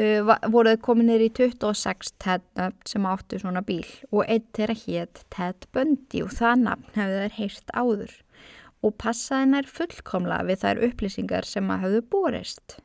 uh, 0.00 0.34
voruð 0.48 0.80
komið 0.80 1.10
niður 1.10 1.28
í 1.28 1.30
26 1.44 2.16
TED-nöfn 2.16 2.88
sem 2.88 3.12
áttu 3.12 3.44
svona 3.44 3.60
bíl 3.60 3.84
og 4.10 4.24
eitt 4.24 4.56
er 4.56 4.72
að 4.72 4.86
hétt 4.86 5.26
Ted 5.28 5.68
Bundy 5.74 6.24
og 6.24 6.32
það 6.32 6.64
nafn 6.64 6.94
hefur 6.96 7.18
þeir 7.20 7.40
heyrt 7.42 7.74
áður 7.76 8.20
og 8.80 8.96
passaði 8.96 9.52
nær 9.52 9.68
fullkomla 9.68 10.46
við 10.48 10.64
þær 10.64 10.86
upplýsingar 10.88 11.44
sem 11.44 11.68
að 11.68 11.84
hafðu 11.84 12.08
borist. 12.08 12.80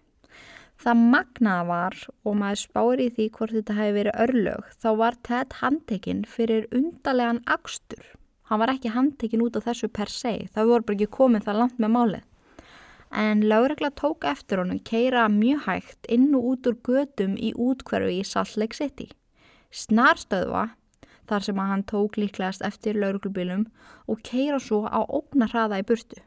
Það 0.82 1.02
magnaða 1.12 1.66
var 1.70 1.96
og 2.28 2.36
maður 2.40 2.60
spári 2.62 3.08
í 3.08 3.14
því 3.16 3.26
hvort 3.38 3.56
þetta 3.56 3.76
hefði 3.78 3.96
verið 3.96 4.20
örlög 4.26 4.70
þá 4.84 4.88
var 5.00 5.18
Ted 5.28 5.56
handtekinn 5.62 6.24
fyrir 6.28 6.68
undarlegan 6.76 7.42
akstur. 7.56 8.04
Hann 8.50 8.62
var 8.62 8.74
ekki 8.74 8.92
handtekinn 8.94 9.44
út 9.46 9.56
af 9.58 9.66
þessu 9.70 9.90
per 9.90 10.12
se, 10.12 10.34
það 10.54 10.72
voru 10.72 10.88
bara 10.88 10.98
ekki 11.00 11.16
komið 11.16 11.48
það 11.48 11.62
langt 11.62 11.80
með 11.82 11.94
málið. 11.96 12.26
En 13.16 13.46
Láregla 13.48 13.90
tók 13.96 14.28
eftir 14.28 14.60
honum 14.60 14.82
keira 14.84 15.26
mjög 15.32 15.64
hægt 15.70 16.10
inn 16.12 16.28
og 16.36 16.52
út 16.52 16.70
úr 16.70 16.78
gödum 16.84 17.40
í 17.40 17.54
útkverfi 17.56 18.20
í 18.20 18.28
Salt 18.28 18.58
Lake 18.60 18.76
City. 18.76 19.08
Snarstöðva, 19.72 20.68
þar 21.30 21.48
sem 21.48 21.64
hann 21.64 21.88
tók 21.88 22.20
líklegast 22.20 22.66
eftir 22.68 23.00
lauruglubílum 23.00 23.70
og 24.12 24.22
keira 24.28 24.60
svo 24.60 24.84
á 24.86 25.00
ógnarhraða 25.08 25.80
í 25.80 25.88
burtu 25.88 26.20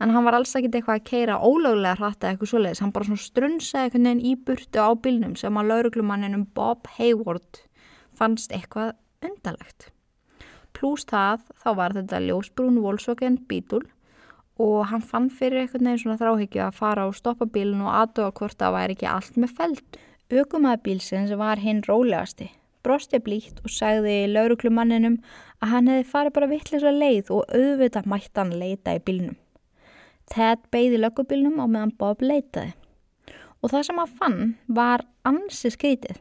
en 0.00 0.12
hann 0.14 0.26
var 0.26 0.38
alls 0.38 0.54
ekkit 0.58 0.78
eitthvað 0.78 1.00
að 1.00 1.08
keira 1.10 1.40
ólöglega 1.40 1.96
hratta 2.00 2.30
eitthvað 2.30 2.52
svoleiðis, 2.52 2.82
hann 2.84 2.94
bara 2.94 3.08
svona 3.08 3.24
strunsaði 3.24 3.88
einhvern 3.88 4.08
veginn 4.10 4.24
í 4.26 4.36
burtu 4.48 4.82
á 4.82 4.90
bílnum 4.94 5.34
sem 5.40 5.60
að 5.60 5.72
lauruglumanninum 5.72 6.46
Bob 6.56 6.88
Hayward 6.98 7.62
fannst 8.16 8.54
eitthvað 8.54 8.94
undalegt. 9.24 9.90
Plús 10.76 11.06
það 11.08 11.46
þá 11.62 11.70
var 11.78 11.94
þetta 11.96 12.20
ljósbrún 12.24 12.82
Volkswagen 12.84 13.38
Beetle 13.48 13.86
og 14.60 14.86
hann 14.90 15.04
fann 15.04 15.30
fyrir 15.32 15.62
einhvern 15.62 15.88
veginn 15.88 16.02
svona 16.02 16.18
þráhyggju 16.20 16.62
að 16.64 16.76
fara 16.76 17.06
og 17.08 17.16
stoppa 17.16 17.48
bílun 17.48 17.84
og 17.84 17.92
aðdóa 17.92 18.34
hvort 18.36 18.58
það 18.60 18.76
væri 18.76 18.96
ekki 18.96 19.08
allt 19.10 19.40
með 19.40 19.56
feld. 19.58 19.98
Ökumæða 20.32 20.82
bílsins 20.84 21.34
var 21.38 21.60
hinn 21.62 21.82
rólegasti, 21.86 22.48
brosti 22.84 23.20
blíkt 23.22 23.60
og 23.64 23.72
sagði 23.72 24.24
lauruglumanninum 24.32 25.20
að 25.60 25.72
hann 25.72 25.90
hefði 25.92 26.08
farið 26.12 26.36
bara 26.38 26.52
vittlis 26.52 26.86
að 26.86 27.02
leið 27.02 27.34
og 27.36 27.52
auðvitað 27.54 28.08
mætti 28.12 28.40
hann 28.40 28.56
leita 28.60 28.96
í 28.96 29.02
bílnum. 29.06 29.36
Ted 30.32 30.62
beigði 30.74 31.00
löggubilnum 31.00 31.60
á 31.62 31.66
meðan 31.66 31.94
Bob 31.98 32.22
leitaði 32.24 32.74
og 33.62 33.72
það 33.72 33.84
sem 33.88 34.00
hann 34.00 34.16
fann 34.20 34.40
var 34.78 35.04
ansi 35.26 35.70
skrítið. 35.72 36.18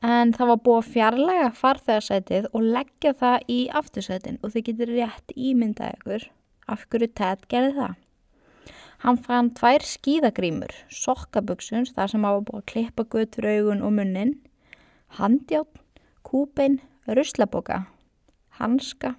En 0.00 0.30
það 0.32 0.52
var 0.52 0.60
búið 0.64 0.78
að 0.80 0.92
fjarlæga 0.94 1.48
farþegarsætið 1.58 2.46
og 2.56 2.68
leggja 2.76 3.12
það 3.20 3.50
í 3.52 3.58
aftursætin 3.80 4.38
og 4.40 4.54
þið 4.54 4.66
getur 4.68 4.92
rétt 4.96 5.34
ímyndað 5.36 5.98
ykkur 5.98 6.24
af 6.72 6.86
hverju 6.88 7.10
Ted 7.20 7.44
gerði 7.52 7.74
það. 7.76 7.98
Hann 9.00 9.18
fann 9.24 9.52
tvær 9.56 9.84
skíðagrímur, 9.84 10.72
sokkaböksuns 10.92 11.94
þar 11.96 12.12
sem 12.12 12.24
hafa 12.24 12.42
búið 12.48 12.60
að 12.60 12.66
klippa 12.72 13.06
guttur 13.12 13.48
augun 13.48 13.84
og 13.84 13.94
munnin, 13.96 14.34
handjátt, 15.16 15.80
kúbein, 16.24 16.80
ruslaboka, 17.08 17.86
hanska, 18.60 19.14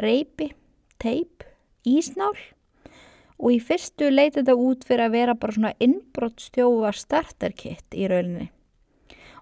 reipi, 0.00 0.54
teip, 1.00 1.44
ísnál 1.84 2.32
og 3.40 3.52
í 3.54 3.58
fyrstu 3.64 4.10
leiti 4.12 4.40
þetta 4.40 4.56
út 4.60 4.86
fyrir 4.86 5.06
að 5.08 5.14
vera 5.16 5.34
bara 5.40 5.56
svona 5.56 5.74
innbrottstjófa 5.80 6.92
starterkitt 6.96 7.96
í 7.96 8.08
rauninni. 8.10 8.50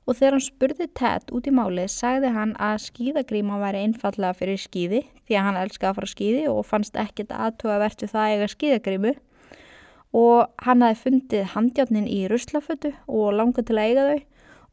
Og 0.08 0.16
þegar 0.16 0.38
hann 0.38 0.44
spurði 0.46 0.86
Ted 0.96 1.32
út 1.36 1.48
í 1.50 1.52
málið 1.52 1.90
sagði 1.92 2.30
hann 2.32 2.54
að 2.62 2.78
skíðagríma 2.86 3.58
væri 3.60 3.82
einfallega 3.84 4.38
fyrir 4.38 4.60
skíði 4.62 5.02
því 5.28 5.36
að 5.36 5.46
hann 5.48 5.60
elskaði 5.64 5.90
að 5.90 5.98
fara 5.98 6.12
skíði 6.14 6.44
og 6.48 6.64
fannst 6.64 6.96
ekkert 6.96 7.34
aðtóa 7.36 7.80
vertu 7.82 8.08
það 8.08 8.32
eiga 8.32 8.48
skíðagrímu 8.54 9.14
og 10.16 10.64
hann 10.64 10.86
hafi 10.86 11.02
fundið 11.02 11.50
handjárnin 11.52 12.08
í 12.08 12.22
ruslafötu 12.32 12.94
og 13.04 13.34
langað 13.36 13.68
til 13.68 13.76
að 13.76 13.90
eiga 13.90 14.06
þau 14.08 14.20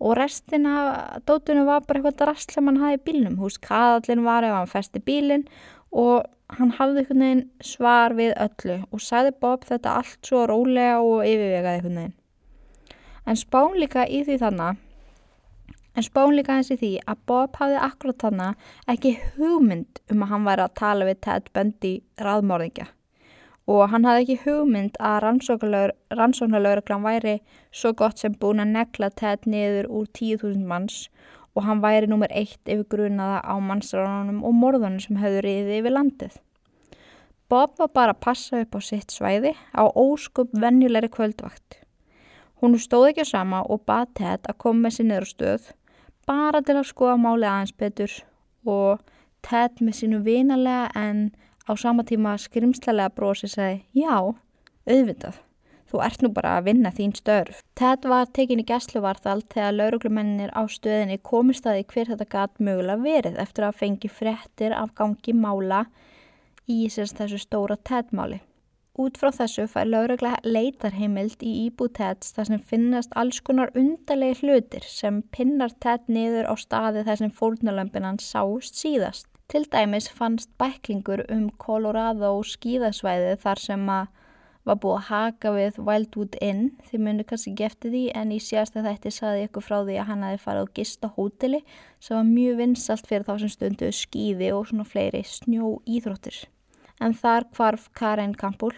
og 0.05 0.17
restin 0.19 0.69
af 0.69 1.19
dótunum 1.27 1.67
var 1.67 1.83
bara 1.87 1.99
eitthvað 1.99 2.17
drast 2.21 2.55
sem 2.55 2.67
hann 2.67 2.79
hafi 2.81 2.99
í 2.99 3.03
bílnum. 3.09 3.37
Húst, 3.39 3.61
kaðallin 3.63 4.23
var 4.23 4.43
ef 4.47 4.55
hann 4.55 4.71
festi 4.71 5.01
bílinn 5.03 5.45
og 5.91 6.23
hann 6.53 6.73
hafði 6.77 7.01
einhvern 7.01 7.23
veginn 7.23 7.43
svar 7.65 8.15
við 8.17 8.33
öllu 8.45 8.77
og 8.91 9.01
sagði 9.01 9.35
Bob 9.41 9.65
þetta 9.65 9.97
allt 10.01 10.19
svo 10.29 10.45
rólega 10.49 10.97
og 11.01 11.23
yfirvegaði 11.25 11.77
einhvern 11.79 12.01
veginn. 12.01 12.17
En 13.25 13.39
spán 13.39 13.77
líka 13.81 14.05
í 14.05 14.21
því 14.27 14.37
þannig, 14.43 14.81
en 15.95 16.05
spán 16.05 16.35
líka 16.37 16.57
eins 16.57 16.69
í 16.69 16.77
því 16.77 16.91
að 17.09 17.23
Bob 17.31 17.57
hafði 17.61 17.79
akkurat 17.87 18.27
þannig 18.27 18.67
ekki 18.93 19.15
hugmynd 19.37 20.03
um 20.11 20.25
að 20.25 20.31
hann 20.33 20.45
væri 20.45 20.67
að 20.67 20.77
tala 20.81 21.09
við 21.09 21.23
Ted 21.25 21.49
Bundy 21.55 21.95
raðmórðingja 22.21 22.91
og 23.65 23.87
hann 23.89 24.05
hafði 24.05 24.25
ekki 24.25 24.41
hugmynd 24.43 24.97
að 25.01 25.15
rannsóknarlauraglan 25.25 27.05
væri 27.05 27.39
svo 27.73 27.95
gott 27.97 28.21
sem 28.21 28.35
búin 28.37 28.61
að 28.61 28.75
negla 28.75 29.09
Ted 29.09 29.47
niður 29.49 29.89
úr 29.89 30.05
10.000 30.19 30.67
manns 30.69 31.07
og 31.55 31.63
hann 31.63 31.81
væri 31.83 32.09
nummer 32.11 32.31
eitt 32.35 32.67
yfir 32.67 32.85
grunaða 32.91 33.39
á 33.47 33.55
mannsránunum 33.63 34.43
og 34.43 34.57
morðunum 34.59 34.99
sem 34.99 35.19
höfðu 35.21 35.45
riðið 35.45 35.79
yfir 35.79 35.95
landið. 35.95 36.35
Bob 37.49 37.77
var 37.79 37.91
bara 37.93 38.15
að 38.15 38.23
passa 38.25 38.61
upp 38.63 38.75
á 38.75 38.79
sitt 38.83 39.13
svæði 39.13 39.53
á 39.71 39.83
óskup 39.87 40.51
venjulegri 40.51 41.11
kvöldvakt. 41.13 41.79
Hún 42.59 42.77
stóð 42.81 43.11
ekki 43.11 43.25
á 43.27 43.33
sama 43.33 43.61
og 43.69 43.85
bað 43.87 44.13
Ted 44.19 44.47
að 44.49 44.59
koma 44.63 44.87
með 44.87 44.97
sér 44.97 45.09
niður 45.09 45.27
á 45.27 45.33
stöð 45.33 45.67
bara 46.25 46.61
til 46.65 46.79
að 46.79 46.89
skoða 46.89 47.17
máli 47.21 47.45
aðeins 47.45 47.75
betur 47.77 48.13
og 48.65 49.03
Ted 49.45 49.77
með 49.79 49.99
sínu 49.99 50.23
vinalega 50.25 50.89
en 50.97 51.27
á 51.69 51.71
sama 51.77 52.03
tíma 52.03 52.33
skrimslega 52.41 53.11
brosi 53.13 53.47
segi 53.51 53.85
já, 53.93 54.33
auðvitað. 54.89 55.44
Þú 55.95 56.01
ert 56.03 56.23
nú 56.25 56.27
bara 56.35 56.57
að 56.59 56.65
vinna 56.67 56.89
þín 56.91 57.13
störf. 57.15 57.61
Ted 57.79 58.03
var 58.11 58.25
tekin 58.35 58.59
í 58.59 58.65
gæsluvarðald 58.67 59.45
þegar 59.53 59.75
lauruglumennir 59.77 60.49
á 60.51 60.67
stöðinni 60.67 61.15
komist 61.23 61.63
að 61.63 61.77
því 61.77 61.85
hver 61.93 62.09
þetta 62.09 62.25
gæt 62.33 62.59
mögulega 62.67 63.03
verið 63.05 63.37
eftir 63.39 63.63
að 63.63 63.77
fengi 63.79 64.09
frettir 64.11 64.75
af 64.75 64.91
gangi 64.99 65.31
mála 65.39 65.85
í 66.67 66.81
þessu 66.91 67.39
stóra 67.39 67.77
Ted-máli. 67.87 68.41
Út 68.99 69.21
frá 69.21 69.31
þessu 69.37 69.69
fær 69.71 69.87
laurugla 69.87 70.33
leitarheimild 70.43 71.39
í 71.47 71.53
íbú 71.69 71.87
Teds 71.95 72.35
þar 72.35 72.51
sem 72.51 72.67
finnast 72.73 73.15
alls 73.15 73.39
konar 73.39 73.71
undarlegi 73.79 74.43
hlutir 74.43 74.83
sem 74.91 75.23
pinnar 75.31 75.71
Ted 75.79 76.11
niður 76.11 76.51
á 76.51 76.53
staði 76.59 77.05
þar 77.07 77.21
sem 77.23 77.33
fórnulömpin 77.39 78.19
sást 78.19 78.83
síðast. 78.83 79.31
Til 79.47 79.63
dæmis 79.71 80.11
fannst 80.11 80.51
bæklingur 80.59 81.23
um 81.31 81.47
Colorado 81.55 82.35
skíðasvæði 82.43 83.39
þar 83.47 83.65
sem 83.69 83.89
að 84.01 84.11
var 84.65 84.79
búið 84.81 84.95
að 84.97 85.05
haka 85.09 85.51
við 85.53 85.77
Wildwood 85.87 86.35
Inn 86.43 86.63
þið 86.87 87.03
munir 87.05 87.27
kannski 87.29 87.53
gefti 87.57 87.91
því 87.93 88.01
en 88.17 88.33
í 88.33 88.39
síðasta 88.41 88.81
þætti 88.85 89.11
saði 89.13 89.45
ykkur 89.45 89.65
frá 89.65 89.77
því 89.77 89.99
að 90.01 90.09
hann 90.09 90.25
hafi 90.25 90.41
farið 90.41 90.65
á 90.65 90.73
gista 90.79 91.11
hóteli 91.17 91.61
sem 91.99 92.17
var 92.17 92.27
mjög 92.31 92.59
vinsalt 92.63 93.07
fyrir 93.09 93.27
þá 93.27 93.33
sem 93.43 93.53
stundu 93.53 93.91
skýði 93.93 94.51
og 94.55 94.67
svona 94.71 94.87
fleiri 94.89 95.21
snjó 95.29 95.77
íþróttir. 95.85 96.41
En 96.99 97.13
þar 97.13 97.49
kvarf 97.53 97.87
Karen 97.93 98.33
Kampul. 98.33 98.73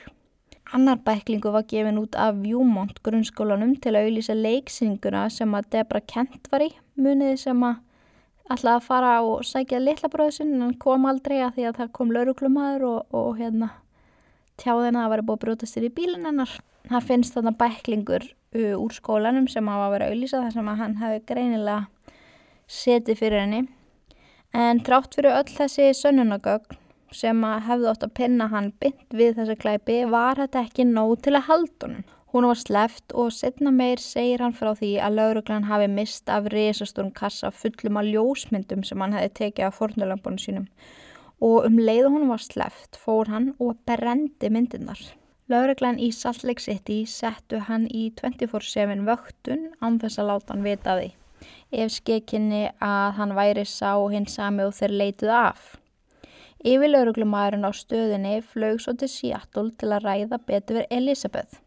Annar 0.76 1.00
bæklingu 1.00 1.54
var 1.56 1.64
gefin 1.72 2.02
út 2.02 2.18
af 2.20 2.36
Viewmont 2.42 3.00
grunnskólanum 3.06 3.78
til 3.80 3.96
að 3.96 4.10
auðvisa 4.10 4.36
leiksinguna 4.36 5.30
sem 5.32 5.54
að 5.56 5.70
Debra 5.78 6.04
Kent 6.04 6.52
var 6.52 6.66
í 6.66 6.74
muniði 7.00 7.38
sem 7.48 7.64
að 7.64 7.84
að 8.48 8.84
fara 8.84 9.18
og 9.24 9.44
sækja 9.44 9.80
litla 9.80 10.10
bröðsinn 10.12 10.62
en 10.64 10.76
kom 10.80 11.08
aldrei 11.08 11.42
að 11.44 11.58
því 11.58 11.66
að 11.68 11.80
það 11.82 11.92
kom 11.96 12.12
lauruglumadur 12.16 12.86
og, 12.88 13.00
og 13.12 13.38
hérna 13.40 13.74
tjáðina 14.62 15.04
að 15.04 15.06
það 15.06 15.14
var 15.14 15.24
búið 15.28 15.38
að 15.38 15.44
brjótast 15.44 15.78
þér 15.78 15.88
í 15.88 15.94
bílinn 16.00 16.28
hennar. 16.28 16.58
Það 16.88 17.08
finnst 17.10 17.36
þarna 17.36 17.54
bæklingur 17.60 18.26
úr 18.56 18.96
skólanum 18.96 19.48
sem 19.52 19.68
hafa 19.68 19.92
verið 19.94 20.08
að 20.08 20.14
auðlýsa 20.14 20.42
þar 20.44 20.56
sem 20.56 20.72
að 20.72 20.82
hann 20.82 20.98
hefði 21.02 21.24
greinilega 21.32 21.80
setið 22.68 23.22
fyrir 23.22 23.44
henni. 23.44 23.64
En 24.56 24.84
trátt 24.84 25.16
fyrir 25.16 25.36
öll 25.36 25.50
þessi 25.52 25.90
sönnunagögn 25.98 26.80
sem 27.16 27.44
hefði 27.44 27.90
ótt 27.92 28.06
að 28.08 28.14
pinna 28.20 28.48
hann 28.52 28.72
bynd 28.82 29.16
við 29.16 29.38
þessi 29.40 29.58
klæpi 29.60 29.98
var 30.12 30.40
þetta 30.40 30.64
ekki 30.66 30.88
nóg 30.90 31.18
til 31.24 31.36
að 31.38 31.48
halda 31.52 31.88
honum. 31.88 32.06
Hún 32.34 32.48
var 32.50 32.60
sleft 32.60 33.14
og 33.16 33.32
setna 33.32 33.72
meir 33.72 34.02
segir 34.04 34.44
hann 34.44 34.56
frá 34.56 34.74
því 34.76 34.98
að 35.00 35.16
lauruglan 35.16 35.70
hafi 35.70 35.88
mist 35.88 36.28
af 36.30 36.50
risastórum 36.52 37.14
kassa 37.16 37.54
fullum 37.56 38.00
af 38.02 38.10
ljósmyndum 38.10 38.84
sem 38.86 39.00
hann 39.02 39.16
hefði 39.16 39.32
tekið 39.40 39.70
af 39.70 39.78
fornulambunum 39.80 40.42
sínum 40.44 40.68
og 41.44 41.68
um 41.68 41.78
leiðu 41.78 42.12
hún 42.14 42.28
var 42.32 42.42
sleft 42.42 42.98
fór 42.98 43.30
hann 43.30 43.54
og 43.60 43.78
brendi 43.86 44.50
myndirnar. 44.50 45.00
Laureglan 45.48 46.00
í 46.02 46.10
Salt 46.12 46.44
Lake 46.44 46.60
City 46.60 47.06
settu 47.08 47.62
hann 47.70 47.86
í 47.88 48.10
24-7 48.20 49.06
vöktun 49.08 49.70
án 49.80 50.00
þess 50.02 50.20
að 50.20 50.32
láta 50.32 50.54
hann 50.54 50.66
vita 50.66 50.98
því. 50.98 51.12
Ef 51.72 51.94
skekinni 51.94 52.64
að 52.84 53.14
hann 53.20 53.36
væri 53.38 53.64
sá 53.64 53.94
hins 54.12 54.36
sami 54.36 54.66
og 54.66 54.76
þeir 54.76 54.96
leituð 55.02 55.32
af. 55.38 55.70
Yfir 56.68 56.92
lauruglumæðurinn 56.92 57.70
á 57.70 57.72
stöðinni 57.72 58.34
flög 58.44 58.82
svo 58.84 58.96
til 58.98 59.08
Seattle 59.14 59.72
til 59.78 59.94
að 59.94 60.10
ræða 60.10 60.42
betur 60.50 60.82
verið 60.82 60.98
Elisabeth. 61.00 61.62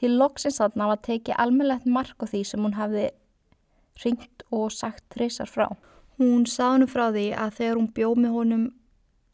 Því 0.00 0.12
loksins 0.14 0.60
þarna 0.60 0.90
var 0.92 1.02
tekið 1.04 1.40
almennlegt 1.42 1.86
mark 1.88 2.22
á 2.22 2.26
því 2.30 2.42
sem 2.46 2.62
hún 2.62 2.76
hafði 2.78 3.10
ringt 4.04 4.44
og 4.54 4.70
sagt 4.72 5.04
þreysar 5.12 5.50
frá. 5.50 5.68
Hún 6.16 6.46
sá 6.48 6.70
hennu 6.70 6.88
frá 6.88 7.10
því 7.10 7.30
að 7.36 7.56
þegar 7.58 7.80
hún 7.80 7.92
bjóð 7.96 8.20
með 8.22 8.36
honum 8.38 8.66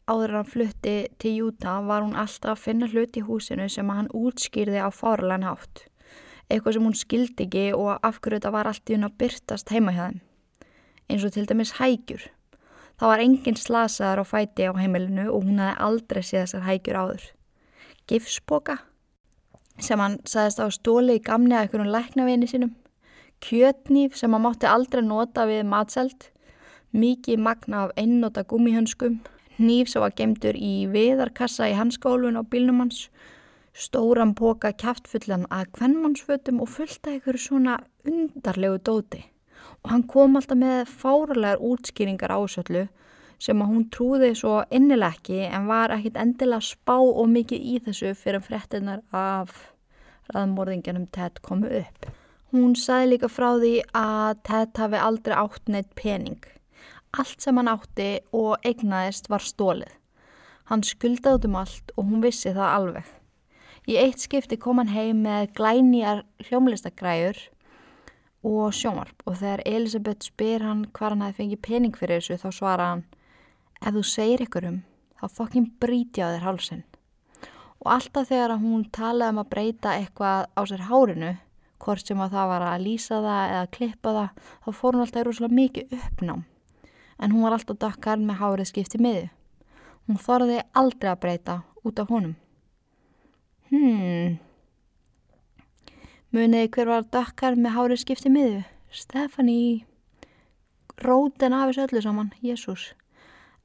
áður 0.09 0.35
hann 0.37 0.49
flutti 0.49 0.95
til 1.21 1.33
Júta 1.37 1.77
var 1.87 2.03
hún 2.03 2.17
alltaf 2.19 2.57
að 2.57 2.63
finna 2.65 2.89
hluti 2.91 3.21
í 3.21 3.25
húsinu 3.27 3.69
sem 3.71 3.89
hann 3.89 4.11
útskýrði 4.11 4.81
á 4.83 4.89
fárlan 4.91 5.45
hátt. 5.47 5.85
Eitthvað 6.51 6.75
sem 6.75 6.87
hún 6.87 6.97
skildi 6.97 7.47
ekki 7.47 7.65
og 7.77 8.03
af 8.03 8.19
hverju 8.19 8.39
þetta 8.39 8.51
var 8.53 8.69
allt 8.69 8.89
í 8.91 8.97
hún 8.97 9.07
að 9.07 9.17
byrtast 9.23 9.71
heima 9.71 9.93
hjá 9.95 10.03
þeim. 10.09 10.21
Eins 11.09 11.23
og 11.23 11.35
til 11.35 11.45
dæmis 11.47 11.75
hægjur. 11.79 12.25
Það 12.99 13.11
var 13.11 13.23
engin 13.23 13.59
slasaðar 13.59 14.21
á 14.21 14.25
fæti 14.27 14.67
á 14.67 14.73
heimilinu 14.75 15.29
og 15.31 15.47
hún 15.47 15.61
hefði 15.63 15.85
aldrei 15.87 16.21
séð 16.21 16.43
þessar 16.43 16.67
hægjur 16.67 16.99
áður. 16.99 17.25
Gifsboka 18.07 18.77
sem 19.79 19.99
hann 19.99 20.19
sagðist 20.29 20.61
á 20.61 20.67
stóli 20.69 21.17
í 21.17 21.23
gamni 21.23 21.55
að 21.55 21.67
einhvern 21.67 21.93
læknaveini 21.95 22.49
sínum. 22.51 22.75
Kjötnýf 23.43 24.19
sem 24.19 24.35
hann 24.35 24.43
mátti 24.43 24.67
aldrei 24.69 25.01
nota 25.03 25.47
við 25.49 25.63
matselt. 25.67 26.29
Mikið 26.93 27.39
magna 27.41 27.87
af 27.87 27.95
einnota 27.97 28.43
gummihönskum 28.45 29.23
hníf 29.57 29.91
sem 29.91 30.03
var 30.03 30.15
gemdur 30.17 30.57
í 30.57 30.87
viðarkassa 30.91 31.69
í 31.71 31.77
hanskólun 31.77 32.39
á 32.39 32.43
bílnum 32.43 32.81
hans, 32.83 33.07
stóran 33.73 34.33
póka 34.37 34.73
kæftfullan 34.77 35.45
að 35.53 35.71
kvennmannsfötum 35.77 36.61
og 36.61 36.71
fullta 36.73 37.15
ykkur 37.17 37.39
svona 37.41 37.79
undarlegu 38.05 38.79
dóti. 38.85 39.23
Og 39.83 39.91
hann 39.91 40.05
kom 40.07 40.37
alltaf 40.37 40.59
með 40.59 40.89
fáralegar 40.89 41.61
útskýringar 41.63 42.33
ásöllu 42.35 42.87
sem 43.43 43.59
að 43.59 43.71
hún 43.73 43.85
trúði 43.91 44.31
svo 44.39 44.61
innileg 44.71 45.17
ekki 45.17 45.39
en 45.49 45.67
var 45.67 45.91
ekkit 45.95 46.19
endilega 46.21 46.63
spá 46.63 46.95
og 47.01 47.25
mikið 47.33 47.69
í 47.73 47.79
þessu 47.87 48.13
fyrir 48.15 48.43
frettinnar 48.45 49.01
af 49.11 49.73
raðmorðinganum 50.31 51.09
Ted 51.11 51.41
komu 51.43 51.71
upp. 51.81 52.07
Hún 52.53 52.77
sagði 52.79 53.15
líka 53.15 53.31
frá 53.33 53.49
því 53.57 53.75
að 53.97 54.43
Ted 54.47 54.79
hafi 54.79 55.01
aldrei 55.01 55.35
átt 55.35 55.71
neitt 55.73 55.91
pening 55.99 56.52
Allt 57.13 57.43
sem 57.45 57.57
hann 57.59 57.69
átti 57.69 58.23
og 58.33 58.63
eignaðist 58.65 59.27
var 59.29 59.43
stólið. 59.45 59.91
Hann 60.65 60.81
skuldaði 60.81 61.45
um 61.45 61.57
allt 61.59 61.91
og 61.93 62.07
hún 62.07 62.23
vissi 62.23 62.49
það 62.55 62.71
alveg. 62.77 63.09
Í 63.85 63.97
eitt 64.01 64.23
skipti 64.23 64.57
kom 64.57 64.79
hann 64.81 64.89
heim 64.89 65.19
með 65.21 65.51
glænýjar 65.59 66.23
hljómlistagræður 66.47 67.37
og 68.49 68.71
sjómarp 68.73 69.21
og 69.27 69.37
þegar 69.43 69.61
Elisabeth 69.69 70.25
spyr 70.25 70.65
hann 70.65 70.87
hvað 70.89 71.13
hann 71.13 71.25
hefði 71.27 71.37
fengið 71.37 71.61
pening 71.67 71.99
fyrir 71.99 72.23
þessu 72.23 72.39
þá 72.41 72.57
svara 72.57 72.87
hann 72.93 73.03
Ef 73.83 73.93
þú 73.93 74.03
segir 74.07 74.43
ykkur 74.45 74.67
um 74.71 74.79
þá 75.19 75.27
fokkin 75.37 75.67
bríti 75.83 76.23
á 76.23 76.33
þér 76.33 76.47
hálsin. 76.47 76.81
Og 77.83 77.91
alltaf 77.93 78.31
þegar 78.31 78.55
hún 78.63 78.87
talaði 78.95 79.35
um 79.35 79.43
að 79.43 79.51
breyta 79.51 79.93
eitthvað 79.99 80.47
á 80.55 80.61
sér 80.71 80.87
hárinu, 80.87 81.35
hvort 81.83 82.07
sem 82.07 82.25
að 82.25 82.39
það 82.39 82.49
var 82.53 82.65
að 82.71 82.87
lýsa 82.87 83.21
það 83.27 83.53
eða 83.53 83.69
klippa 83.77 84.15
það, 84.17 84.49
þá 84.63 84.69
fór 84.79 84.95
hún 84.95 85.05
alltaf 85.05 85.21
í 85.21 85.27
rúslega 85.27 85.59
mikið 85.59 85.95
uppnám 85.99 86.43
en 87.23 87.31
hún 87.31 87.45
var 87.45 87.55
alltaf 87.55 87.79
dökkar 87.79 88.19
með 88.19 88.41
hárið 88.41 88.69
skipti 88.71 88.99
miðu. 89.01 89.27
Hún 90.07 90.19
þorði 90.19 90.59
aldrei 90.75 91.11
að 91.13 91.21
breyta 91.23 91.59
út 91.87 92.01
af 92.03 92.11
honum. 92.11 92.35
Hmm. 93.71 94.39
Muniði 96.35 96.71
hver 96.75 96.91
var 96.91 97.07
dökkar 97.13 97.55
með 97.55 97.77
hárið 97.77 98.03
skipti 98.03 98.31
miðu? 98.33 98.63
Stefani. 98.91 99.85
Róten 101.03 101.55
af 101.55 101.71
þessu 101.71 101.87
öllu 101.87 102.03
saman, 102.03 102.33
Jésús. 102.43 102.91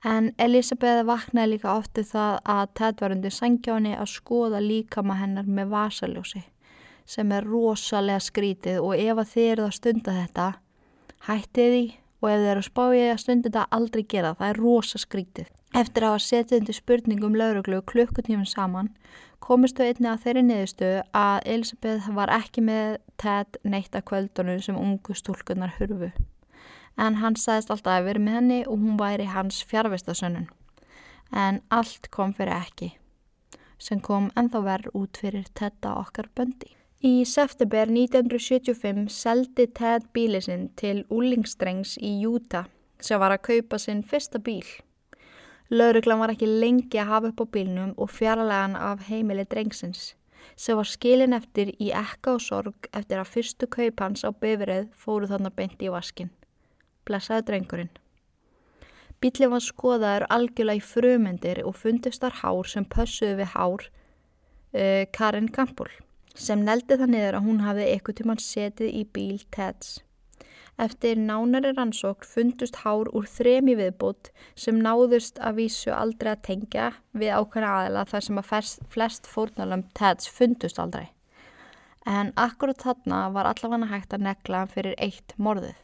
En 0.07 0.31
Elisabeth 0.39 1.03
vaknaði 1.09 1.57
líka 1.57 1.75
ofti 1.75 2.05
það 2.07 2.39
að 2.47 2.69
Ted 2.79 3.01
var 3.03 3.15
undir 3.17 3.35
sangjáni 3.35 3.97
að 3.99 4.13
skoða 4.13 4.63
líkama 4.63 5.19
hennar 5.19 5.49
með 5.51 5.73
vasaljósi 5.75 6.45
sem 7.09 7.33
er 7.33 7.47
rosalega 7.49 8.21
skrítið 8.21 8.83
og 8.85 8.93
ef 9.01 9.17
að 9.17 9.31
þið 9.33 9.47
eruð 9.51 9.67
að 9.67 9.77
stunda 9.79 10.15
þetta, 10.19 10.47
hættið 11.25 11.71
því 11.73 11.85
og 12.21 12.31
ef 12.31 12.41
þið 12.41 12.51
eru 12.53 12.63
að 12.63 12.69
spá 12.69 12.85
ég 12.97 13.13
að 13.13 13.23
stundi 13.23 13.49
þetta 13.49 13.67
aldrei 13.79 14.03
gera, 14.03 14.35
það 14.39 14.51
er 14.53 14.61
rosa 14.63 14.99
skrítið. 14.99 15.49
Eftir 15.77 16.05
að 16.05 16.15
hafa 16.15 16.25
setið 16.25 16.59
undir 16.63 16.77
spurningum 16.79 17.37
lauruglu 17.37 17.83
klukkutífum 17.85 18.47
saman 18.49 18.89
komist 19.45 19.79
þau 19.79 19.87
einni 19.89 20.09
að 20.11 20.23
þeirri 20.25 20.45
niðurstöðu 20.47 21.03
að 21.17 21.51
Elisabeth 21.55 22.09
var 22.17 22.33
ekki 22.33 22.65
með 22.65 22.97
Ted 23.21 23.59
neitt 23.65 23.97
að 23.97 24.07
kvöldunum 24.11 24.63
sem 24.65 24.79
ungu 24.79 25.17
stúlkunar 25.17 25.75
hurfu. 25.79 26.11
En 26.99 27.21
hann 27.23 27.37
sagðist 27.39 27.71
alltaf 27.71 27.99
að 27.99 28.09
vera 28.09 28.25
með 28.25 28.39
henni 28.39 28.61
og 28.67 28.81
hún 28.81 28.97
væri 28.99 29.29
hans 29.31 29.61
fjárvestasönnun. 29.71 30.49
En 31.33 31.61
allt 31.69 32.09
kom 32.15 32.33
fyrir 32.35 32.57
ekki, 32.57 32.91
sem 33.79 34.01
kom 34.01 34.33
enþá 34.39 34.65
verð 34.65 34.97
út 34.97 35.21
fyrir 35.21 35.47
Tedda 35.55 35.95
okkar 36.01 36.31
böndi. 36.35 36.78
Í 36.99 37.23
september 37.31 37.87
1975 37.87 39.05
seldi 39.15 39.69
Ted 39.71 40.09
bíli 40.11 40.41
sinn 40.43 40.65
til 40.75 41.05
úlingstrengs 41.15 41.93
í 42.03 42.09
Utah 42.27 42.65
sem 42.99 43.21
var 43.23 43.31
að 43.31 43.45
kaupa 43.47 43.79
sinn 43.79 44.01
fyrsta 44.03 44.41
bíl. 44.43 44.67
Lauruglan 45.71 46.19
var 46.19 46.33
ekki 46.33 46.49
lengi 46.51 46.99
að 46.99 47.13
hafa 47.13 47.31
upp 47.31 47.43
á 47.47 47.47
bílnum 47.55 47.93
og 47.95 48.11
fjarlægan 48.11 48.75
af 48.75 49.05
heimili 49.07 49.45
drengsins 49.47 50.17
sem 50.57 50.75
var 50.75 50.91
skilin 50.91 51.37
eftir 51.39 51.71
í 51.79 51.93
ekka 51.95 52.35
og 52.35 52.43
sorg 52.43 52.91
eftir 52.91 53.23
að 53.23 53.31
fyrstu 53.31 53.71
kaupans 53.71 54.27
á 54.27 54.35
bifrið 54.35 54.91
fóru 54.99 55.31
þannig 55.31 55.55
beint 55.55 55.87
í 55.87 55.93
vaskin. 55.95 56.35
Blessaði 57.07 57.47
drengurinn. 57.53 57.95
Bílinn 59.23 59.55
var 59.55 59.63
skoðaður 59.63 60.27
algjörlega 60.35 60.83
í 60.83 60.85
frumundir 60.91 61.63
og 61.63 61.79
fundist 61.79 62.27
þar 62.27 62.43
hár 62.43 62.75
sem 62.75 62.91
pössuði 62.91 63.39
við 63.45 63.55
hár 63.55 63.87
uh, 63.87 65.07
Karin 65.15 65.47
Kampul 65.55 65.93
sem 66.39 66.63
neldi 66.65 66.97
það 66.99 67.13
niður 67.15 67.39
að 67.39 67.49
hún 67.49 67.65
hafði 67.65 67.89
eitthvað 67.93 68.19
tíman 68.21 68.43
setið 68.43 68.93
í 68.95 69.03
bíl 69.17 69.41
Teds. 69.55 69.99
Eftir 70.79 71.19
nánari 71.19 71.73
rannsók 71.75 72.23
fundust 72.23 72.79
hár 72.85 73.11
úr 73.11 73.27
þremi 73.27 73.75
viðbútt 73.81 74.31
sem 74.55 74.79
náðust 74.79 75.41
að 75.43 75.59
vísu 75.65 75.91
aldrei 75.91 76.31
að 76.37 76.45
tengja 76.47 76.93
við 77.11 77.35
ákveðna 77.35 77.73
aðila 77.81 78.05
þar 78.13 78.27
sem 78.29 78.39
að 78.39 78.53
flest 78.95 79.27
fórnalöfum 79.27 79.89
Teds 79.99 80.31
fundust 80.31 80.79
aldrei. 80.79 81.09
En 82.07 82.31
akkurat 82.39 82.79
þarna 82.81 83.27
var 83.35 83.51
allavega 83.51 83.91
hægt 83.91 84.15
að 84.15 84.27
negla 84.31 84.63
fyrir 84.71 84.95
eitt 85.03 85.35
morðið. 85.37 85.75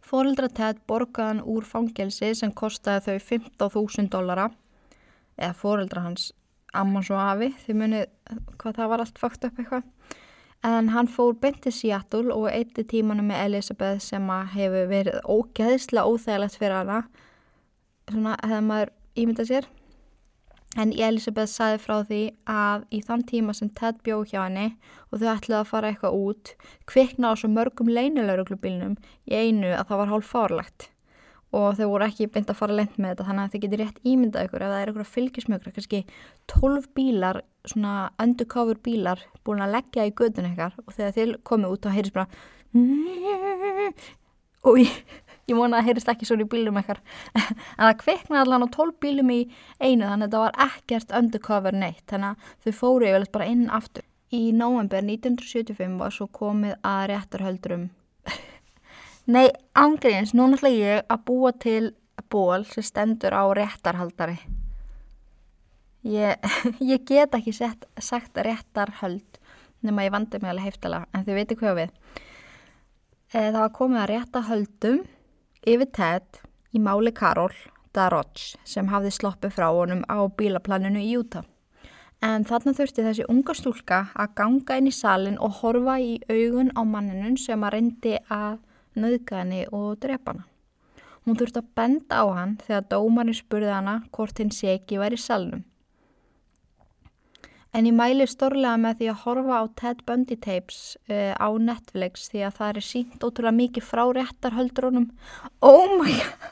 Fóreldra 0.00 0.48
Ted 0.48 0.78
borgaðan 0.88 1.42
úr 1.44 1.66
fangelsi 1.68 2.30
sem 2.38 2.54
kostiði 2.56 3.18
þau 3.18 3.26
15.000 3.34 4.08
dólara 4.14 4.48
eða 5.36 5.56
fóreldra 5.58 6.06
hans 6.06 6.30
Ammons 6.76 7.10
og 7.10 7.20
Afi, 7.22 7.50
þið 7.64 7.78
munið 7.80 8.04
hvað 8.60 8.76
það 8.78 8.92
var 8.92 9.02
allt 9.04 9.18
fakt 9.18 9.46
upp 9.48 9.58
eitthvað. 9.58 9.88
En 10.66 10.90
hann 10.92 11.08
fór 11.08 11.32
beinti 11.40 11.72
Seattle 11.72 12.34
og 12.36 12.50
eitti 12.52 12.84
tímanu 12.84 13.24
með 13.24 13.44
Elisabeth 13.46 14.04
sem 14.04 14.26
hefur 14.54 14.90
verið 14.90 15.20
ógeðslega 15.24 16.04
óþægilegt 16.04 16.58
fyrir 16.60 16.76
hana. 16.82 17.02
Svona 18.10 18.36
hefði 18.42 18.64
maður 18.66 18.92
ímyndað 19.16 19.50
sér. 19.50 19.70
En 20.78 20.92
Elisabeth 20.92 21.50
saði 21.50 21.80
frá 21.82 21.96
því 22.06 22.20
að 22.46 22.84
í 22.94 23.00
þann 23.02 23.24
tíma 23.26 23.54
sem 23.56 23.72
Ted 23.74 24.04
bjóð 24.06 24.28
hjá 24.30 24.44
henni 24.44 24.68
og 25.10 25.18
þau 25.18 25.32
ætlaði 25.32 25.58
að 25.58 25.70
fara 25.72 25.90
eitthvað 25.90 26.18
út 26.20 26.52
kvikna 26.86 27.32
á 27.32 27.34
svo 27.40 27.50
mörgum 27.50 27.90
leinilauruglubilnum 27.90 28.94
í 29.26 29.34
einu 29.34 29.72
að 29.72 29.88
það 29.88 30.02
var 30.02 30.12
hálf 30.12 30.30
fárlegt 30.30 30.90
og 31.56 31.78
þau 31.78 31.88
voru 31.90 32.06
ekki 32.06 32.28
beint 32.30 32.50
að 32.52 32.60
fara 32.60 32.76
lengt 32.78 32.98
með 32.98 33.14
þetta 33.14 33.26
þannig 33.28 33.44
að 33.44 33.52
þið 33.54 33.62
getur 33.64 33.80
rétt 33.82 33.98
ímyndað 34.06 34.44
ykkur 34.46 34.64
ef 34.64 34.70
það 34.70 34.82
er 34.82 34.90
ykkur 34.92 35.12
fylgismjögra, 35.14 35.74
kannski 35.76 36.00
12 36.52 36.84
bílar, 36.94 37.36
svona 37.66 37.94
undercover 38.22 38.78
bílar 38.84 39.18
búin 39.46 39.64
að 39.64 39.74
leggja 39.78 40.06
í 40.06 40.14
gödun 40.14 40.50
ykkar 40.52 40.72
og 40.84 40.90
þegar 40.94 41.16
þið 41.18 41.28
komið 41.50 41.74
út 41.74 41.82
þá 41.86 41.96
heyrðist 41.96 42.18
bara 42.20 42.30
og 44.70 44.74
ég, 44.78 44.94
ég 45.50 45.58
vona 45.58 45.72
að 45.74 45.80
það 45.80 45.88
heyrðist 45.90 46.12
ekki 46.14 46.30
svona 46.30 46.46
í 46.46 46.52
bílum 46.54 46.80
ykkar 46.84 47.00
en 47.40 47.82
það 47.82 47.98
kveiknaði 48.04 48.42
allan 48.44 48.66
á 48.70 48.74
12 48.78 48.98
bílum 49.02 49.30
í 49.34 49.40
einu 49.80 50.06
þannig 50.06 50.14
að 50.14 50.26
þetta 50.28 50.44
var 50.44 50.54
ekkert 50.68 51.10
undercover 51.18 51.74
neitt 51.82 52.06
þannig 52.12 52.30
að 52.30 52.36
þau 52.62 52.72
fóru 52.84 53.04
yfirlega 53.10 53.34
bara 53.34 53.50
inn 53.50 53.66
aftur. 53.74 54.06
Í 54.30 54.54
november 54.54 55.02
1975 55.02 55.98
var 55.98 56.14
svo 56.14 56.28
komið 56.30 56.76
að 56.86 57.08
réttarhöldurum 57.10 57.88
Nei, 59.30 59.46
ángriðins, 59.78 60.32
núna 60.34 60.56
ætla 60.56 60.70
ég 60.72 61.04
að 61.12 61.20
búa 61.28 61.50
til 61.62 61.92
ból 62.32 62.64
sem 62.66 62.82
stendur 62.82 63.34
á 63.36 63.46
réttarhaldari. 63.54 64.38
Ég, 66.02 66.40
ég 66.92 67.04
get 67.06 67.36
ekki 67.36 67.52
sett, 67.54 67.84
sagt 68.00 68.40
réttarhald 68.42 69.38
nema 69.86 70.02
ég 70.06 70.14
vandi 70.14 70.40
mig 70.40 70.50
alveg 70.50 70.70
heiftalega, 70.70 71.06
en 71.14 71.26
þið 71.26 71.38
veitir 71.38 71.58
hvað 71.60 71.78
við. 71.78 71.92
E, 73.30 73.38
það 73.38 73.60
var 73.60 73.74
komið 73.76 74.00
að 74.00 74.10
réttarhaldum 74.10 74.98
yfir 75.74 75.90
tætt 75.94 76.40
í 76.74 76.82
máli 76.82 77.12
Karol 77.14 77.54
Darroch 77.94 78.56
sem 78.66 78.90
hafði 78.90 79.12
sloppið 79.14 79.54
frá 79.54 79.68
honum 79.68 80.02
á 80.10 80.18
bílaplaninu 80.26 81.02
í 81.02 81.12
Júta. 81.12 81.44
En 82.20 82.42
þarna 82.48 82.74
þurfti 82.76 83.04
þessi 83.06 83.28
unga 83.32 83.54
stúlka 83.56 84.00
að 84.18 84.34
ganga 84.42 84.80
inn 84.80 84.90
í 84.90 84.96
salin 84.96 85.38
og 85.38 85.62
horfa 85.62 86.00
í 86.02 86.18
augun 86.28 86.74
á 86.74 86.82
manninun 86.82 87.38
sem 87.40 87.62
að 87.64 87.76
reyndi 87.76 88.18
að 88.26 88.58
nöðgani 88.98 89.66
og 89.70 89.98
drepana. 90.02 90.46
Hún 91.26 91.36
þurfti 91.36 91.60
að 91.60 91.72
benda 91.76 92.22
á 92.22 92.26
hann 92.32 92.54
þegar 92.64 92.86
dómarinn 92.90 93.36
spurði 93.36 93.74
hana 93.74 93.96
hvort 94.14 94.40
hinn 94.40 94.52
segi 94.54 94.98
væri 95.00 95.18
salnum. 95.20 95.66
En 97.70 97.86
ég 97.86 97.94
mæli 97.94 98.26
stórlega 98.26 98.74
með 98.82 98.96
því 98.98 99.08
að 99.12 99.20
horfa 99.24 99.58
á 99.62 99.64
Ted 99.78 100.00
Bundy 100.06 100.36
tapes 100.42 100.96
uh, 101.06 101.36
á 101.38 101.48
Netflix 101.54 102.26
því 102.32 102.42
að 102.48 102.56
það 102.56 102.72
er 102.72 102.86
sínt 102.88 103.26
ótrúlega 103.26 103.58
mikið 103.60 103.86
frá 103.86 104.02
réttarhöldrunum. 104.16 105.06
Oh 105.62 105.94
my 106.00 106.16
god! 106.16 106.48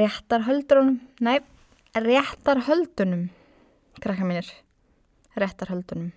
Réttarhöldrunum? 0.00 0.98
Nei, 1.22 1.38
réttarhöldunum, 1.94 3.28
krakka 4.02 4.26
mínir. 4.26 4.50
Réttarhöldunum. 5.38 6.10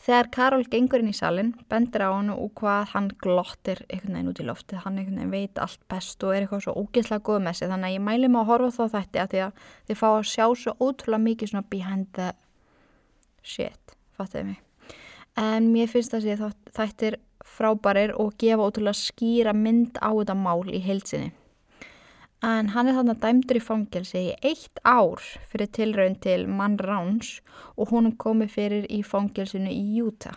Þegar 0.00 0.28
Karol 0.32 0.62
gengur 0.72 1.02
inn 1.02 1.10
í 1.10 1.16
salin, 1.16 1.50
bendir 1.68 2.06
á 2.08 2.08
hann 2.08 2.30
og 2.32 2.54
hvað 2.56 2.92
hann 2.94 3.08
glottir 3.20 3.82
einhvern 3.90 4.14
veginn 4.16 4.30
út 4.30 4.38
í 4.40 4.46
loftið, 4.48 4.78
hann 4.86 4.96
einhvern 4.96 5.18
veginn 5.18 5.34
veit 5.34 5.60
allt 5.60 5.82
best 5.92 6.24
og 6.24 6.32
er 6.32 6.46
eitthvað 6.46 6.62
svo 6.64 6.74
ógeðslega 6.80 7.24
góð 7.28 7.42
með 7.44 7.58
sig. 7.58 7.68
Þannig 7.68 7.90
að 7.90 7.96
ég 7.96 8.04
mæli 8.06 8.30
mig 8.30 8.40
að 8.40 8.48
horfa 8.48 8.70
þá 8.78 8.94
þetta 8.94 9.24
að 9.24 9.34
því 9.34 9.42
að 9.44 9.66
þið 9.90 10.00
fá 10.00 10.06
að 10.08 10.30
sjá 10.30 10.46
svo 10.62 10.74
ótrúlega 10.80 11.24
mikið 11.26 11.52
svona 11.52 11.70
behind 11.74 12.08
the 12.16 12.30
shit, 13.44 13.96
fattuðu 14.16 14.46
mig. 14.54 14.62
En 15.40 15.68
mér 15.74 15.92
finnst 15.92 16.16
það 16.16 16.46
að 16.48 16.56
þetta 16.80 17.10
er 17.10 17.18
frábærir 17.50 18.16
og 18.16 18.32
gefa 18.40 18.70
ótrúlega 18.70 18.96
skýra 18.96 19.52
mynd 19.56 20.00
á 20.00 20.08
þetta 20.08 20.38
mál 20.38 20.64
í 20.72 20.80
heilsinni 20.80 21.34
en 22.46 22.70
hann 22.74 22.88
er 22.88 22.96
þarna 22.96 23.16
dæmdur 23.20 23.58
í 23.60 23.64
fangelsi 23.64 24.20
í 24.30 24.36
eitt 24.50 24.80
ár 24.84 25.20
fyrir 25.50 25.68
tilraun 25.76 26.16
til 26.24 26.46
mann 26.48 26.78
Ráns 26.80 27.40
og 27.76 27.92
honum 27.92 28.16
komi 28.16 28.48
fyrir 28.48 28.86
í 28.88 29.02
fangelsinu 29.04 29.72
í 29.72 29.82
Júta. 29.98 30.36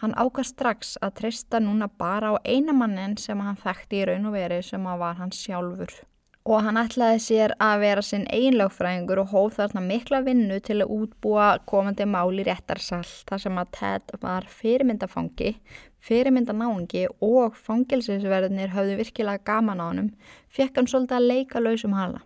Hann 0.00 0.14
ákast 0.16 0.54
strax 0.54 0.94
að 1.04 1.16
treysta 1.20 1.60
núna 1.60 1.90
bara 1.90 2.32
á 2.32 2.34
eina 2.44 2.72
mannin 2.72 3.18
sem 3.20 3.40
hann 3.40 3.58
þekkti 3.60 4.00
í 4.00 4.06
raun 4.08 4.30
og 4.30 4.38
veri 4.38 4.62
sem 4.64 4.86
að 4.86 5.02
var 5.02 5.18
hans 5.18 5.42
sjálfur 5.44 5.92
og 6.48 6.62
hann 6.64 6.78
ætlaði 6.80 7.18
sér 7.20 7.52
að 7.60 7.82
vera 7.82 8.02
sinn 8.04 8.24
einlögfræðingur 8.32 9.20
og 9.22 9.32
hóf 9.34 9.58
þarna 9.58 9.82
mikla 9.84 10.22
vinnu 10.24 10.56
til 10.64 10.78
að 10.80 10.92
útbúa 10.94 11.48
komandi 11.68 12.06
máli 12.08 12.46
réttarsall 12.48 13.08
þar 13.28 13.42
sem 13.44 13.60
að 13.60 13.72
Ted 13.76 14.14
var 14.22 14.48
fyrirmyndafangi, 14.48 15.52
fyrirmyndanáingi 16.00 17.06
og 17.20 17.58
fangilsinsverðinir 17.60 18.72
höfðu 18.72 18.96
virkilega 19.02 19.44
gaman 19.44 19.84
á 19.84 19.86
hannum, 19.90 20.10
fekk 20.48 20.80
hann 20.80 20.88
svolítið 20.88 21.18
að 21.18 21.28
leika 21.28 21.60
lausum 21.60 21.98
hala. 21.98 22.24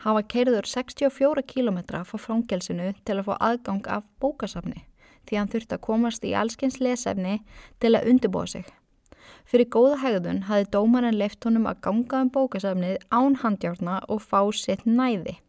Hann 0.00 0.16
var 0.16 0.28
keirður 0.30 0.70
64 0.70 1.42
km 1.44 1.82
frá 2.06 2.16
fangilsinu 2.22 2.94
til 3.04 3.18
að 3.18 3.26
fá 3.26 3.34
aðgang 3.50 3.82
af 3.90 4.06
bókasafni 4.22 4.86
því 5.28 5.38
hann 5.38 5.50
þurfti 5.52 5.76
að 5.76 5.84
komast 5.86 6.24
í 6.26 6.34
allskins 6.34 6.80
lesefni 6.82 7.40
til 7.82 7.94
að 7.94 8.08
undirbúa 8.10 8.46
sig. 8.50 8.64
Fyrir 9.50 9.66
góða 9.66 9.96
hegðun 9.98 10.44
hafi 10.46 10.68
dómarinn 10.70 11.16
leift 11.18 11.42
honum 11.42 11.64
að 11.66 11.80
ganga 11.82 12.20
um 12.22 12.28
bókasafnið 12.30 13.00
án 13.10 13.34
handjárna 13.42 13.96
og 14.06 14.20
fá 14.22 14.44
sitt 14.54 14.84
næði. 14.86 15.40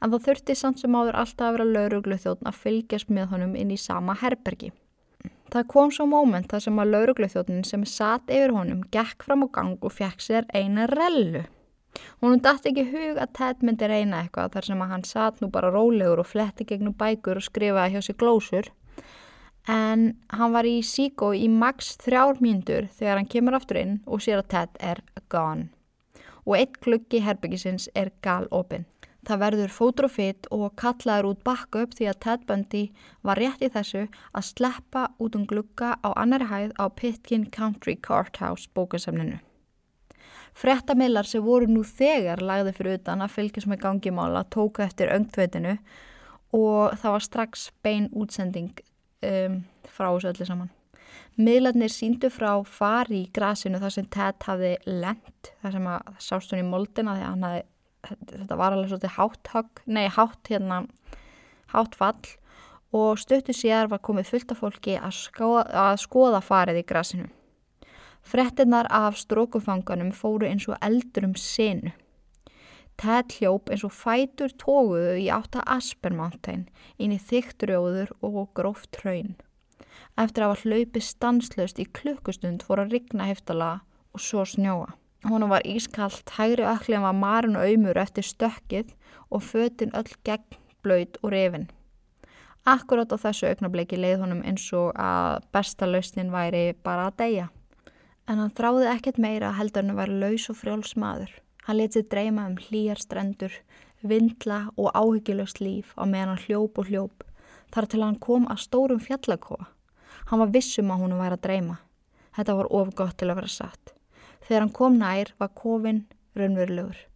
En 0.00 0.08
þá 0.08 0.16
þurfti 0.24 0.56
samt 0.56 0.80
sem 0.80 0.96
áður 0.96 1.18
alltaf 1.20 1.50
að 1.50 1.58
vera 1.58 1.66
lauruglu 1.74 2.16
þjóðn 2.22 2.48
að 2.48 2.60
fylgjast 2.62 3.12
með 3.12 3.34
honum 3.34 3.52
inn 3.60 3.74
í 3.74 3.76
sama 3.76 4.16
herbergi. 4.22 4.72
Það 5.52 5.68
kom 5.74 5.92
svo 5.92 6.06
móment 6.08 6.48
þar 6.48 6.64
sem 6.64 6.80
að 6.80 6.92
lauruglu 6.94 7.28
þjóðnin 7.28 7.68
sem 7.68 7.84
satt 7.84 8.32
yfir 8.32 8.56
honum 8.56 8.80
gekk 8.96 9.28
fram 9.28 9.44
á 9.44 9.48
gang 9.52 9.84
og 9.84 9.92
fekk 9.92 10.24
sér 10.24 10.48
eina 10.56 10.88
rellu. 10.88 11.44
Hún 12.22 12.40
dætt 12.40 12.68
ekki 12.70 12.86
hug 12.94 13.20
að 13.20 13.32
Ted 13.36 13.64
myndi 13.66 13.88
reyna 13.90 14.22
eitthvað 14.22 14.54
þar 14.56 14.70
sem 14.70 14.82
að 14.84 14.92
hann 14.94 15.04
satt 15.04 15.40
nú 15.42 15.50
bara 15.52 15.72
rólegur 15.74 16.22
og 16.22 16.32
fletti 16.32 16.64
gegnum 16.64 16.96
bækur 16.96 17.42
og 17.42 17.44
skrifaði 17.44 17.96
hjá 17.98 18.06
sig 18.08 18.16
glósur 18.16 18.70
en 19.68 20.14
hann 20.28 20.54
var 20.54 20.64
í 20.68 20.80
síkó 20.86 21.32
í 21.36 21.48
max 21.48 21.96
þrjár 22.00 22.40
mínútur 22.40 22.88
þegar 22.96 23.20
hann 23.20 23.28
kemur 23.34 23.58
aftur 23.58 23.80
inn 23.80 24.00
og 24.06 24.24
sér 24.24 24.40
að 24.40 24.50
Ted 24.54 24.80
er 24.80 25.02
gone 25.28 25.68
og 26.46 26.56
eitt 26.56 26.80
klukki 26.82 27.20
herbyggisins 27.22 27.88
er 27.94 28.10
gal 28.24 28.48
opinn. 28.50 28.86
Það 29.28 29.40
verður 29.42 29.72
fótur 29.74 30.08
og 30.50 30.72
kallaður 30.80 31.28
út 31.30 31.42
bakka 31.44 31.82
upp 31.84 31.94
því 31.94 32.06
að 32.08 32.20
Ted 32.24 32.46
Bundy 32.48 32.84
var 33.22 33.36
rétt 33.36 33.60
í 33.62 33.68
þessu 33.68 34.06
að 34.32 34.46
sleppa 34.48 35.10
út 35.20 35.36
um 35.36 35.44
glukka 35.46 35.98
á 36.00 36.08
annari 36.16 36.48
hæð 36.48 36.72
á 36.80 36.84
Pitkin 36.88 37.44
Country 37.50 37.96
Courthouse 37.96 38.68
bókasemninu. 38.74 39.38
Frettamillar 40.54 41.28
sem 41.28 41.44
voru 41.44 41.68
nú 41.68 41.84
þegar 41.84 42.40
lagði 42.42 42.72
fyrir 42.74 42.98
utan 42.98 43.22
að 43.22 43.36
fylgjast 43.36 43.68
með 43.70 43.82
gangimála 43.84 44.46
tóka 44.50 44.84
eftir 44.88 45.12
öngtveitinu 45.12 45.76
og 46.56 46.96
það 46.98 47.12
var 47.12 47.26
strax 47.28 47.70
bein 47.84 48.08
útsending 48.10 48.80
um, 49.26 49.62
frá 49.88 50.08
þessu 50.10 50.30
öllu 50.32 50.48
saman. 50.48 50.70
Miðlarnir 51.40 51.92
síndu 51.92 52.28
frá 52.32 52.52
fari 52.66 53.24
í 53.24 53.30
grasinu 53.34 53.80
þar 53.80 53.94
sem 53.94 54.08
Ted 54.12 54.46
hafði 54.46 54.74
lent, 54.86 55.52
þar 55.62 55.76
sem 55.76 55.88
að 55.88 56.10
sást 56.20 56.52
hún 56.52 56.62
í 56.62 56.68
moldina 56.68 57.16
því 57.16 57.24
að 57.26 57.32
hafði, 57.44 57.52
þetta 58.34 58.58
var 58.60 58.76
alveg 58.76 58.92
svolítið 58.92 59.16
hátt 59.16 59.50
nei 59.86 60.06
hátt 60.12 60.52
hérna, 60.52 60.82
hátt 61.72 61.96
fall 61.96 62.36
og 62.96 63.20
stöttu 63.22 63.54
sér 63.54 63.90
var 63.90 64.02
komið 64.02 64.32
fullt 64.32 64.52
af 64.52 64.62
fólki 64.64 64.96
að 64.98 65.14
skoða, 65.14 65.64
að 65.70 66.00
skoða 66.02 66.40
farið 66.42 66.80
í 66.80 66.86
grasinu. 66.86 67.28
Frettinnar 68.26 68.88
af 68.90 69.16
strókufanganum 69.16 70.10
fóru 70.12 70.48
eins 70.48 70.66
og 70.68 70.76
eldur 70.84 71.30
um 71.30 71.36
sinu. 71.38 71.94
Ted 73.00 73.32
hljóp 73.38 73.70
eins 73.72 73.84
og 73.86 73.94
fætur 73.96 74.52
tóguðu 74.60 75.14
í 75.22 75.30
átta 75.32 75.62
Aspen 75.72 76.18
Mountain 76.18 76.66
inn 77.00 77.14
í 77.14 77.20
þygt 77.30 77.64
rjóður 77.64 78.12
og 78.20 78.50
gróft 78.58 79.00
hraun. 79.00 79.38
Eftir 80.20 80.44
að 80.44 80.52
hafa 80.52 80.68
hlaupið 80.68 81.06
stanslöst 81.06 81.80
í 81.80 81.88
klukkustund 81.96 82.66
fór 82.66 82.84
að 82.84 82.98
rigna 82.98 83.30
heftala 83.30 83.70
og 84.12 84.20
svo 84.20 84.44
snjóa. 84.44 84.92
Hún 85.24 85.48
var 85.48 85.64
ískallt, 85.68 86.28
hægri 86.36 86.64
öklinn 86.68 87.04
var 87.04 87.16
marun 87.16 87.56
og 87.56 87.64
auðmur 87.64 87.96
eftir 88.00 88.24
stökkið 88.24 88.92
og 89.30 89.44
fötinn 89.48 89.96
öll 89.96 90.12
gegn 90.24 90.60
blöyt 90.84 91.16
og 91.22 91.32
reyfin. 91.32 91.68
Akkurát 92.68 93.12
á 93.12 93.16
þessu 93.16 93.48
augnabliki 93.48 93.96
leið 93.96 94.26
honum 94.26 94.44
eins 94.44 94.66
og 94.76 94.92
að 95.00 95.44
besta 95.52 95.88
lausnin 95.88 96.32
væri 96.32 96.74
bara 96.84 97.08
að 97.08 97.20
deyja. 97.24 97.52
En 98.28 98.40
hann 98.40 98.52
þráði 98.52 98.92
ekkert 98.92 99.20
meira 99.20 99.56
heldur 99.56 99.86
hann 99.86 99.94
að 99.96 100.02
vera 100.04 100.24
laus 100.24 100.50
og 100.52 100.60
frjáls 100.60 100.96
maður. 101.00 101.32
Hann 101.70 101.78
letið 101.78 102.08
dreyma 102.10 102.48
um 102.50 102.56
hlýjar 102.58 102.98
strendur, 102.98 103.52
vindla 104.02 104.72
og 104.74 104.88
áhyggjulöst 104.90 105.60
líf 105.62 105.92
á 105.94 106.02
meðan 106.02 106.32
hann 106.32 106.40
hljóp 106.42 106.80
og 106.82 106.88
hljóp 106.90 107.22
þar 107.70 107.86
til 107.92 108.00
hann 108.02 108.16
kom 108.18 108.48
að 108.50 108.64
stórum 108.64 108.98
fjallakofa. 109.04 109.68
Hann 110.32 110.42
var 110.42 110.50
vissum 110.50 110.90
að 110.90 111.04
húnum 111.04 111.22
væri 111.22 111.38
að 111.38 111.44
dreyma. 111.44 111.76
Þetta 112.34 112.58
var 112.58 112.70
ofgott 112.80 113.14
til 113.22 113.30
að 113.30 113.38
vera 113.38 113.52
satt. 113.54 113.94
Þegar 114.48 114.66
hann 114.66 114.74
kom 114.80 114.98
nær 114.98 115.30
var 115.38 115.54
kofin 115.62 116.02
raunverulegur. 116.34 117.06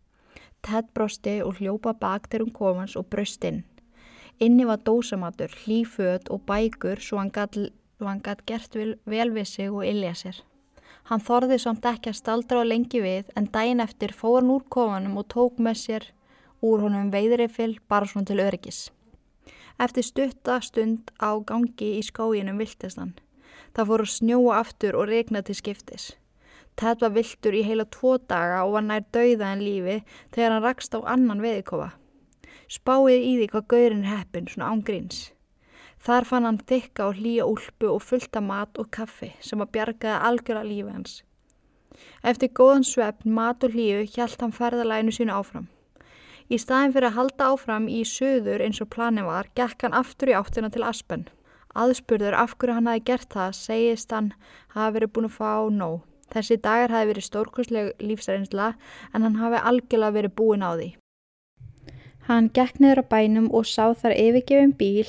Ted 0.62 0.94
brosti 0.94 1.40
og 1.42 1.58
hljópa 1.58 1.98
bak 1.98 2.30
til 2.30 2.44
hún 2.46 2.54
komans 2.54 2.94
og 2.94 3.10
bröst 3.10 3.42
inn. 3.50 3.64
Inni 4.38 4.70
var 4.70 4.86
dósamatur, 4.86 5.50
hlýföt 5.64 6.30
og 6.30 6.46
bækur 6.46 7.02
svo 7.02 7.18
hann 7.18 7.34
gætt 8.22 8.46
gert 8.46 8.78
vel, 8.78 9.00
vel 9.02 9.34
við 9.34 9.50
sig 9.50 9.74
og 9.74 9.82
illja 9.82 10.14
sér. 10.14 10.44
Hann 11.04 11.20
þorði 11.20 11.58
samt 11.60 11.84
ekki 11.84 12.12
að 12.12 12.16
staldra 12.16 12.62
á 12.62 12.64
lengi 12.64 13.00
við 13.04 13.28
en 13.36 13.50
daginn 13.52 13.84
eftir 13.84 14.14
fór 14.16 14.38
hann 14.38 14.52
úr 14.54 14.62
kofanum 14.72 15.18
og 15.20 15.26
tók 15.34 15.58
með 15.60 15.80
sér 15.82 16.06
úr 16.64 16.80
honum 16.86 17.10
veiðrifill 17.12 17.74
bara 17.92 18.08
svona 18.08 18.30
til 18.30 18.40
öryggis. 18.40 18.86
Eftir 19.76 20.06
stutta 20.06 20.60
stund 20.64 21.12
á 21.20 21.36
gangi 21.44 21.90
í 21.98 22.02
skóginum 22.06 22.60
viltist 22.62 22.96
hann. 22.96 23.12
Það 23.76 23.90
fór 23.90 24.04
að 24.06 24.14
snjóa 24.14 24.60
aftur 24.62 24.96
og 24.96 25.10
regna 25.10 25.42
til 25.44 25.58
skiptis. 25.58 26.14
Ted 26.78 27.04
var 27.04 27.12
viltur 27.14 27.54
í 27.54 27.62
heila 27.66 27.84
tvo 27.84 28.16
daga 28.18 28.64
og 28.64 28.78
var 28.78 28.86
nær 28.88 29.04
dauða 29.12 29.52
en 29.52 29.62
lífi 29.66 30.00
þegar 30.32 30.56
hann 30.56 30.64
rakst 30.64 30.96
á 30.96 31.04
annan 31.04 31.44
veðikofa. 31.44 31.92
Spáið 32.70 33.20
í 33.20 33.32
því 33.42 33.52
hvað 33.52 33.70
gaurin 33.74 34.08
heppin 34.08 34.48
svona 34.48 34.72
ángríns. 34.72 35.33
Þar 36.04 36.26
fann 36.28 36.44
hann 36.44 36.58
þykka 36.68 37.04
og 37.08 37.20
hlýja 37.20 37.44
úlpu 37.48 37.88
og 37.88 38.02
fullta 38.04 38.42
mat 38.44 38.76
og 38.80 38.90
kaffi 38.92 39.30
sem 39.40 39.62
að 39.64 39.70
bjargaði 39.76 40.16
algjörða 40.28 40.64
lífi 40.68 40.92
hans. 40.92 41.14
Eftir 42.20 42.50
góðan 42.58 42.84
svefn, 42.84 43.30
mat 43.32 43.64
og 43.64 43.72
hlýju 43.72 44.02
hjælt 44.12 44.42
hann 44.44 44.52
ferðalæginu 44.52 45.14
sínu 45.16 45.32
áfram. 45.32 45.70
Í 46.52 46.58
staðin 46.60 46.92
fyrir 46.92 47.08
að 47.08 47.16
halda 47.18 47.46
áfram 47.54 47.86
í 47.88 48.02
söður 48.04 48.64
eins 48.66 48.82
og 48.84 48.90
plani 48.92 49.24
var, 49.24 49.48
gekk 49.56 49.86
hann 49.86 49.96
aftur 49.96 50.28
í 50.28 50.36
áttina 50.36 50.68
til 50.72 50.84
Aspen. 50.84 51.24
Aðspurður 51.72 52.36
af 52.36 52.58
hverju 52.58 52.76
hann 52.76 52.90
hafi 52.90 53.04
gert 53.08 53.30
það, 53.32 53.54
segist 53.56 54.12
hann 54.12 54.34
hafi 54.74 54.98
verið 54.98 55.14
búin 55.14 55.30
að 55.30 55.38
fá 55.38 55.52
nóg. 55.72 56.02
Þessi 56.34 56.58
dagar 56.60 56.92
hafi 56.92 57.10
verið 57.12 57.28
stórkostleg 57.30 57.88
lífsreynsla 58.04 58.74
en 59.14 59.24
hann 59.24 59.40
hafi 59.40 59.62
algjörlega 59.70 60.16
verið 60.18 60.36
búin 60.36 60.66
á 60.66 60.76
því. 60.76 60.90
Hann 62.28 62.50
gekk 62.56 62.80
niður 62.80 63.04
á 63.04 63.10
bænum 63.10 63.48
og 63.52 63.64
sá 63.68 63.92
þar 63.96 64.16
yfirgefin 64.16 64.76
bíl 64.76 65.08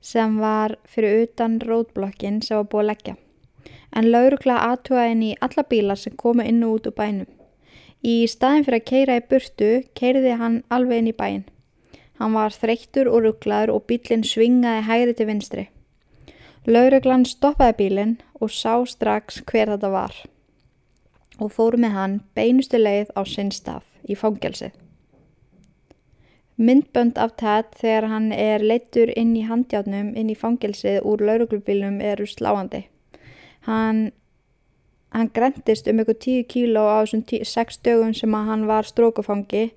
sem 0.00 0.38
var 0.40 0.76
fyrir 0.84 1.24
utan 1.24 1.58
rótblokkin 1.60 2.40
sem 2.42 2.56
var 2.60 2.68
búið 2.72 2.84
að 2.84 2.88
leggja. 2.90 3.14
En 3.96 4.10
laurugla 4.12 4.58
aðtúaði 4.68 5.12
henni 5.12 5.30
í 5.32 5.38
alla 5.44 5.64
bílar 5.70 6.00
sem 6.00 6.16
komu 6.16 6.44
inn 6.44 6.62
og 6.64 6.78
út 6.78 6.88
úr 6.90 6.96
bænum. 6.98 7.28
Í 8.04 8.26
staðin 8.30 8.66
fyrir 8.66 8.80
að 8.80 8.88
keira 8.90 9.18
í 9.18 9.24
burtu 9.30 9.70
keiriði 9.98 10.36
hann 10.38 10.62
alveg 10.70 11.02
inn 11.02 11.10
í 11.10 11.16
bæin. 11.18 11.44
Hann 12.18 12.34
var 12.34 12.54
þreyttur 12.54 13.10
og 13.10 13.24
rugglaður 13.24 13.74
og 13.74 13.86
bílinn 13.90 14.26
svingaði 14.26 14.86
hægri 14.86 15.14
til 15.18 15.28
vinstri. 15.30 15.68
Lauruglan 16.66 17.24
stoppaði 17.26 17.78
bílinn 17.78 18.18
og 18.40 18.52
sá 18.54 18.74
strax 18.86 19.42
hver 19.46 19.72
þetta 19.74 19.90
var 19.94 20.18
og 21.38 21.52
fóru 21.54 21.78
með 21.78 21.94
hann 21.94 22.14
beinustu 22.34 22.80
leið 22.80 23.12
á 23.14 23.22
sinn 23.22 23.52
stað 23.54 23.86
í 24.10 24.16
fangelsið. 24.18 24.72
Myndbönd 26.58 27.18
af 27.22 27.36
Ted 27.38 27.68
þegar 27.78 28.08
hann 28.10 28.32
er 28.34 28.64
leittur 28.66 29.12
inn 29.14 29.36
í 29.38 29.44
handjátnum 29.46 30.08
inn 30.18 30.30
í 30.32 30.34
fangelsið 30.34 31.04
úr 31.06 31.22
lauruglubilnum 31.22 32.00
eru 32.02 32.26
sláandi. 32.26 32.80
Hann, 33.68 34.08
hann 35.14 35.30
grendist 35.36 35.86
um 35.86 36.02
eitthvað 36.02 36.18
10 36.24 36.48
kíló 36.50 36.82
á 36.90 36.98
þessum 37.04 37.22
6 37.52 37.78
dögum 37.86 38.10
sem 38.10 38.34
hann 38.34 38.66
var 38.66 38.90
strókufangi 38.90 39.68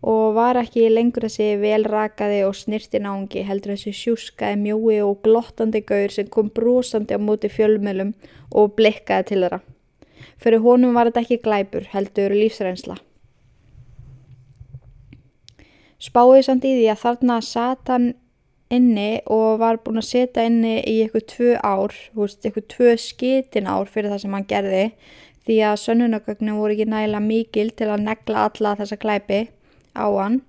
og 0.00 0.32
var 0.38 0.56
ekki 0.62 0.86
lengur 0.88 1.26
þessi 1.28 1.50
velrakaði 1.60 2.40
og 2.46 2.56
snirti 2.56 3.02
náungi 3.04 3.44
heldur 3.44 3.74
þessi 3.74 3.92
sjúskaði 4.00 4.62
mjói 4.62 5.02
og 5.04 5.20
glottandi 5.26 5.84
gaur 5.84 6.08
sem 6.08 6.32
kom 6.32 6.48
brúsandi 6.48 7.12
á 7.12 7.20
móti 7.20 7.52
fjölmjölum 7.52 8.14
og 8.56 8.72
blikkaði 8.80 9.28
til 9.28 9.42
þeirra. 9.44 9.60
Fyrir 10.40 10.64
honum 10.64 10.96
var 10.96 11.12
þetta 11.12 11.26
ekki 11.26 11.42
glæpur, 11.44 11.84
heldur 11.92 12.32
lífsreynsla. 12.32 12.96
Spáði 16.00 16.44
samt 16.46 16.64
í 16.64 16.74
því 16.78 16.90
að 16.94 17.02
þarna 17.04 17.38
satt 17.44 17.90
hann 17.92 18.12
inni 18.72 19.20
og 19.28 19.58
var 19.60 19.80
búin 19.84 20.00
að 20.00 20.08
setja 20.08 20.46
inni 20.48 20.78
í 20.86 21.00
eitthvað 21.02 21.26
tvö 21.32 21.50
ár, 21.60 21.96
eitthvað 22.16 22.68
tvö 22.72 22.94
skitin 23.02 23.68
ár 23.68 23.90
fyrir 23.90 24.12
það 24.14 24.22
sem 24.24 24.36
hann 24.36 24.46
gerði 24.48 24.84
því 25.48 25.56
að 25.66 25.80
sönnunagögnum 25.82 26.60
voru 26.60 26.76
ekki 26.76 26.86
nægilega 26.88 27.24
mikil 27.24 27.72
til 27.76 27.90
að 27.90 28.06
negla 28.06 28.46
alla 28.48 28.76
þessa 28.78 29.00
glæpi 29.02 29.40
á 29.98 30.06
hann 30.06 30.40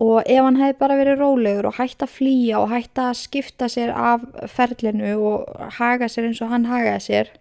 og 0.00 0.22
ef 0.24 0.40
hann 0.40 0.56
hefði 0.56 0.78
bara 0.80 0.96
verið 0.96 1.20
rólegur 1.20 1.68
og 1.68 1.76
hægt 1.76 2.02
að 2.04 2.14
flýja 2.14 2.62
og 2.62 2.70
hægt 2.72 2.98
að 3.02 3.18
skipta 3.20 3.68
sér 3.68 3.92
af 3.92 4.24
ferlinu 4.48 5.12
og 5.18 5.66
haga 5.76 6.08
sér 6.08 6.30
eins 6.30 6.40
og 6.40 6.54
hann 6.54 6.70
hagaði 6.70 7.02
sér 7.04 7.34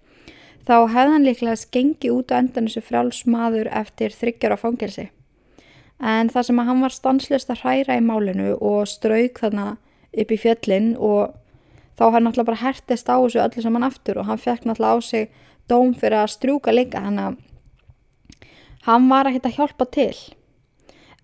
þá 0.67 0.75
hefði 0.91 1.13
hann 1.13 1.29
líklega 1.29 1.61
skengið 1.63 2.17
út 2.17 2.33
á 2.35 2.39
endan 2.41 2.67
þessu 2.67 2.83
frjálsmaður 2.89 3.71
eftir 3.79 4.13
þryggjar 4.13 4.53
á 4.53 4.57
fangelsi. 4.59 5.07
En 5.99 6.31
það 6.31 6.47
sem 6.47 6.61
að 6.61 6.69
hann 6.71 6.81
var 6.85 6.95
stanslist 6.95 7.51
að 7.51 7.61
hræra 7.65 7.99
í 7.99 8.03
málinu 8.03 8.53
og 8.55 8.87
strauk 8.87 9.41
þarna 9.43 9.75
upp 10.15 10.31
í 10.31 10.39
fjöllin 10.39 10.93
og 10.95 11.35
þá 11.99 12.05
hann 12.15 12.25
náttúrulega 12.27 12.49
bara 12.53 12.63
hertist 12.63 13.11
á 13.11 13.19
þessu 13.19 13.43
öllu 13.43 13.63
saman 13.65 13.87
aftur 13.87 14.21
og 14.21 14.29
hann 14.29 14.39
fekk 14.39 14.65
náttúrulega 14.65 14.95
á 14.95 14.99
sig 15.03 15.29
dóm 15.69 15.93
fyrir 15.93 16.23
að 16.23 16.33
strjúka 16.37 16.73
líka 16.73 17.03
hann 17.03 17.19
að 17.19 17.39
hann 18.87 19.09
var 19.11 19.27
ekkert 19.27 19.49
að 19.49 19.57
hjálpa 19.57 19.87
til. 19.91 20.17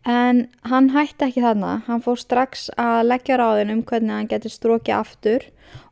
En 0.05 0.43
hann 0.69 0.91
hætti 0.93 1.25
ekki 1.25 1.41
þarna, 1.41 1.79
hann 1.87 2.03
fór 2.05 2.19
strax 2.21 2.67
að 2.77 3.07
leggja 3.07 3.39
ráðin 3.41 3.73
um 3.73 3.81
hvernig 3.81 4.13
hann 4.13 4.29
getur 4.29 4.53
strókið 4.53 4.97
aftur 4.99 5.47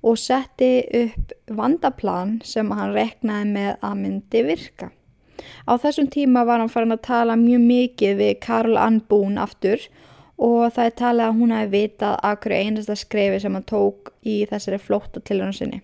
og 0.06 0.20
setti 0.22 0.84
upp 1.00 1.34
vandaplan 1.50 2.36
sem 2.46 2.70
hann 2.78 2.94
reknaði 2.94 3.50
með 3.56 3.72
að 3.82 3.96
myndi 4.04 4.44
virka. 4.46 4.92
Á 5.64 5.74
þessum 5.80 6.10
tíma 6.12 6.44
var 6.44 6.60
hann 6.60 6.72
farin 6.72 6.96
að 6.96 7.06
tala 7.08 7.40
mjög 7.40 7.64
mikið 7.64 8.18
við 8.20 8.34
Karl 8.44 8.76
Ann 8.78 9.00
Boone 9.08 9.40
aftur 9.40 9.88
og 10.36 10.74
það 10.76 10.86
er 10.90 10.96
talið 11.00 11.26
að 11.26 11.40
hún 11.40 11.56
hafi 11.56 11.72
vitað 11.72 12.16
að 12.20 12.38
hverju 12.44 12.68
einasta 12.68 12.96
skrefi 13.00 13.40
sem 13.40 13.56
hann 13.56 13.68
tók 13.70 14.12
í 14.28 14.38
þessari 14.50 14.80
flótta 14.82 15.24
til 15.24 15.40
hann 15.40 15.56
sinni. 15.56 15.82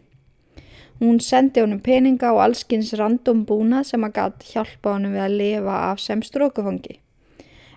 Hún 1.00 1.22
sendi 1.24 1.64
honum 1.64 1.80
peninga 1.80 2.34
og 2.36 2.42
allskins 2.44 2.92
random 3.00 3.46
búna 3.48 3.86
sem 3.88 4.04
að 4.04 4.18
gæti 4.18 4.50
hjálpa 4.52 4.98
honum 4.98 5.16
við 5.16 5.24
að 5.24 5.38
lifa 5.40 5.76
af 5.94 6.02
sem 6.04 6.24
strókufangi. 6.28 7.00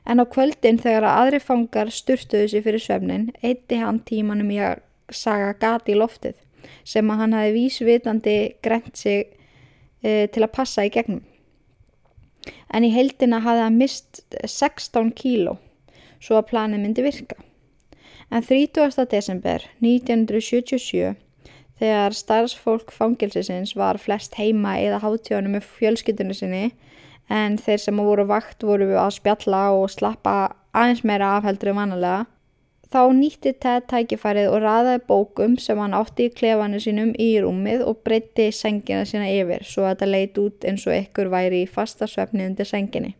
En 0.03 0.19
á 0.19 0.27
kvöldin 0.27 0.81
þegar 0.83 1.07
að 1.07 1.19
aðri 1.21 1.39
fangar 1.45 1.93
sturtuðu 1.95 2.49
sér 2.51 2.65
fyrir 2.65 2.83
svefnin, 2.83 3.29
eitti 3.47 3.79
hann 3.79 4.01
tímanum 4.03 4.51
í 4.51 4.59
að 4.59 4.83
saga 5.15 5.53
gati 5.55 5.95
í 5.95 6.01
loftið 6.01 6.35
sem 6.83 7.11
að 7.11 7.23
hann 7.23 7.37
hafi 7.37 7.55
vísvitandi 7.55 8.37
grent 8.63 8.99
sig 8.99 9.29
e, 10.03 10.27
til 10.27 10.43
að 10.43 10.55
passa 10.57 10.83
í 10.87 10.91
gegnum. 10.91 11.23
En 12.72 12.84
í 12.86 12.93
heildina 12.95 13.43
hafði 13.45 13.66
hann 13.66 13.78
mist 13.80 14.22
16 14.43 15.12
kíló 15.18 15.59
svo 16.22 16.38
að 16.38 16.49
planið 16.53 16.84
myndi 16.84 17.05
virka. 17.05 17.38
En 18.32 18.45
30. 18.47 19.05
desember 19.11 19.66
1977 19.82 21.14
þegar 21.82 22.14
starfsfólk 22.14 22.93
fangilsisins 22.95 23.74
var 23.76 23.99
flest 24.01 24.38
heima 24.38 24.76
eða 24.80 25.03
hátjónu 25.03 25.51
með 25.57 25.66
fjölskyldunni 25.78 26.36
sinni 26.38 26.64
en 27.32 27.59
þeir 27.59 27.80
sem 27.82 27.99
voru 27.99 28.26
vakt 28.28 28.64
voru 28.66 28.93
að 28.99 29.16
spjalla 29.18 29.64
og 29.76 29.90
slappa 29.93 30.36
aðeins 30.72 31.03
meira 31.07 31.36
afheldur 31.38 31.72
en 31.72 31.80
vanalega 31.80 32.24
Þá 32.93 33.07
nýtti 33.16 33.55
Ted 33.57 33.86
tækifærið 33.88 34.51
og 34.53 34.59
raðaði 34.66 35.01
bókum 35.09 35.55
sem 35.57 35.78
hann 35.80 35.95
átti 35.97 36.26
í 36.28 36.32
klefanu 36.36 36.76
sínum 36.82 37.14
í 37.16 37.30
rúmið 37.40 37.86
og 37.88 38.03
breytti 38.05 38.51
sengina 38.53 39.07
sína 39.09 39.30
yfir 39.32 39.64
svo 39.64 39.86
að 39.86 39.95
þetta 39.95 40.09
leit 40.11 40.40
út 40.43 40.66
eins 40.68 40.84
og 40.84 40.99
ykkur 40.99 41.30
væri 41.32 41.62
í 41.64 41.70
fasta 41.72 42.05
svefni 42.05 42.45
undir 42.51 42.68
senginni. 42.68 43.14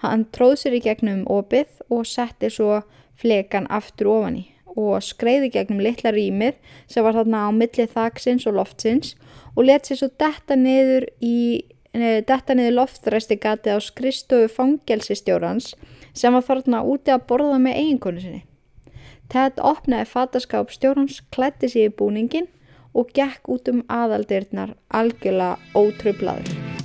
Hann 0.00 0.24
tróð 0.32 0.56
sér 0.62 0.78
í 0.78 0.80
gegnum 0.88 1.26
opið 1.28 1.84
og 1.92 2.08
setti 2.08 2.48
svo 2.52 2.80
flekan 3.20 3.68
aftur 3.68 4.14
ofan 4.14 4.40
í 4.40 4.46
og 4.76 5.04
skreiði 5.04 5.52
gegnum 5.52 5.84
litla 5.84 6.12
rýmið 6.16 6.56
sem 6.88 7.04
var 7.04 7.16
þarna 7.20 7.46
á 7.48 7.50
millið 7.52 7.92
þaksins 7.92 8.48
og 8.48 8.58
loftsins 8.58 9.14
og 9.52 9.64
let 9.68 9.88
sér 9.88 10.00
svo 10.00 10.10
detta 10.20 10.56
niður, 10.56 11.08
í, 11.20 11.64
detta 11.92 12.56
niður 12.56 12.80
loftræsti 12.80 13.36
gatið 13.40 13.76
á 13.76 13.80
skristofu 13.84 14.50
fangelsistjórans 14.56 15.74
sem 16.16 16.32
var 16.32 16.44
þarna 16.48 16.84
úti 16.84 17.12
að 17.12 17.24
borða 17.28 17.60
með 17.60 17.80
eiginkonu 17.84 18.24
sinni. 18.24 18.44
Ted 19.32 19.58
opnaði 19.58 20.06
fattaskáp 20.12 20.70
stjórnans, 20.70 21.22
klætti 21.34 21.70
sig 21.72 21.88
í 21.90 21.94
búningin 21.98 22.46
og 22.94 23.10
gekk 23.16 23.50
út 23.50 23.68
um 23.72 23.82
aðaldirnar 23.90 24.76
algjörlega 25.00 25.58
ótrublaður. 25.74 26.75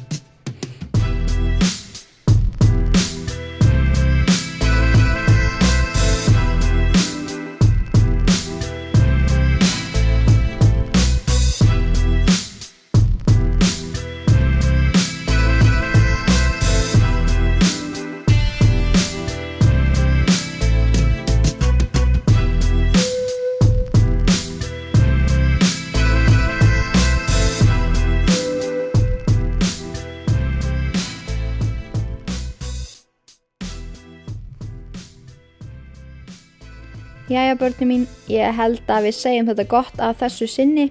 Jæja 37.32 37.56
börnum 37.56 37.88
mín, 37.88 38.02
ég 38.28 38.52
held 38.58 38.90
að 38.92 39.06
við 39.08 39.14
segjum 39.16 39.46
þetta 39.48 39.64
gott 39.72 40.02
að 40.04 40.18
þessu 40.20 40.48
sinni 40.52 40.90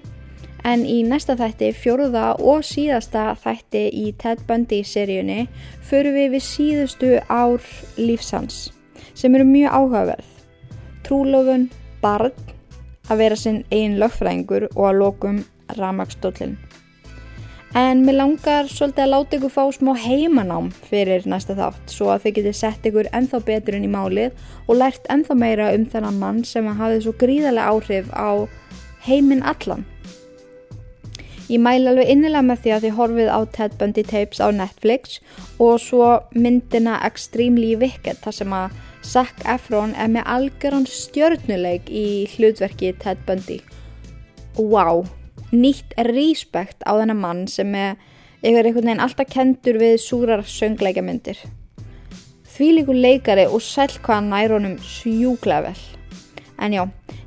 en 0.65 0.81
í 0.89 1.03
næsta 1.05 1.35
þætti, 1.37 1.67
fjóruða 1.77 2.31
og 2.41 2.63
síðasta 2.65 3.35
þætti 3.43 3.83
í 3.93 4.07
Ted 4.17 4.41
Bundy 4.47 4.79
seríunni 4.81 5.43
förum 5.85 6.17
við 6.17 6.33
við 6.33 6.45
síðustu 6.47 7.11
ár 7.29 7.61
lífsans 8.01 8.71
sem 9.13 9.37
eru 9.37 9.45
mjög 9.45 9.77
áhugaverð. 9.77 10.33
Trúlofun, 11.05 11.69
barn, 12.01 12.33
að 13.05 13.21
vera 13.21 13.37
sinn 13.37 13.61
einn 13.69 13.99
lögfræðingur 14.01 14.71
og 14.71 14.83
að 14.89 15.01
lokum 15.03 15.41
ramagsdóllin. 15.77 16.57
En 17.71 18.01
mér 18.03 18.17
langar 18.19 18.67
svolítið 18.67 19.05
að 19.05 19.11
láta 19.13 19.37
ykkur 19.37 19.51
fá 19.53 19.61
smá 19.71 19.93
heimanám 19.95 20.65
fyrir 20.89 21.23
næsta 21.23 21.55
þátt 21.55 21.93
svo 21.93 22.09
að 22.11 22.25
þau 22.25 22.33
geti 22.35 22.51
sett 22.57 22.87
ykkur 22.89 23.07
enþá 23.15 23.39
betur 23.47 23.77
inn 23.77 23.85
í 23.87 23.91
málið 23.93 24.41
og 24.65 24.75
lært 24.75 25.07
enþá 25.13 25.37
meira 25.39 25.69
um 25.77 25.85
þennan 25.93 26.19
mann 26.19 26.41
sem 26.43 26.67
hafði 26.67 26.97
svo 27.05 27.13
gríðarlega 27.21 27.71
áhrif 27.71 28.09
á 28.11 28.43
heiminn 29.07 29.45
allan. 29.47 29.85
Ég 31.47 31.63
mæla 31.63 31.93
alveg 31.93 32.11
innilega 32.11 32.43
með 32.49 32.59
því 32.65 32.73
að 32.75 32.83
þið 32.83 32.97
horfið 32.99 33.31
á 33.31 33.39
Ted 33.55 33.79
Bundy 33.79 34.03
tapes 34.07 34.43
á 34.43 34.47
Netflix 34.51 35.17
og 35.55 35.79
svo 35.83 36.11
myndina 36.35 36.99
Extremely 37.07 37.77
Wicked 37.79 38.19
þar 38.25 38.35
sem 38.35 38.57
að 38.59 38.77
Zac 39.13 39.47
Efron 39.47 39.95
er 39.95 40.11
með 40.11 40.27
algjörðan 40.35 40.91
stjörnuleik 40.91 41.87
í 41.87 42.27
hlutverki 42.35 42.91
Ted 42.99 43.23
Bundy. 43.23 43.61
Wow! 44.59 45.07
Nýtt 45.51 45.95
respekt 46.07 46.83
á 46.87 46.95
þennan 46.95 47.19
mann 47.19 47.47
sem 47.51 47.73
er 47.75 47.97
einhvern 48.41 48.87
veginn 48.87 49.03
alltaf 49.03 49.29
kendur 49.31 49.79
við 49.81 49.97
súrar 50.01 50.45
söngleikamindir. 50.47 51.37
Því 52.51 52.69
líkur 52.77 52.97
leikari 52.97 53.45
og 53.47 53.61
sæl 53.63 53.91
hvaðan 54.01 54.31
nær 54.31 54.55
honum 54.55 54.77
sjúklega 54.83 55.69
vel. 55.69 55.83
En 56.61 56.73
já, 56.75 56.83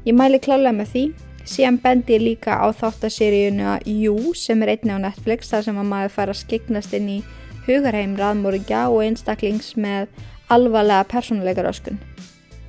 ég 0.07 0.17
mæli 0.17 0.41
klálega 0.41 0.75
með 0.77 0.93
því. 0.93 1.05
Síðan 1.45 1.81
bendi 1.83 2.17
ég 2.17 2.23
líka 2.25 2.57
á 2.57 2.73
þáttaseríuna 2.73 3.81
You 3.85 4.33
sem 4.33 4.63
er 4.65 4.77
einni 4.77 4.97
á 4.97 5.05
Netflix 5.05 5.53
þar 5.53 5.67
sem 5.67 5.81
að 5.81 5.91
maður 5.91 6.15
fær 6.15 6.33
að 6.33 6.41
skiknast 6.41 6.97
inn 6.97 7.11
í 7.19 7.19
hugarheim 7.67 8.17
raðmóringja 8.17 8.87
og 8.89 9.05
einstaklings 9.05 9.75
með 9.77 10.09
alvarlega 10.53 11.05
persónuleikar 11.13 11.69
öskun 11.69 12.01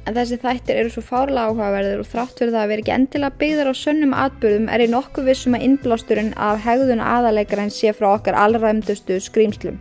en 0.05 0.15
þessi 0.15 0.37
þættir 0.41 0.79
eru 0.79 0.93
svo 0.93 1.03
fárlega 1.05 1.49
áhugaverðir 1.49 2.03
og 2.03 2.09
þrátt 2.09 2.39
fyrir 2.39 2.53
það 2.53 2.61
að 2.61 2.71
vera 2.71 2.83
ekki 2.83 2.93
endilega 2.95 3.39
byggðar 3.41 3.69
á 3.71 3.75
sönnum 3.81 4.15
atbyrðum 4.21 4.69
er 4.69 4.83
ég 4.85 4.93
nokkuð 4.93 5.29
vissum 5.31 5.57
að 5.57 5.65
innblásturinn 5.67 6.31
af 6.47 6.61
hegðun 6.65 7.03
aðalegarinn 7.03 7.73
sé 7.73 7.93
frá 7.97 8.11
okkar 8.13 8.37
allræmdustu 8.39 9.19
skrýmslum. 9.23 9.79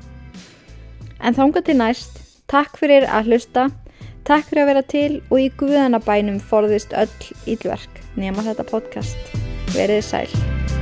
En 1.20 1.36
þánga 1.36 1.64
til 1.64 1.78
næst, 1.80 2.20
takk 2.50 2.80
fyrir 2.80 3.06
að 3.08 3.32
hlusta, 3.32 3.68
takk 4.28 4.48
fyrir 4.48 4.64
að 4.64 4.70
vera 4.72 4.86
til 4.94 5.10
og 5.28 5.38
í 5.40 5.50
guðanabænum 5.60 6.40
forðist 6.40 6.96
öll 6.96 7.32
ílverk 7.48 8.04
nema 8.16 8.44
þetta 8.46 8.68
podcast. 8.68 9.36
Verið 9.76 10.04
sæl. 10.06 10.73